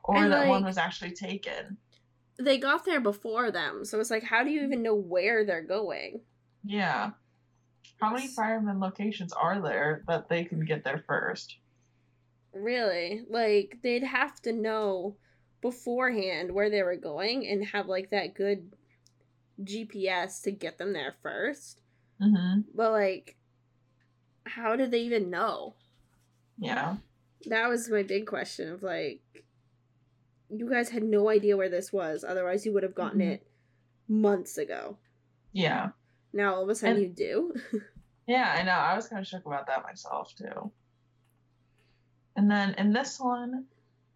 Or 0.05 0.17
and 0.17 0.33
that 0.33 0.41
like, 0.41 0.49
one 0.49 0.65
was 0.65 0.79
actually 0.79 1.13
taken? 1.13 1.77
They 2.39 2.59
got 2.59 2.85
there 2.85 3.01
before 3.01 3.51
them, 3.51 3.85
so 3.85 3.99
it's 3.99 4.11
like, 4.11 4.23
how 4.23 4.45
do 4.45 4.51
you 4.51 4.63
even 4.63 4.83
know 4.83 4.95
where 4.95 5.45
they're 5.45 5.63
going? 5.63 6.21
Yeah. 6.65 7.11
How 8.01 8.13
many 8.13 8.29
firemen 8.29 8.79
locations 8.79 9.33
are 9.33 9.61
there 9.61 10.03
that 10.07 10.29
they 10.29 10.45
can 10.45 10.65
get 10.65 10.85
there 10.85 11.03
first? 11.07 11.57
Really? 12.53 13.23
Like, 13.29 13.79
they'd 13.83 14.05
have 14.05 14.41
to 14.43 14.53
know 14.53 15.17
beforehand 15.63 16.53
where 16.53 16.71
they 16.71 16.83
were 16.83 16.97
going 16.97 17.47
and 17.47 17.65
have, 17.67 17.87
like, 17.87 18.11
that 18.11 18.35
good 18.35 18.71
GPS 19.63 20.43
to 20.43 20.51
get 20.51 20.77
them 20.77 20.93
there 20.93 21.15
1st 21.25 21.77
mm-hmm. 22.23 22.61
But, 22.75 22.93
like, 22.93 23.37
how 24.47 24.77
did 24.77 24.91
they 24.91 25.01
even 25.01 25.31
know? 25.31 25.75
Yeah. 26.59 26.97
That 27.47 27.69
was 27.69 27.89
my 27.89 28.03
big 28.03 28.27
question 28.27 28.71
of 28.73 28.83
like 28.83 29.21
you 30.49 30.71
guys 30.71 30.91
had 30.91 31.03
no 31.03 31.29
idea 31.29 31.57
where 31.57 31.69
this 31.69 31.93
was, 31.93 32.25
otherwise 32.25 32.65
you 32.65 32.73
would 32.73 32.83
have 32.83 32.95
gotten 32.95 33.21
mm-hmm. 33.21 33.33
it 33.33 33.47
months 34.09 34.59
ago. 34.59 34.97
Yeah. 35.53 35.91
Now 36.33 36.55
all 36.55 36.63
of 36.63 36.69
a 36.69 36.75
sudden 36.75 36.97
and, 36.97 37.05
you 37.05 37.09
do. 37.09 37.83
yeah, 38.27 38.55
I 38.59 38.63
know. 38.63 38.73
I 38.73 38.95
was 38.95 39.09
kind 39.09 39.21
of 39.21 39.27
shook 39.27 39.47
about 39.47 39.67
that 39.67 39.83
myself 39.83 40.35
too. 40.37 40.71
And 42.37 42.51
then 42.51 42.75
in 42.75 42.93
this 42.93 43.19
one, 43.19 43.65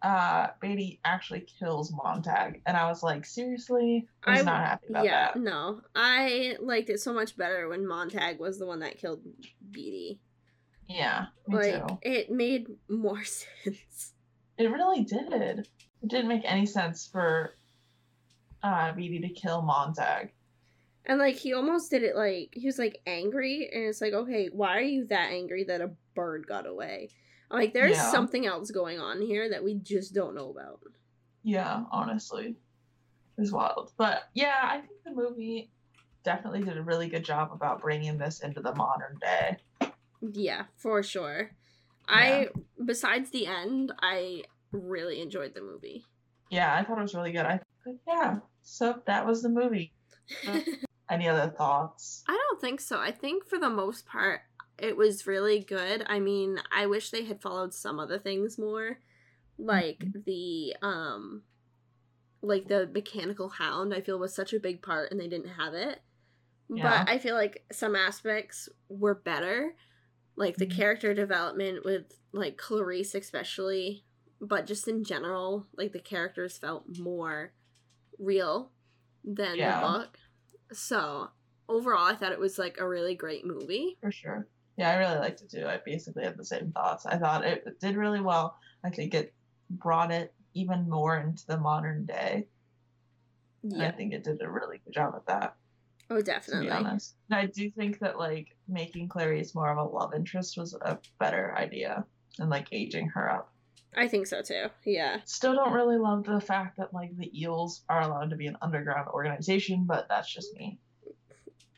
uh 0.01 0.47
Beatty 0.59 0.99
actually 1.05 1.41
kills 1.59 1.91
Montag, 1.91 2.61
and 2.65 2.75
I 2.75 2.87
was 2.87 3.03
like, 3.03 3.25
seriously, 3.25 4.07
I 4.23 4.31
was 4.31 4.41
I, 4.41 4.43
not 4.43 4.65
happy 4.65 4.87
about 4.89 5.05
yeah, 5.05 5.31
that. 5.33 5.39
No, 5.39 5.81
I 5.95 6.55
liked 6.59 6.89
it 6.89 6.99
so 6.99 7.13
much 7.13 7.37
better 7.37 7.69
when 7.69 7.87
Montag 7.87 8.39
was 8.39 8.57
the 8.57 8.65
one 8.65 8.79
that 8.79 8.97
killed 8.97 9.21
Beatty. 9.69 10.19
Yeah, 10.87 11.27
like 11.47 11.87
too. 11.87 11.97
it 12.01 12.31
made 12.31 12.67
more 12.89 13.23
sense. 13.63 14.13
It 14.57 14.71
really 14.71 15.03
did. 15.03 15.67
It 16.01 16.07
didn't 16.07 16.27
make 16.27 16.43
any 16.45 16.65
sense 16.65 17.07
for 17.07 17.55
uh 18.63 18.91
Beatty 18.93 19.19
to 19.19 19.29
kill 19.29 19.61
Montag. 19.61 20.31
And 21.05 21.19
like 21.19 21.35
he 21.35 21.53
almost 21.53 21.91
did 21.91 22.03
it 22.03 22.15
like 22.15 22.49
he 22.53 22.65
was 22.65 22.79
like 22.79 23.01
angry, 23.05 23.69
and 23.71 23.85
it's 23.85 24.01
like, 24.01 24.13
okay, 24.13 24.49
why 24.51 24.77
are 24.77 24.81
you 24.81 25.05
that 25.07 25.31
angry 25.31 25.63
that 25.65 25.81
a 25.81 25.91
bird 26.15 26.47
got 26.47 26.65
away? 26.65 27.09
Like 27.51 27.73
there's 27.73 27.97
yeah. 27.97 28.11
something 28.11 28.45
else 28.45 28.71
going 28.71 28.99
on 28.99 29.21
here 29.21 29.49
that 29.49 29.63
we 29.63 29.75
just 29.75 30.13
don't 30.13 30.35
know 30.35 30.49
about. 30.49 30.79
Yeah, 31.43 31.83
honestly. 31.91 32.55
It 33.37 33.41
was 33.41 33.51
wild. 33.51 33.91
But 33.97 34.23
yeah, 34.33 34.59
I 34.63 34.77
think 34.77 35.03
the 35.03 35.11
movie 35.11 35.71
definitely 36.23 36.61
did 36.61 36.77
a 36.77 36.83
really 36.83 37.09
good 37.09 37.25
job 37.25 37.51
about 37.51 37.81
bringing 37.81 38.17
this 38.17 38.41
into 38.41 38.61
the 38.61 38.73
modern 38.75 39.17
day. 39.19 39.57
Yeah, 40.21 40.65
for 40.77 41.01
sure. 41.03 41.51
Yeah. 42.09 42.15
I 42.15 42.47
besides 42.83 43.31
the 43.31 43.47
end, 43.47 43.91
I 44.01 44.43
really 44.71 45.21
enjoyed 45.21 45.53
the 45.53 45.61
movie. 45.61 46.05
Yeah, 46.49 46.73
I 46.73 46.83
thought 46.83 46.99
it 46.99 47.01
was 47.01 47.15
really 47.15 47.31
good. 47.31 47.45
I 47.45 47.59
yeah. 48.07 48.37
So 48.63 49.01
that 49.07 49.25
was 49.25 49.41
the 49.41 49.49
movie. 49.49 49.93
Any 51.09 51.27
other 51.27 51.51
thoughts? 51.57 52.23
I 52.27 52.31
don't 52.31 52.61
think 52.61 52.79
so. 52.79 52.99
I 52.99 53.11
think 53.11 53.45
for 53.45 53.59
the 53.59 53.69
most 53.69 54.05
part, 54.05 54.41
it 54.81 54.97
was 54.97 55.27
really 55.27 55.59
good. 55.59 56.03
I 56.07 56.19
mean, 56.19 56.57
I 56.75 56.87
wish 56.87 57.11
they 57.11 57.23
had 57.23 57.41
followed 57.41 57.73
some 57.73 57.99
other 57.99 58.17
things 58.17 58.57
more, 58.57 58.97
like 59.57 59.99
mm-hmm. 59.99 60.19
the 60.25 60.75
um 60.81 61.43
like 62.41 62.67
the 62.67 62.89
mechanical 62.91 63.49
hound 63.49 63.93
I 63.93 64.01
feel 64.01 64.17
was 64.17 64.33
such 64.33 64.53
a 64.53 64.59
big 64.59 64.81
part 64.81 65.11
and 65.11 65.19
they 65.19 65.27
didn't 65.27 65.51
have 65.51 65.75
it. 65.75 66.01
Yeah. 66.67 67.03
But 67.05 67.13
I 67.13 67.19
feel 67.19 67.35
like 67.35 67.63
some 67.71 67.95
aspects 67.95 68.67
were 68.89 69.13
better. 69.13 69.75
Like 70.35 70.57
the 70.57 70.65
mm-hmm. 70.65 70.77
character 70.77 71.13
development 71.13 71.85
with 71.85 72.05
like 72.31 72.57
Clarisse 72.57 73.13
especially, 73.13 74.03
but 74.39 74.65
just 74.65 74.87
in 74.87 75.03
general, 75.03 75.67
like 75.77 75.91
the 75.91 75.99
characters 75.99 76.57
felt 76.57 76.85
more 76.97 77.53
real 78.17 78.71
than 79.23 79.57
yeah. 79.57 79.79
the 79.79 79.87
book. 79.87 80.17
So, 80.73 81.29
overall 81.69 82.07
I 82.07 82.15
thought 82.15 82.31
it 82.31 82.39
was 82.39 82.57
like 82.57 82.77
a 82.79 82.87
really 82.87 83.13
great 83.13 83.45
movie. 83.45 83.97
For 84.01 84.11
sure. 84.11 84.47
Yeah, 84.77 84.91
I 84.91 84.97
really 84.97 85.19
liked 85.19 85.41
it 85.41 85.51
too. 85.51 85.65
I 85.67 85.79
basically 85.85 86.23
had 86.23 86.37
the 86.37 86.45
same 86.45 86.71
thoughts. 86.71 87.05
I 87.05 87.17
thought 87.17 87.45
it 87.45 87.79
did 87.79 87.95
really 87.95 88.21
well. 88.21 88.57
I 88.83 88.89
think 88.89 89.13
it 89.13 89.33
brought 89.69 90.11
it 90.11 90.33
even 90.53 90.89
more 90.89 91.17
into 91.17 91.45
the 91.45 91.57
modern 91.57 92.05
day. 92.05 92.47
Yeah. 93.63 93.87
I 93.87 93.91
think 93.91 94.13
it 94.13 94.23
did 94.23 94.41
a 94.41 94.49
really 94.49 94.79
good 94.83 94.93
job 94.93 95.13
at 95.15 95.25
that. 95.27 95.55
Oh, 96.09 96.21
definitely. 96.21 96.67
To 96.67 96.71
be 96.71 96.77
honest. 96.77 97.15
And 97.29 97.39
I 97.39 97.45
do 97.45 97.69
think 97.69 97.99
that 97.99 98.17
like 98.17 98.55
making 98.67 99.07
Clarisse 99.07 99.55
more 99.55 99.69
of 99.71 99.77
a 99.77 99.83
love 99.83 100.13
interest 100.13 100.57
was 100.57 100.73
a 100.73 100.99
better 101.19 101.55
idea 101.57 102.05
than 102.37 102.49
like 102.49 102.67
aging 102.71 103.09
her 103.09 103.31
up. 103.31 103.53
I 103.95 104.07
think 104.07 104.27
so 104.27 104.41
too. 104.41 104.67
Yeah. 104.85 105.17
Still 105.25 105.55
don't 105.55 105.73
really 105.73 105.97
love 105.97 106.23
the 106.23 106.39
fact 106.39 106.77
that 106.77 106.93
like 106.93 107.15
the 107.17 107.31
eels 107.39 107.83
are 107.89 108.01
allowed 108.01 108.29
to 108.31 108.35
be 108.35 108.47
an 108.47 108.57
underground 108.61 109.09
organization, 109.09 109.83
but 109.85 110.07
that's 110.09 110.33
just 110.33 110.55
me. 110.55 110.79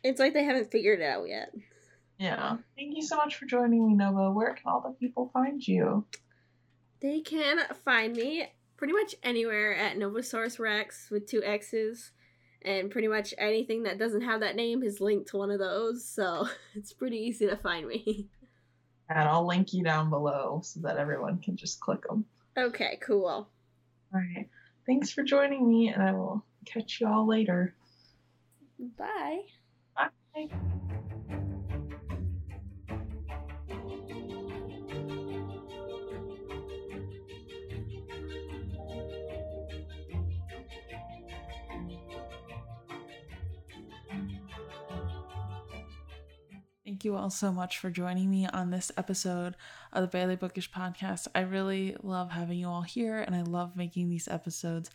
It's 0.03 0.19
like 0.19 0.33
they 0.33 0.43
haven't 0.43 0.71
figured 0.71 0.99
it 0.99 1.05
out 1.05 1.27
yet. 1.27 1.53
Yeah. 2.23 2.55
Thank 2.77 2.95
you 2.95 3.01
so 3.01 3.17
much 3.17 3.35
for 3.35 3.45
joining 3.45 3.85
me, 3.85 3.95
Nova. 3.95 4.31
Where 4.31 4.53
can 4.53 4.71
all 4.71 4.79
the 4.79 4.91
people 4.91 5.29
find 5.33 5.65
you? 5.67 6.05
They 7.01 7.19
can 7.19 7.59
find 7.83 8.15
me 8.15 8.47
pretty 8.77 8.93
much 8.93 9.13
anywhere 9.23 9.75
at 9.75 9.97
Novosaurus 9.97 10.57
Rex 10.57 11.09
with 11.11 11.27
two 11.27 11.43
X's. 11.43 12.11
And 12.61 12.89
pretty 12.89 13.09
much 13.09 13.33
anything 13.37 13.83
that 13.83 13.99
doesn't 13.99 14.21
have 14.21 14.39
that 14.39 14.55
name 14.55 14.83
is 14.83 15.01
linked 15.01 15.27
to 15.31 15.37
one 15.37 15.51
of 15.51 15.59
those, 15.59 16.05
so 16.05 16.47
it's 16.75 16.93
pretty 16.93 17.17
easy 17.17 17.45
to 17.45 17.57
find 17.57 17.85
me. 17.89 18.29
And 19.09 19.27
I'll 19.27 19.45
link 19.45 19.73
you 19.73 19.83
down 19.83 20.09
below 20.09 20.61
so 20.63 20.79
that 20.79 20.95
everyone 20.95 21.39
can 21.39 21.57
just 21.57 21.81
click 21.81 22.07
them. 22.07 22.23
Okay, 22.57 22.99
cool. 23.05 23.27
All 23.27 23.49
right. 24.13 24.47
Thanks 24.85 25.11
for 25.11 25.23
joining 25.23 25.67
me, 25.67 25.89
and 25.89 26.01
I 26.01 26.13
will 26.13 26.45
catch 26.65 27.01
you 27.01 27.07
all 27.07 27.27
later. 27.27 27.75
Bye. 28.97 29.41
Bye. 29.93 30.47
You 47.03 47.17
all 47.17 47.29
so 47.29 47.51
much 47.51 47.79
for 47.79 47.89
joining 47.89 48.29
me 48.29 48.47
on 48.47 48.69
this 48.69 48.89
episode 48.95 49.57
of 49.91 50.03
the 50.03 50.07
Barely 50.07 50.37
Bookish 50.37 50.71
podcast. 50.71 51.27
I 51.35 51.41
really 51.41 51.97
love 52.01 52.31
having 52.31 52.57
you 52.57 52.69
all 52.69 52.81
here 52.81 53.19
and 53.19 53.35
I 53.35 53.41
love 53.41 53.75
making 53.75 54.07
these 54.07 54.29
episodes. 54.29 54.89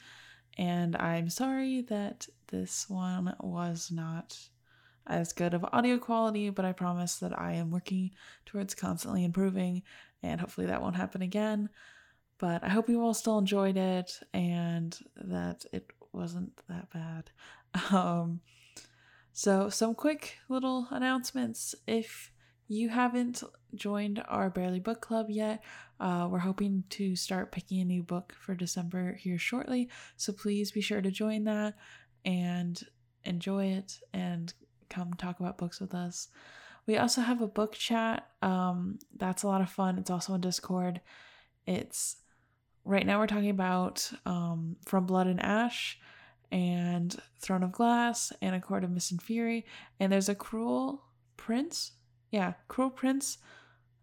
And 0.57 0.97
I'm 0.97 1.29
sorry 1.29 1.83
that 1.83 2.27
this 2.47 2.89
one 2.89 3.37
was 3.41 3.91
not 3.93 4.39
as 5.07 5.35
good 5.35 5.53
of 5.53 5.67
audio 5.71 5.99
quality, 5.99 6.49
but 6.49 6.65
I 6.65 6.73
promise 6.73 7.17
that 7.17 7.39
I 7.39 7.53
am 7.53 7.71
working 7.71 8.13
towards 8.47 8.75
constantly 8.75 9.23
improving 9.23 9.83
and 10.23 10.41
hopefully 10.41 10.69
that 10.69 10.81
won't 10.81 10.97
happen 10.97 11.21
again. 11.21 11.69
But 12.39 12.65
I 12.65 12.71
hope 12.71 12.89
you 12.89 13.03
all 13.03 13.13
still 13.13 13.37
enjoyed 13.37 13.77
it 13.77 14.19
and 14.33 14.99
that 15.17 15.67
it 15.75 15.91
wasn't 16.15 16.59
that 16.69 16.89
bad. 16.91 17.31
Um, 17.93 18.41
so, 19.39 19.69
some 19.69 19.95
quick 19.95 20.37
little 20.49 20.89
announcements. 20.91 21.73
If 21.87 22.33
you 22.67 22.89
haven't 22.89 23.45
joined 23.73 24.21
our 24.27 24.51
Barely 24.51 24.81
Book 24.81 25.01
Club 25.01 25.27
yet, 25.31 25.63
uh, 26.01 26.27
we're 26.29 26.41
hoping 26.41 26.83
to 26.91 27.15
start 27.15 27.53
picking 27.53 27.81
a 27.81 27.85
new 27.85 28.03
book 28.03 28.35
for 28.41 28.57
December 28.57 29.15
here 29.15 29.39
shortly. 29.39 29.91
So, 30.17 30.33
please 30.33 30.73
be 30.73 30.81
sure 30.81 31.01
to 31.01 31.13
join 31.13 31.45
that 31.45 31.77
and 32.25 32.83
enjoy 33.23 33.67
it 33.67 34.01
and 34.13 34.53
come 34.91 35.15
talk 35.15 35.39
about 35.39 35.57
books 35.57 35.79
with 35.79 35.95
us. 35.95 36.27
We 36.89 36.97
also 36.97 37.21
have 37.21 37.41
a 37.41 37.47
book 37.47 37.75
chat. 37.75 38.27
Um, 38.43 38.99
that's 39.17 39.45
a 39.45 39.47
lot 39.47 39.61
of 39.61 39.71
fun. 39.71 39.99
It's 39.99 40.11
also 40.11 40.33
on 40.33 40.41
Discord. 40.41 41.01
It's 41.65 42.17
right 42.85 43.07
now 43.07 43.21
we're 43.21 43.29
talking 43.29 43.51
about 43.51 44.11
um, 44.27 44.79
From 44.85 45.07
Blood 45.07 45.29
and 45.29 45.41
Ash 45.41 46.01
and 46.51 47.15
Throne 47.41 47.63
of 47.63 47.73
Glass 47.73 48.33
and 48.41 48.55
A 48.55 48.61
Court 48.61 48.85
of 48.85 48.91
Mist 48.91 49.11
and 49.11 49.23
Fury. 49.23 49.67
And 50.01 50.11
there's 50.13 50.29
a 50.29 50.35
Cruel 50.35 51.05
Prince. 51.37 51.93
Yeah, 52.31 52.55
Cruel 52.69 52.91
Prince 52.91 53.39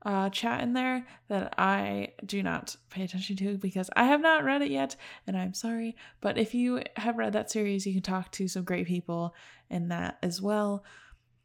uh, 0.05 0.29
chat 0.29 0.61
in 0.61 0.73
there 0.73 1.05
that 1.29 1.55
I 1.57 2.13
do 2.25 2.43
not 2.43 2.75
pay 2.89 3.03
attention 3.03 3.35
to 3.37 3.57
because 3.57 3.89
I 3.95 4.05
have 4.05 4.21
not 4.21 4.43
read 4.43 4.61
it 4.61 4.69
yet, 4.69 4.95
and 5.25 5.35
I'm 5.35 5.53
sorry. 5.53 5.95
But 6.21 6.37
if 6.37 6.53
you 6.53 6.81
have 6.95 7.17
read 7.17 7.33
that 7.33 7.51
series, 7.51 7.85
you 7.85 7.93
can 7.93 8.03
talk 8.03 8.31
to 8.33 8.47
some 8.47 8.63
great 8.63 8.85
people 8.85 9.33
in 9.69 9.89
that 9.89 10.17
as 10.21 10.41
well. 10.41 10.83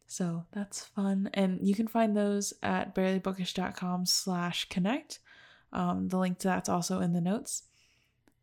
So 0.07 0.45
that's 0.53 0.85
fun. 0.85 1.31
And 1.35 1.67
you 1.67 1.75
can 1.75 1.87
find 1.87 2.17
those 2.17 2.53
at 2.63 2.95
barelybookish.com 2.95 4.07
slash 4.07 4.69
connect. 4.69 5.21
Um, 5.73 6.09
the 6.09 6.19
link 6.19 6.39
to 6.41 6.49
that's 6.49 6.69
also 6.69 7.01
in 7.01 7.13
the 7.13 7.21
notes 7.21 7.63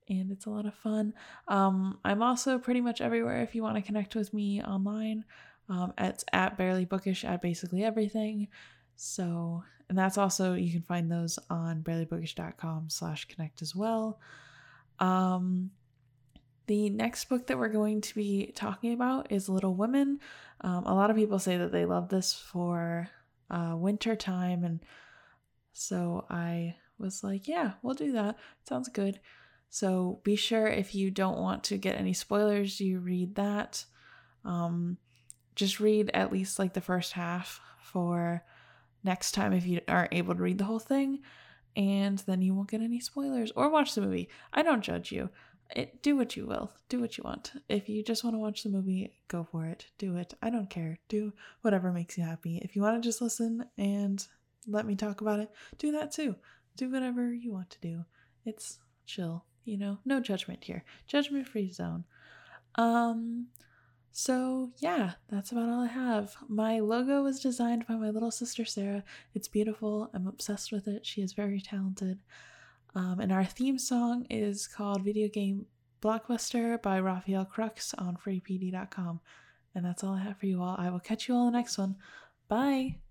and 0.10 0.32
it's 0.32 0.46
a 0.46 0.50
lot 0.50 0.66
of 0.66 0.74
fun. 0.74 1.14
Um, 1.48 2.00
I'm 2.04 2.22
also 2.22 2.60
pretty 2.60 2.82
much 2.82 3.02
everywhere 3.02 3.42
if 3.42 3.56
you 3.56 3.64
want 3.64 3.76
to 3.76 3.82
connect 3.82 4.16
with 4.16 4.34
me 4.34 4.62
online. 4.62 5.26
Um, 5.70 5.94
it's 5.98 6.24
at 6.32 6.58
barely 6.58 6.86
bookish 6.86 7.26
at 7.26 7.42
basically 7.42 7.84
everything. 7.84 8.48
So, 8.96 9.64
and 9.90 9.98
that's 9.98 10.18
also 10.18 10.54
you 10.54 10.72
can 10.72 10.82
find 10.82 11.12
those 11.12 11.38
on 11.50 11.84
barelybookish.com 11.84 12.90
slash 12.90 13.26
connect 13.26 13.62
as 13.62 13.76
well. 13.76 14.20
Um, 15.00 15.72
the 16.68 16.90
next 16.90 17.26
book 17.30 17.48
that 17.48 17.58
we're 17.58 17.70
going 17.70 18.02
to 18.02 18.16
be 18.16 18.52
talking 18.56 18.94
about 18.94 19.32
is 19.32 19.48
Little 19.48 19.76
Women. 19.76 20.20
Um, 20.62 20.86
a 20.86 20.94
lot 20.94 21.10
of 21.10 21.16
people 21.16 21.40
say 21.40 21.58
that 21.58 21.72
they 21.72 21.86
love 21.86 22.10
this 22.10 22.34
for 22.34 23.08
uh, 23.50 23.76
winter 23.78 24.16
time, 24.16 24.64
and 24.66 24.82
so 25.72 26.26
I 26.30 26.76
was 26.98 27.24
like, 27.24 27.48
yeah, 27.48 27.74
we'll 27.82 27.94
do 27.94 28.12
that. 28.14 28.36
Sounds 28.68 28.90
good. 28.90 29.20
So 29.70 30.22
be 30.24 30.36
sure 30.36 30.68
if 30.68 30.96
you 30.96 31.12
don't 31.12 31.40
want 31.40 31.66
to 31.66 31.78
get 31.78 31.98
any 31.98 32.14
spoilers, 32.14 32.80
you 32.80 33.00
read 33.00 33.36
that. 33.36 33.86
Um, 34.46 34.98
just 35.56 35.80
read 35.80 36.12
at 36.14 36.32
least 36.32 36.60
like 36.60 36.74
the 36.74 36.82
first 36.82 37.14
half 37.14 37.60
for 37.82 38.44
next 39.04 39.34
time 39.34 39.54
if 39.54 39.66
you 39.66 39.82
aren't 39.88 40.14
able 40.14 40.36
to 40.36 40.42
read 40.42 40.58
the 40.58 40.66
whole 40.66 40.80
thing, 40.80 41.20
and 41.76 42.20
then 42.20 42.42
you 42.42 42.54
won't 42.54 42.70
get 42.70 42.82
any 42.82 43.00
spoilers 43.00 43.52
or 43.56 43.70
watch 43.70 43.94
the 43.94 44.02
movie. 44.02 44.30
I 44.54 44.64
don't 44.64 44.84
judge 44.84 45.12
you. 45.12 45.30
It, 45.76 46.02
do 46.02 46.16
what 46.16 46.38
you 46.38 46.46
will. 46.46 46.72
Do 46.88 47.02
what 47.02 47.18
you 47.18 47.24
want. 47.26 47.52
If 47.68 47.90
you 47.90 48.02
just 48.02 48.24
want 48.24 48.36
to 48.36 48.40
watch 48.40 48.64
the 48.64 48.70
movie, 48.70 49.12
go 49.28 49.44
for 49.44 49.66
it. 49.66 49.88
Do 49.98 50.16
it. 50.16 50.34
I 50.42 50.50
don't 50.50 50.70
care. 50.70 50.98
Do 51.10 51.34
whatever 51.62 51.92
makes 51.92 52.18
you 52.18 52.24
happy. 52.24 52.62
If 52.64 52.76
you 52.76 52.82
want 52.82 53.02
to 53.02 53.06
just 53.06 53.22
listen 53.22 53.66
and 53.78 54.26
let 54.66 54.86
me 54.86 54.96
talk 54.96 55.20
about 55.20 55.42
it, 55.42 55.50
do 55.78 55.92
that 55.92 56.12
too. 56.12 56.36
Do 56.78 56.90
whatever 56.90 57.34
you 57.34 57.52
want 57.52 57.70
to 57.72 57.82
do. 57.82 58.06
It's 58.46 58.80
chill 59.06 59.44
you 59.68 59.78
know, 59.78 60.00
no 60.06 60.20
judgment 60.20 60.64
here. 60.64 60.84
Judgment 61.08 61.48
free 61.48 61.72
zone. 61.72 62.06
Um 62.76 63.48
so 64.12 64.72
yeah, 64.80 65.12
that's 65.30 65.52
about 65.52 65.70
all 65.70 65.82
I 65.82 65.88
have. 65.88 66.36
My 66.48 66.80
logo 66.80 67.22
was 67.22 67.40
designed 67.40 67.86
by 67.88 67.96
my 67.96 68.10
little 68.10 68.32
sister 68.32 68.66
Sarah. 68.66 69.04
It's 69.36 69.48
beautiful. 69.48 70.10
I'm 70.14 70.28
obsessed 70.28 70.72
with 70.72 70.88
it. 70.88 71.06
She 71.06 71.22
is 71.22 71.34
very 71.34 71.62
talented. 71.62 72.20
Um, 72.96 73.20
and 73.20 73.32
our 73.32 73.46
theme 73.46 73.78
song 73.78 74.26
is 74.30 74.66
called 74.66 75.04
Video 75.04 75.28
Game 75.28 75.68
Blockbuster 76.02 76.82
by 76.82 77.00
Rafael 77.00 77.46
Krux 77.46 77.94
on 77.98 78.18
freepd.com. 78.18 79.20
And 79.76 79.86
that's 79.86 80.04
all 80.04 80.16
I 80.16 80.24
have 80.24 80.38
for 80.38 80.48
you 80.48 80.64
all. 80.64 80.76
I 80.80 80.90
will 80.90 81.00
catch 81.00 81.28
you 81.28 81.36
all 81.36 81.48
in 81.48 81.54
the 81.54 81.60
next 81.60 81.78
one. 81.78 81.98
Bye. 82.48 83.07